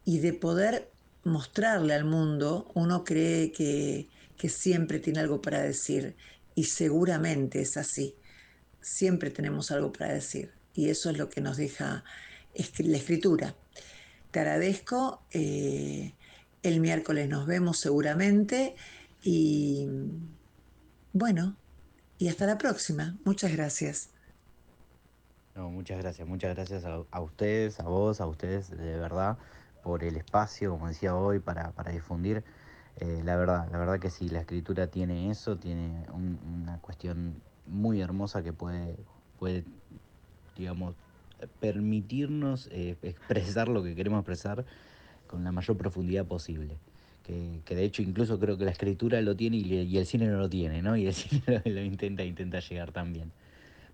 [0.07, 0.91] y, de poder
[1.23, 4.09] mostrarle al mundo, uno cree que,
[4.39, 6.17] que siempre tiene algo para decir
[6.55, 8.17] y seguramente es así,
[8.81, 12.05] siempre tenemos algo para decir y eso es lo que nos deja
[12.79, 13.55] la escritura.
[14.31, 16.15] Te agradezco, eh,
[16.63, 18.77] el miércoles nos vemos seguramente
[19.23, 19.89] y
[21.13, 21.57] bueno,
[22.19, 23.17] y hasta la próxima.
[23.25, 24.11] Muchas gracias.
[25.55, 29.39] No, muchas gracias, muchas gracias a, a, ustedes, a vos, a ustedes de verdad
[29.83, 32.45] por el espacio, como decía hoy, para, para difundir.
[32.97, 37.41] Eh, la verdad, la verdad que sí, la escritura tiene eso, tiene un, una cuestión
[37.67, 38.97] muy hermosa que puede,
[39.39, 39.65] puede
[40.57, 40.95] digamos,
[41.61, 44.65] permitirnos eh, expresar lo que queremos expresar
[45.27, 46.77] con la mayor profundidad posible.
[47.23, 50.39] Que, que, de hecho incluso creo que la escritura lo tiene y, el cine no
[50.39, 50.97] lo tiene, ¿no?
[50.97, 53.33] Y el cine lo, lo, intenta, intenta llegar también.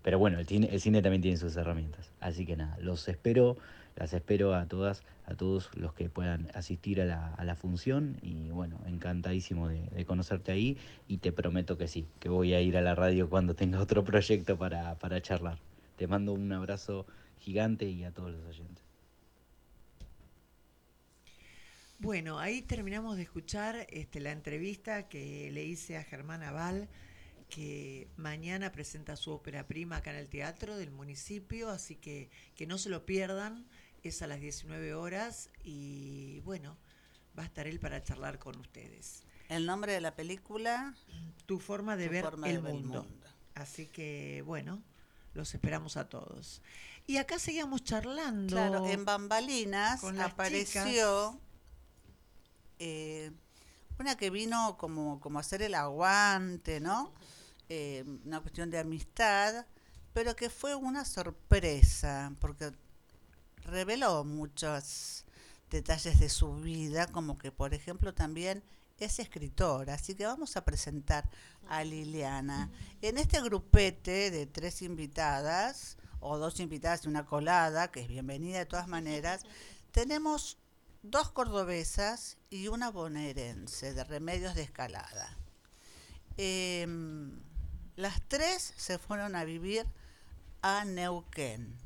[0.03, 2.11] Pero bueno, el cine, el cine también tiene sus herramientas.
[2.19, 3.57] Así que nada, los espero
[3.95, 8.17] las espero a todas, a todos los que puedan asistir a la, a la función
[8.21, 10.77] y bueno, encantadísimo de, de conocerte ahí
[11.07, 14.03] y te prometo que sí, que voy a ir a la radio cuando tenga otro
[14.03, 15.59] proyecto para, para charlar.
[16.03, 17.07] Te mando un abrazo
[17.39, 18.83] gigante y a todos los oyentes.
[21.97, 26.89] Bueno, ahí terminamos de escuchar este, la entrevista que le hice a Germán Aval,
[27.47, 32.67] que mañana presenta su ópera prima acá en el teatro del municipio, así que que
[32.67, 33.65] no se lo pierdan,
[34.03, 36.75] es a las 19 horas y bueno,
[37.39, 39.23] va a estar él para charlar con ustedes.
[39.47, 40.95] El nombre de la película,
[41.45, 43.03] Tu forma de, Tu ver, forma de el ver el mundo.
[43.03, 43.27] mundo.
[43.55, 44.83] Así que bueno,
[45.33, 46.61] los esperamos a todos.
[47.05, 48.55] Y acá seguíamos charlando.
[48.55, 51.39] claro, en Bambalinas con apareció
[52.79, 53.31] eh,
[53.99, 57.13] una que vino como, como a hacer el aguante, ¿no?
[57.69, 59.65] Eh, una cuestión de amistad,
[60.13, 62.71] pero que fue una sorpresa, porque
[63.65, 65.25] reveló muchos
[65.69, 68.63] detalles de su vida, como que, por ejemplo, también
[68.99, 69.95] es escritora.
[69.95, 71.29] Así que vamos a presentar
[71.67, 72.71] a Liliana.
[73.01, 78.59] En este grupete de tres invitadas, o dos invitadas y una colada, que es bienvenida
[78.59, 79.43] de todas maneras,
[79.91, 80.57] tenemos
[81.01, 85.37] dos cordobesas y una bonaerense de Remedios de Escalada.
[86.37, 87.41] Em,
[87.95, 89.85] las tres se fueron a vivir
[90.61, 91.77] a Neuquén.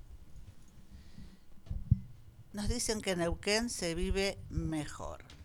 [2.53, 5.36] Nos dicen que en Neuquén se vive mejor.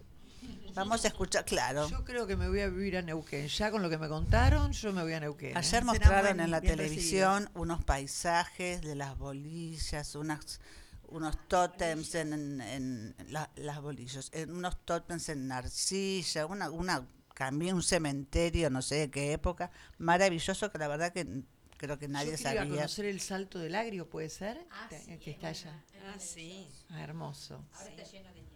[0.74, 1.88] Vamos a escuchar, claro.
[1.88, 3.46] Yo creo que me voy a vivir a Neuquén.
[3.48, 5.50] Ya con lo que me contaron, yo me voy a Neuquén.
[5.50, 5.54] ¿eh?
[5.58, 10.60] Ayer mostraron en la televisión unos paisajes de las bolillas, unas,
[11.08, 17.06] unos tótems en, en- en la- las bolillas, en unos tótems en arcilla, una, una
[17.36, 21.42] también un cementerio, no sé de qué época, maravilloso que la verdad que n-
[21.76, 22.66] creo que nadie Yo a sabía.
[22.68, 24.64] conocer el Salto del Agrio, ¿puede ser?
[24.70, 25.84] Ah, Que- sí, que es está allá.
[26.06, 26.68] Ah, sí.
[26.90, 27.62] Ah, hermoso.
[27.74, 28.51] Ahora está lleno de.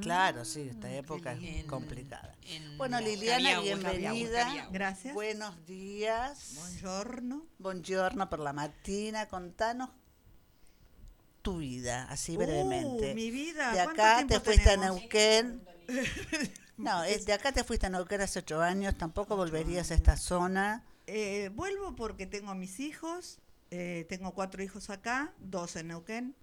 [0.00, 2.34] Claro, sí, esta Mm, época es complicada.
[2.46, 4.68] En Bueno, Liliana, bienvenida.
[4.70, 5.14] Gracias.
[5.14, 6.52] Buenos días.
[6.54, 7.44] Buongiorno.
[7.58, 9.26] Buongiorno por la matina.
[9.26, 9.90] Contanos
[11.42, 13.12] tu vida, así brevemente.
[13.12, 13.72] Uh, mi vida.
[13.72, 14.86] De ¿Cuánto acá te fuiste tenemos?
[14.86, 15.62] a Neuquén.
[16.76, 18.96] No, es, de acá te fuiste a Neuquén hace ocho años.
[18.96, 20.82] Tampoco volverías a esta zona.
[21.06, 23.38] Eh, vuelvo porque tengo a mis hijos.
[23.70, 26.34] eh, tengo cuatro hijos acá, dos en Neuquén.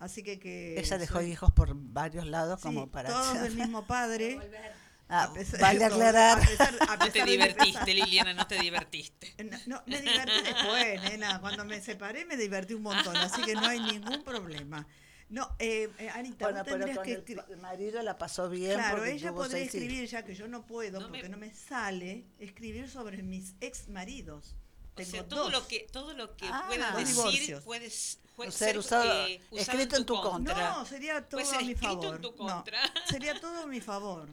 [0.00, 0.80] Así que que.
[0.80, 3.10] Ella dejó soy- hijos por varios lados sí, como para...
[3.10, 4.38] todos del mismo padre.
[5.12, 6.38] Ah, a pesar- vale aclarar.
[6.38, 7.94] a pesar- a No te pesar de mi divertiste.
[7.94, 9.34] Liliana, no te divertiste.
[9.44, 11.40] No, no, me divertí después, nena.
[11.40, 14.86] Cuando me separé me divertí un montón, así que no hay ningún problema.
[15.28, 18.00] No, eh, eh, Anita, Bueno, vos pero tendrías con que el, escri- pa- el marido
[18.02, 19.74] la pasó bien Claro, ella podría hijos.
[19.74, 23.54] escribir, ya que yo no puedo, No me- porque no me sale, escribir sobre mis
[23.60, 24.54] ex maridos.
[24.96, 25.52] O sea, todo dos.
[25.52, 26.64] lo que todo lo que Ah.
[26.66, 30.72] puedas decir puedes O ser usado- escrito en tu contra.
[30.72, 32.20] No, sería todo ser a mi en favor.
[32.20, 32.64] tu No,
[33.08, 34.28] sería todo a mi favor.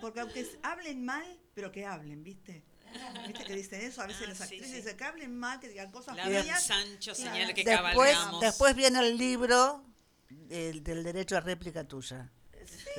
[0.00, 2.64] Porque aunque hablen mal, pero que hablen, ¿viste?
[3.26, 4.00] ¿Viste que dicen eso?
[4.00, 4.76] A veces Ah, las actrices sí.
[4.76, 6.64] dicen que hablen mal, que digan cosas La feas.
[6.64, 7.32] Sancho Claro.
[7.32, 8.40] señala que Después, cabalgamos.
[8.40, 9.84] después viene el libro
[10.30, 12.30] del, del derecho a réplica tuya.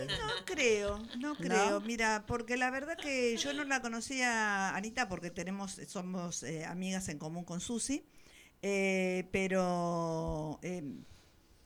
[0.07, 1.81] No creo, no creo.
[1.81, 7.09] Mira, porque la verdad que yo no la conocía, Anita, porque tenemos, somos eh, amigas
[7.09, 8.03] en común con Susi,
[8.61, 10.83] eh, pero eh,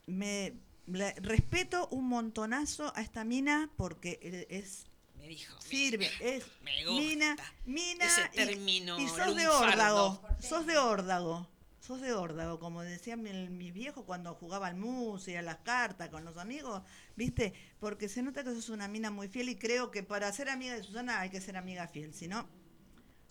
[0.07, 0.53] me
[0.87, 4.85] le- respeto un montonazo a esta mina porque es
[5.17, 5.59] Me dijo.
[5.61, 7.01] sirve, es me gusta.
[7.01, 7.35] mina,
[7.65, 11.47] mina Ese y- término y, sos de órdago, sos de órdago.
[11.85, 15.57] Sos de órdago, como decían mi- mis viejos cuando jugaba al mus y a las
[15.57, 16.81] cartas con los amigos,
[17.17, 17.53] ¿viste?
[17.79, 20.75] Porque se nota que sos una mina muy fiel y creo que para ser amiga
[20.75, 22.47] de Susana hay que ser amiga fiel, si no,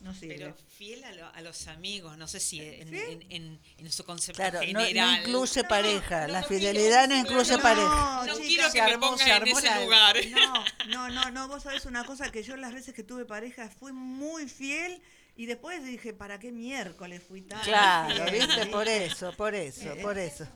[0.00, 0.34] no sirve.
[0.34, 3.26] Pero fiel a, lo- a los amigos, no sé si en, ¿Fiel?
[3.30, 5.20] en, en, en su concepto Claro, no, no general.
[5.20, 6.26] incluye No, pareja.
[6.26, 8.24] no, la no fidelidad no incluye no, pareja.
[8.26, 10.16] No quiero que me se en armó ese la- lugar.
[10.30, 13.70] No, no, no, no, vos sabés una cosa que yo las veces que tuve pareja
[13.70, 15.00] fui muy fiel
[15.42, 18.24] y después dije, ¿para qué miércoles fui tan Claro?
[18.32, 18.66] ¿viste?
[18.66, 20.46] Por eso, por eso, Eh, por eso.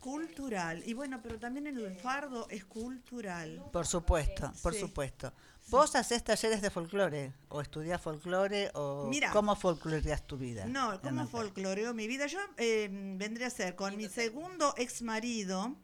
[0.00, 0.82] Cultural.
[0.86, 3.62] Y bueno, pero también el lunfardo es cultural.
[3.70, 4.80] Por supuesto, por Sí.
[4.80, 5.32] supuesto.
[5.68, 7.32] ¿Vos hacés talleres de folclore?
[7.50, 8.70] ¿O estudiás folclore?
[8.74, 10.64] ¿O cómo folcloreás tu vida?
[10.64, 11.28] No, ¿cómo Neuquén?
[11.28, 12.26] folcloreó mi vida?
[12.26, 15.76] Yo eh, vendría a ser con mi segundo ex marido.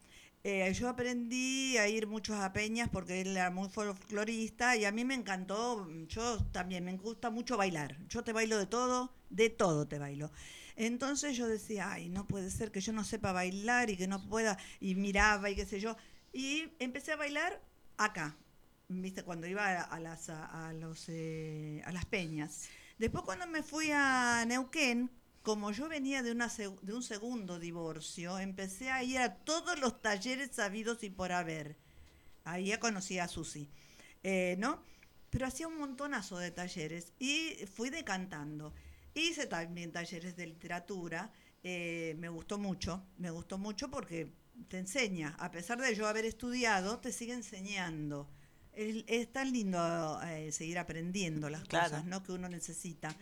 [0.48, 4.92] Eh, yo aprendí a ir muchos a peñas porque él era muy folclorista y a
[4.92, 5.88] mí me encantó.
[6.08, 7.98] Yo también me gusta mucho bailar.
[8.08, 10.30] Yo te bailo de todo, de todo te bailo.
[10.76, 14.26] Entonces yo decía, ay, no puede ser que yo no sepa bailar y que no
[14.28, 15.96] pueda, y miraba y qué sé yo.
[16.32, 17.60] Y empecé a bailar
[17.96, 18.36] acá,
[18.88, 22.68] viste, cuando iba a, las, a los, eh, a las peñas.
[22.96, 25.10] Después cuando me fui a Neuquén,
[25.42, 29.78] como yo venía de, una, seg- de un segundo divorcio, empecé a ir a todos
[29.80, 31.76] los talleres sabidos y por haber.
[32.44, 33.68] Ahí ya conocí a Susi,
[34.22, 34.82] eh, ¿no?
[35.30, 38.74] Pero hacía un montonazo de talleres y fui decantando.
[39.14, 41.32] Hice también talleres de literatura,
[41.62, 44.32] eh, me gustó mucho, me gustó mucho porque
[44.68, 48.28] te enseña, a pesar de yo haber estudiado, te sigue enseñando.
[48.72, 51.90] Es, es tan lindo eh, seguir aprendiendo las Claro.
[51.90, 52.22] cosas ¿no?
[52.22, 53.14] que uno necesita.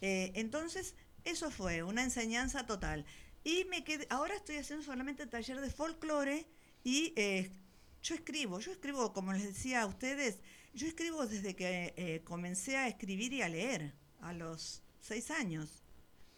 [0.00, 3.04] Eh, entonces, eso fue una enseñanza total.
[3.44, 6.46] Y me quedé, ahora estoy haciendo solamente taller de folclore
[6.84, 7.50] y eh,
[8.02, 10.38] yo escribo, yo escribo, como les decía a ustedes,
[10.74, 15.82] yo escribo desde que eh, comencé a escribir y a leer, a los seis años.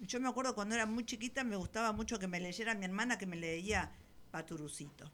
[0.01, 3.19] Yo me acuerdo cuando era muy chiquita, me gustaba mucho que me leyera mi hermana
[3.19, 3.93] que me leía
[4.31, 5.11] Paturucito.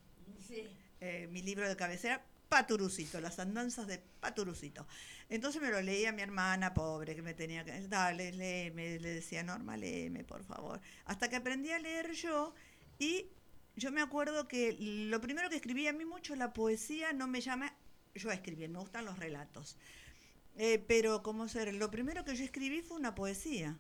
[1.01, 4.85] Eh, mi libro de cabecera, Paturucito, las andanzas de Paturucito.
[5.28, 7.86] Entonces me lo leía mi hermana, pobre, que me tenía que...
[7.86, 10.81] Dale, léeme, le decía, Norma, léeme, por favor.
[11.05, 12.52] Hasta que aprendí a leer yo
[12.98, 13.28] y
[13.77, 17.40] yo me acuerdo que lo primero que escribí a mí mucho, la poesía, no me
[17.40, 17.72] llama
[18.16, 19.77] yo a escribir, me gustan los relatos.
[20.56, 23.78] Eh, pero, como ser, lo primero que yo escribí fue una poesía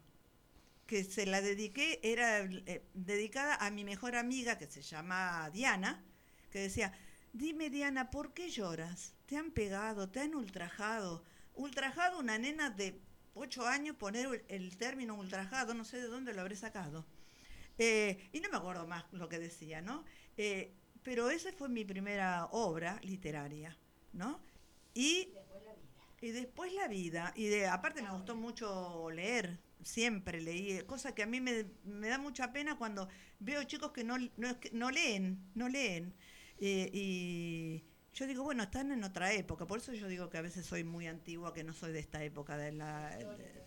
[0.86, 6.04] que se la dediqué, era eh, dedicada a mi mejor amiga que se llama Diana,
[6.52, 6.92] que decía,
[7.32, 9.14] dime Diana, ¿por qué lloras?
[9.26, 10.08] ¿Te han pegado?
[10.08, 11.24] ¿Te han ultrajado?
[11.54, 13.00] Ultrajado una nena de
[13.34, 17.06] ocho años, poner el, término ultrajado, no sé de dónde lo habré sacado.
[17.78, 20.04] Eh, y no me acuerdo más lo que decía, ¿no?
[20.36, 23.76] Eh, pero esa fue mi primera obra literaria,
[24.12, 24.40] ¿no?
[24.92, 25.32] Y
[26.20, 27.32] y después la vida.
[27.34, 32.08] Y de, aparte me gustó mucho leer, siempre leí, cosa que a mí me, me
[32.08, 33.08] da mucha pena cuando
[33.38, 36.14] veo chicos que no, no, no leen, no leen.
[36.60, 37.84] Eh, y
[38.14, 40.84] yo digo, bueno, están en otra época, por eso yo digo que a veces soy
[40.84, 43.16] muy antigua, que no soy de esta época de la...
[43.16, 43.64] de-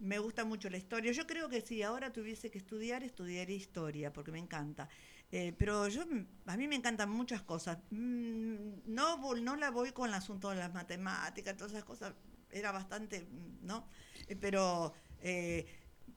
[0.00, 1.10] me gusta mucho la historia.
[1.12, 4.88] Yo creo que si ahora tuviese que estudiar, estudiaría historia, porque me encanta.
[5.32, 6.04] Eh, pero yo,
[6.46, 7.78] a mí me encantan muchas cosas.
[7.90, 12.14] Mm, No, no la voy con el asunto de las matemáticas, todas esas cosas.
[12.50, 13.88] Era bastante, mm, ¿no?
[14.28, 15.66] Eh, Pero, eh,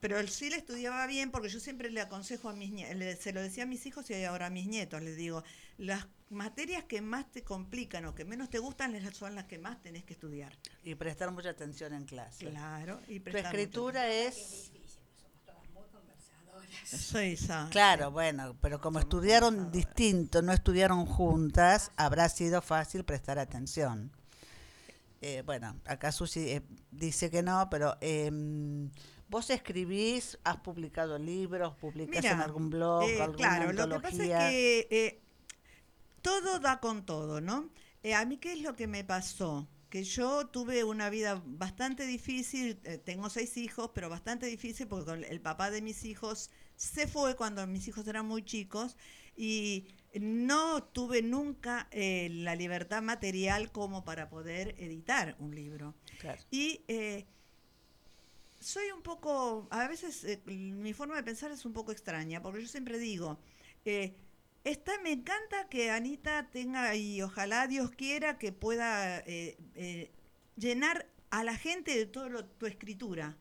[0.02, 3.32] pero él sí le estudiaba bien porque yo siempre le aconsejo a mis nietos, se
[3.32, 5.44] lo decía a mis hijos y ahora a mis nietos, les digo,
[5.78, 9.58] las materias que más te complican o que menos te gustan les- son las que
[9.58, 10.58] más tenés que estudiar.
[10.82, 12.50] Y prestar mucha atención en clase.
[12.50, 13.00] Claro.
[13.06, 14.72] Y Tu prestar mucha escritura es...
[16.84, 17.68] Soy esa.
[17.70, 24.10] Claro, bueno, pero como estudiaron distinto, no estudiaron juntas, habrá sido fácil prestar atención.
[25.20, 28.90] Eh, bueno, acá Susi eh, dice que no, pero em,
[29.32, 34.08] vos escribís, has publicado libros, publicás en algún blog, eh, alguna claro, lo que pasa
[34.08, 34.46] antología.
[34.46, 35.22] es que eh,
[36.20, 37.70] todo da con todo, ¿no?
[38.02, 39.68] Eh, a mí, ¿qué es lo que me pasó?
[39.88, 45.26] Que yo tuve una vida bastante difícil, eh, tengo seis hijos, pero bastante difícil porque
[45.26, 48.98] el papá de mis hijos se fue cuando mis hijos eran muy chicos
[49.34, 49.88] y
[50.20, 55.94] no tuve nunca eh, la libertad material como para poder editar un libro.
[56.18, 56.42] Claro.
[56.50, 57.26] Y eh,
[58.62, 62.62] soy un poco, a veces eh, mi forma de pensar es un poco extraña, porque
[62.62, 63.38] yo siempre digo,
[63.84, 64.14] eh,
[64.64, 70.10] está, me encanta que Anita tenga, y ojalá Dios quiera que pueda eh, eh,
[70.56, 73.36] llenar a la gente de toda tu escritura.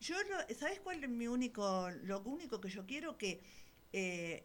[0.00, 3.42] Yo, lo- ¿sabes cuál es mi único, lo único que yo quiero que,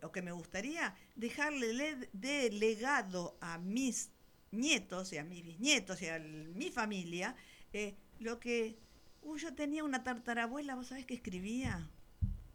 [0.03, 0.95] o que me gustaría?
[1.15, 4.11] Dejarle le- de legado a mis
[4.52, 7.35] nietos y a mis bisnietos y a mi familia,
[8.19, 8.77] lo que,
[9.26, 11.89] uy, yo tenía una tartarabuela, ¿vos sabés que escribía?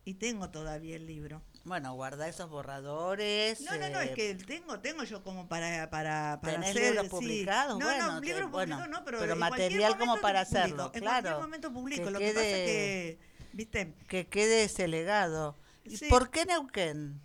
[0.04, 1.42] Y tengo todavía el libro.
[1.64, 3.60] Bueno, guarda esos borradores.
[3.60, 6.82] No, no, no, es eh, que tengo, tengo yo como para, para, para ¿Tenés hacer.
[6.88, 7.10] libros sí.
[7.10, 7.78] publicados?
[7.78, 10.90] No, Bueno, no, libros bueno, publicados no, pero, pero en material como para publico, hacerlo,
[10.94, 11.22] En claro.
[11.22, 12.04] cualquier momento publico.
[12.04, 13.18] Que Lo que pasa es quede- que,
[13.52, 13.94] ¿viste?
[14.08, 15.58] Que quede ese legado.
[15.84, 16.06] ¿Y Sí.
[16.08, 17.20] ¿Por qué Neuquén?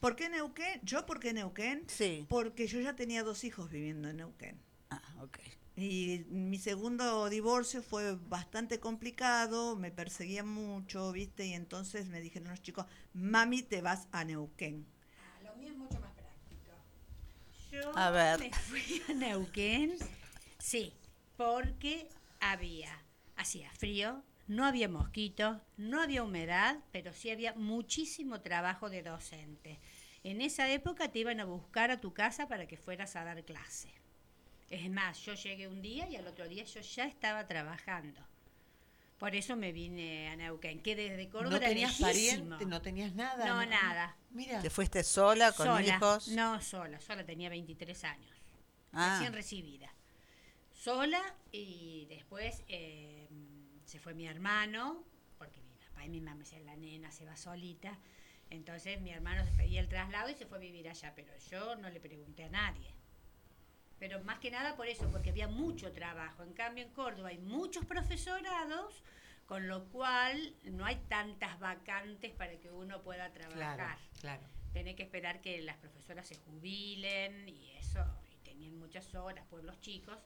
[0.00, 0.80] ¿Por qué Neuquén?
[0.82, 1.84] ¿Yo por qué Neuquén?
[1.88, 2.24] Sí.
[2.28, 4.58] Porque yo ya tenía dos hijos viviendo en Neuquén.
[4.88, 5.38] Ah, ok.
[5.76, 11.46] Y mi segundo divorcio fue bastante complicado, me perseguían mucho, ¿viste?
[11.46, 14.86] Y entonces me dijeron los chicos, mami, te vas a Neuquén.
[15.44, 16.72] Lo mío es mucho más práctico.
[17.72, 18.40] Yo A ver.
[18.40, 19.96] me fui a Neuquén,
[20.58, 20.92] sí,
[21.36, 22.08] porque
[22.40, 22.90] había,
[23.36, 29.80] hacía frío, no había mosquitos, no había humedad, pero sí había muchísimo trabajo de docente.
[30.24, 33.44] En esa época te iban a buscar a tu casa para que fueras a dar
[33.44, 33.99] clase.
[34.70, 38.20] Es más, yo llegué un día y al otro día yo ya estaba trabajando.
[39.18, 43.44] Por eso me vine a Neuquén, que desde Córdoba No tenías pariente, no tenías nada.
[43.44, 44.16] No, nada.
[44.30, 44.62] Mira.
[44.62, 45.82] ¿Te fuiste sola, con sola.
[45.82, 46.28] hijos?
[46.28, 48.30] No, sola, sola, tenía 23 años.
[48.92, 49.16] Ah.
[49.18, 49.92] Recién recibida.
[50.72, 51.20] Sola
[51.52, 53.28] y después eh,
[53.84, 55.04] se fue mi hermano,
[55.36, 57.98] porque mi papá papá y mi mamá me decían, la nena se va solita.
[58.48, 61.76] Entonces mi hermano se pedía el traslado y se fue a vivir allá, pero yo
[61.76, 62.94] no le pregunté a nadie.
[64.00, 66.42] Pero más que nada por eso, porque había mucho trabajo.
[66.42, 69.04] En cambio, en Córdoba hay muchos profesorados,
[69.46, 73.76] con lo cual no hay tantas vacantes para que uno pueda trabajar.
[73.76, 74.42] Claro, claro.
[74.72, 78.02] Tenés que esperar que las profesoras se jubilen y eso,
[78.32, 80.16] y tenían muchas horas, pueblos chicos.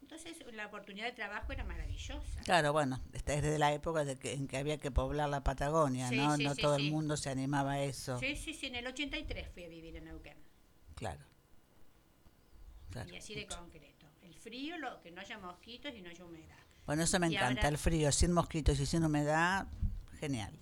[0.00, 2.40] Entonces la oportunidad de trabajo era maravillosa.
[2.44, 5.44] Claro, bueno, esta es de la época de que, en que había que poblar la
[5.44, 6.36] Patagonia, Sí, ¿no?
[6.36, 8.18] sí, no sí, todo el mundo se animaba a eso.
[8.18, 10.38] Sí, sí, sí, en el 83 fui a vivir en Neuquén.
[10.94, 11.29] Claro.
[12.90, 13.12] Claro.
[13.12, 14.06] Y así de concreto.
[14.22, 16.56] El frío, lo, que no haya mosquitos y no haya humedad.
[16.86, 19.66] Bueno, eso me Y encanta, ahora- el frío, sin mosquitos y sin humedad,
[20.18, 20.52] genial.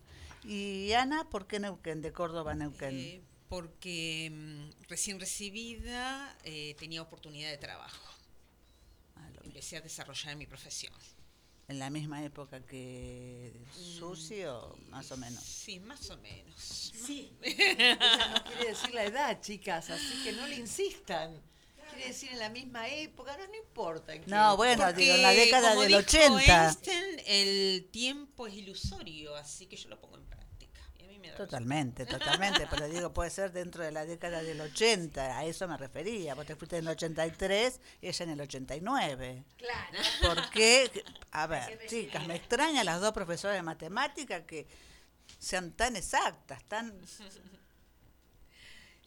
[0.44, 2.98] Y Ana, ¿por qué Neuquén, de Córdoba Neuquén?
[2.98, 8.04] Eh, porque mm, recién recibida eh, tenía oportunidad de trabajo.
[9.16, 9.40] Ah, mismo.
[9.44, 10.92] Empecé a desarrollar mi profesión.
[11.68, 15.42] ¿En la misma época que Susi o más o menos?
[15.44, 16.54] Sí, más o menos.
[16.58, 17.30] Sí.
[17.42, 21.38] Ella no quiere decir la edad, chicas, así que no le insistan.
[21.98, 24.14] Quiere decir en la misma época, no, no importa.
[24.14, 26.64] en No, bueno, Porque, digo, en la década como del dijo 80.
[26.66, 30.80] Einstein, el tiempo es ilusorio, así que yo lo pongo en práctica.
[30.96, 34.44] Y a mí me da Totalmente, totalmente, pero digo, puede ser dentro de la década
[34.44, 36.36] del 80, a eso me refería.
[36.36, 39.44] Vos te fuiste en el 83 y ella en el 89.
[39.56, 39.98] Claro.
[40.22, 41.04] ¿Por qué?
[41.32, 44.68] A ver, chicas, me extrañan las dos profesoras de matemática que
[45.40, 46.94] sean tan exactas, tan...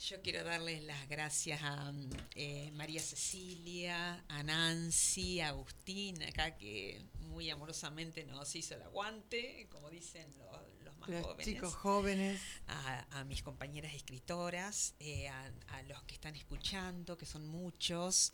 [0.09, 1.93] Yo quiero darles las gracias a
[2.33, 9.67] eh, María Cecilia, a Nancy, a Agustín, acá que muy amorosamente nos hizo el aguante,
[9.69, 11.45] como dicen los, los más Los jóvenes.
[11.45, 12.41] chicos jóvenes.
[12.67, 18.33] a, a mis compañeras escritoras, eh, a, a los que están escuchando, que son muchos,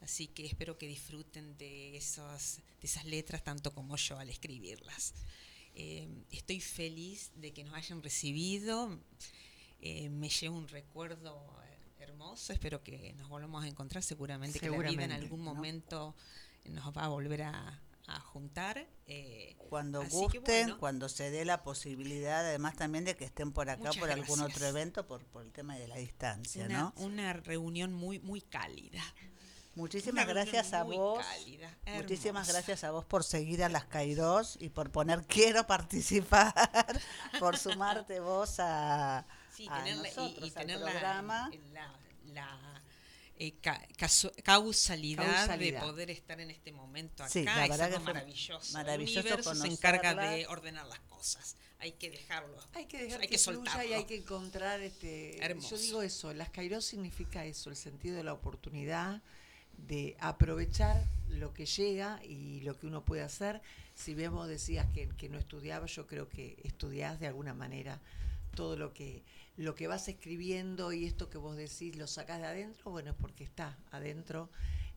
[0.00, 5.14] Así que espero que disfruten de esas, de esas letras tanto como yo al escribirlas.
[5.74, 8.98] Eh, estoy feliz de que nos hayan recibido.
[9.80, 12.52] Eh, me llevo un recuerdo eh, hermoso.
[12.52, 14.02] Espero que nos volvamos a encontrar.
[14.02, 15.54] Seguramente, que la vida en algún ¿no?
[15.54, 16.14] momento
[16.64, 18.86] nos va a volver a, a juntar.
[19.06, 20.78] eh, Cuando gusten, bueno.
[20.78, 24.40] cuando se dé la posibilidad, además también de que estén por acá Muchas por algún
[24.40, 26.92] otro evento, por, por el tema de la distancia, una, ¿no?
[26.96, 29.02] una reunión muy, muy cálida.
[29.74, 31.22] Muchísimas Una gracias a vos.
[31.24, 36.54] cálida, Muchísimas gracias a vos por seguir a las Kairos y por poner quiero participar,
[37.38, 41.50] por sumarte vos a, Sí, a tenerla, y- nosotros, y, al tener la, programa.
[41.72, 41.92] la,
[42.32, 42.75] la,
[43.38, 43.86] eh, ca-
[44.42, 45.80] causalidad, Causalidad.
[45.80, 47.32] de poder estar en este momento acá.
[47.32, 48.72] Sí, la es algo maravilloso.
[48.72, 51.56] maravilloso El universo se encarga de ordenar las cosas.
[51.78, 52.56] Hay que dejarlo.
[52.72, 53.84] Hay que dejar hay que, que soltarlo.
[53.88, 55.42] y hay que encontrar este.
[55.44, 55.76] Hermoso.
[55.76, 59.22] Yo digo eso, las Kairos significa eso, el sentido de la oportunidad
[59.76, 63.60] de aprovechar lo que llega y lo que uno puede hacer.
[63.94, 68.00] Si vos decías que, que no estudiabas, yo creo que estudiás de alguna manera
[68.54, 69.22] todo lo que
[69.56, 73.16] lo que vas escribiendo y esto que vos decís lo sacás de adentro, bueno, es
[73.16, 74.50] porque está adentro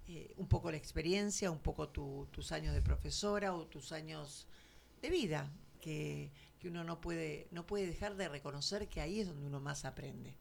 [0.08, 4.48] eh, un poco la experiencia, un poco tu- tus años de profesora o tus años
[5.02, 5.50] de vida,
[5.82, 9.60] que, que uno no puede, no puede dejar de reconocer que ahí es donde uno
[9.62, 10.34] más aprende.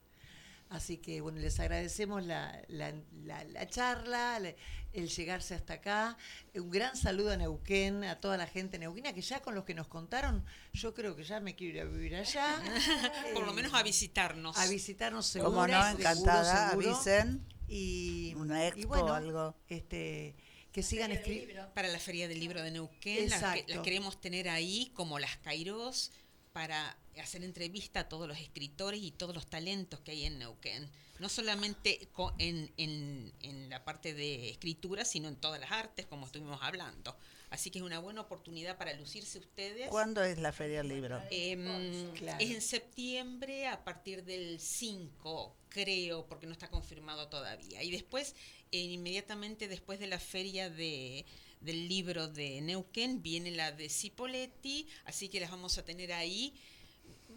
[0.70, 2.92] Así que bueno, les agradecemos la, la-
[3.24, 4.54] la- la charla, la-
[4.92, 6.16] el llegarse hasta acá.
[6.54, 9.72] Un gran saludo a Neuquén, a toda la gente neuquina, que ya con los que
[9.74, 12.60] nos contaron, yo creo que ya me quiero ir a vivir allá.
[13.34, 14.56] Por lo menos a visitarnos.
[14.58, 15.52] a visitarnos seguro.
[15.52, 16.94] Como no, seguro, encantada, seguro.
[16.96, 19.54] avisen, Y, una y expo bueno, o algo.
[19.68, 20.34] Este,
[20.72, 21.72] que sigan escribiendo.
[21.74, 23.30] para la Feria del Libro de Neuquén.
[23.30, 26.12] Las, que- las queremos tener ahí como las Kairos
[26.58, 30.90] para hacer entrevista a todos los escritores y todos los talentos que hay en Neuquén.
[31.20, 32.08] No solamente
[32.38, 37.16] en, en- en la parte de escritura, sino en todas las artes, como estuvimos hablando.
[37.50, 39.88] Así que es una buena oportunidad para lucirse ustedes.
[39.88, 41.22] ¿Cuándo es la Feria del Libro?
[41.30, 42.38] Em, Claro.
[42.44, 47.84] Es en septiembre a partir del 5, creo, porque no está confirmado todavía.
[47.84, 48.34] Y después,
[48.72, 51.24] eh, inmediatamente después de la feria de,
[51.60, 56.54] del libro de Neuquén, viene la de Cipoletti, así que las vamos a tener ahí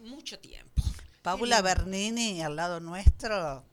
[0.00, 0.82] mucho tiempo.
[1.22, 3.64] Paula Bernini al lado nuestro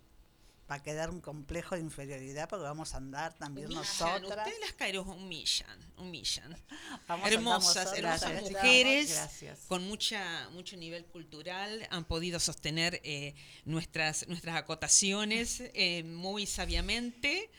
[0.69, 4.45] va a quedar un complejo de inferioridad porque vamos a andar también Humillan, nosotras.
[4.45, 6.55] ustedes las Kairos humillan, humillan.
[7.07, 9.59] Vamos hermosas, hermosas Gracias, mujeres Gracias.
[9.67, 13.34] con mucha mucho nivel cultural han podido sostener eh,
[13.65, 17.49] nuestras nuestras acotaciones eh, muy sabiamente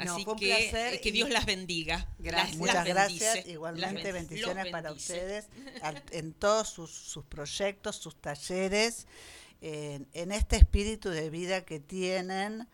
[0.00, 2.08] Así fue un que, placer eh, que y- Dios las bendiga.
[2.18, 2.50] Gracias.
[2.50, 5.46] Las- Muchas las gracias, bendice, igualmente bendiciones para ustedes
[6.12, 9.06] en todos sus, sus proyectos, sus talleres,
[9.60, 12.66] en, en este espíritu de vida que tienen,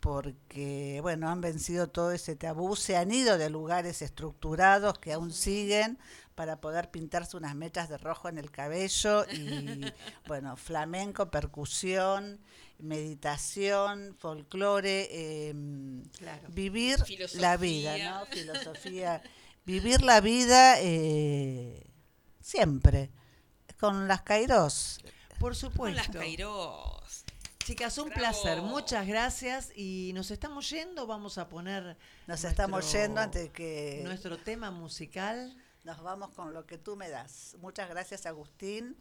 [0.00, 5.32] porque bueno, han vencido todo ese tabú, se han ido de lugares estructurados que aún
[5.32, 5.98] siguen
[6.34, 9.80] para poder pintarse unas mechas de rojo en el cabello y
[10.26, 12.40] bueno, flamenco, percusión,
[12.78, 16.48] meditación, folclore, em, Claro.
[16.48, 17.40] vivir Filosofía.
[17.40, 18.26] la vida, ¿no?
[18.26, 19.22] Filosofía.
[19.64, 21.86] vivir la vida eh,
[22.40, 23.10] siempre,
[23.78, 25.00] con las Kairos.
[25.38, 25.58] Por Con las
[26.06, 26.18] supuesto.
[26.18, 27.24] Kairos.
[27.64, 28.20] Chicas, un Bravo.
[28.20, 28.62] placer.
[28.62, 29.70] Muchas gracias.
[29.76, 31.06] Y nos estamos yendo.
[31.06, 31.84] Vamos a poner.
[31.84, 31.96] Nos
[32.28, 35.56] nuestro- estamos yendo antes de que Nuestro tema musical.
[35.84, 37.56] Nos vamos con lo que tú me das.
[37.60, 38.96] Muchas gracias, Agustín,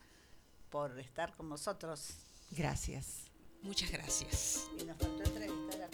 [0.69, 2.13] por estar con nosotros.
[2.51, 3.31] Gracias.
[3.61, 4.67] Muchas gracias.
[4.79, 5.89] Y nos faltó entrevistar a...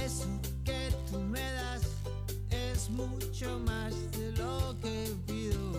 [0.00, 0.28] Eso
[0.64, 1.82] que tú me das
[2.50, 5.72] es mucho más de lo que pido.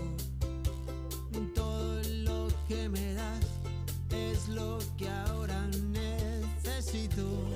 [1.53, 3.45] Todo lo que me das
[4.09, 7.54] es lo que ahora necesito.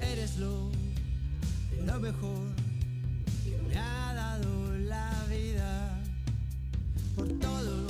[0.00, 0.70] Eres lo,
[1.84, 2.54] lo mejor
[3.42, 6.00] que me ha dado la vida.
[7.16, 7.87] Por todo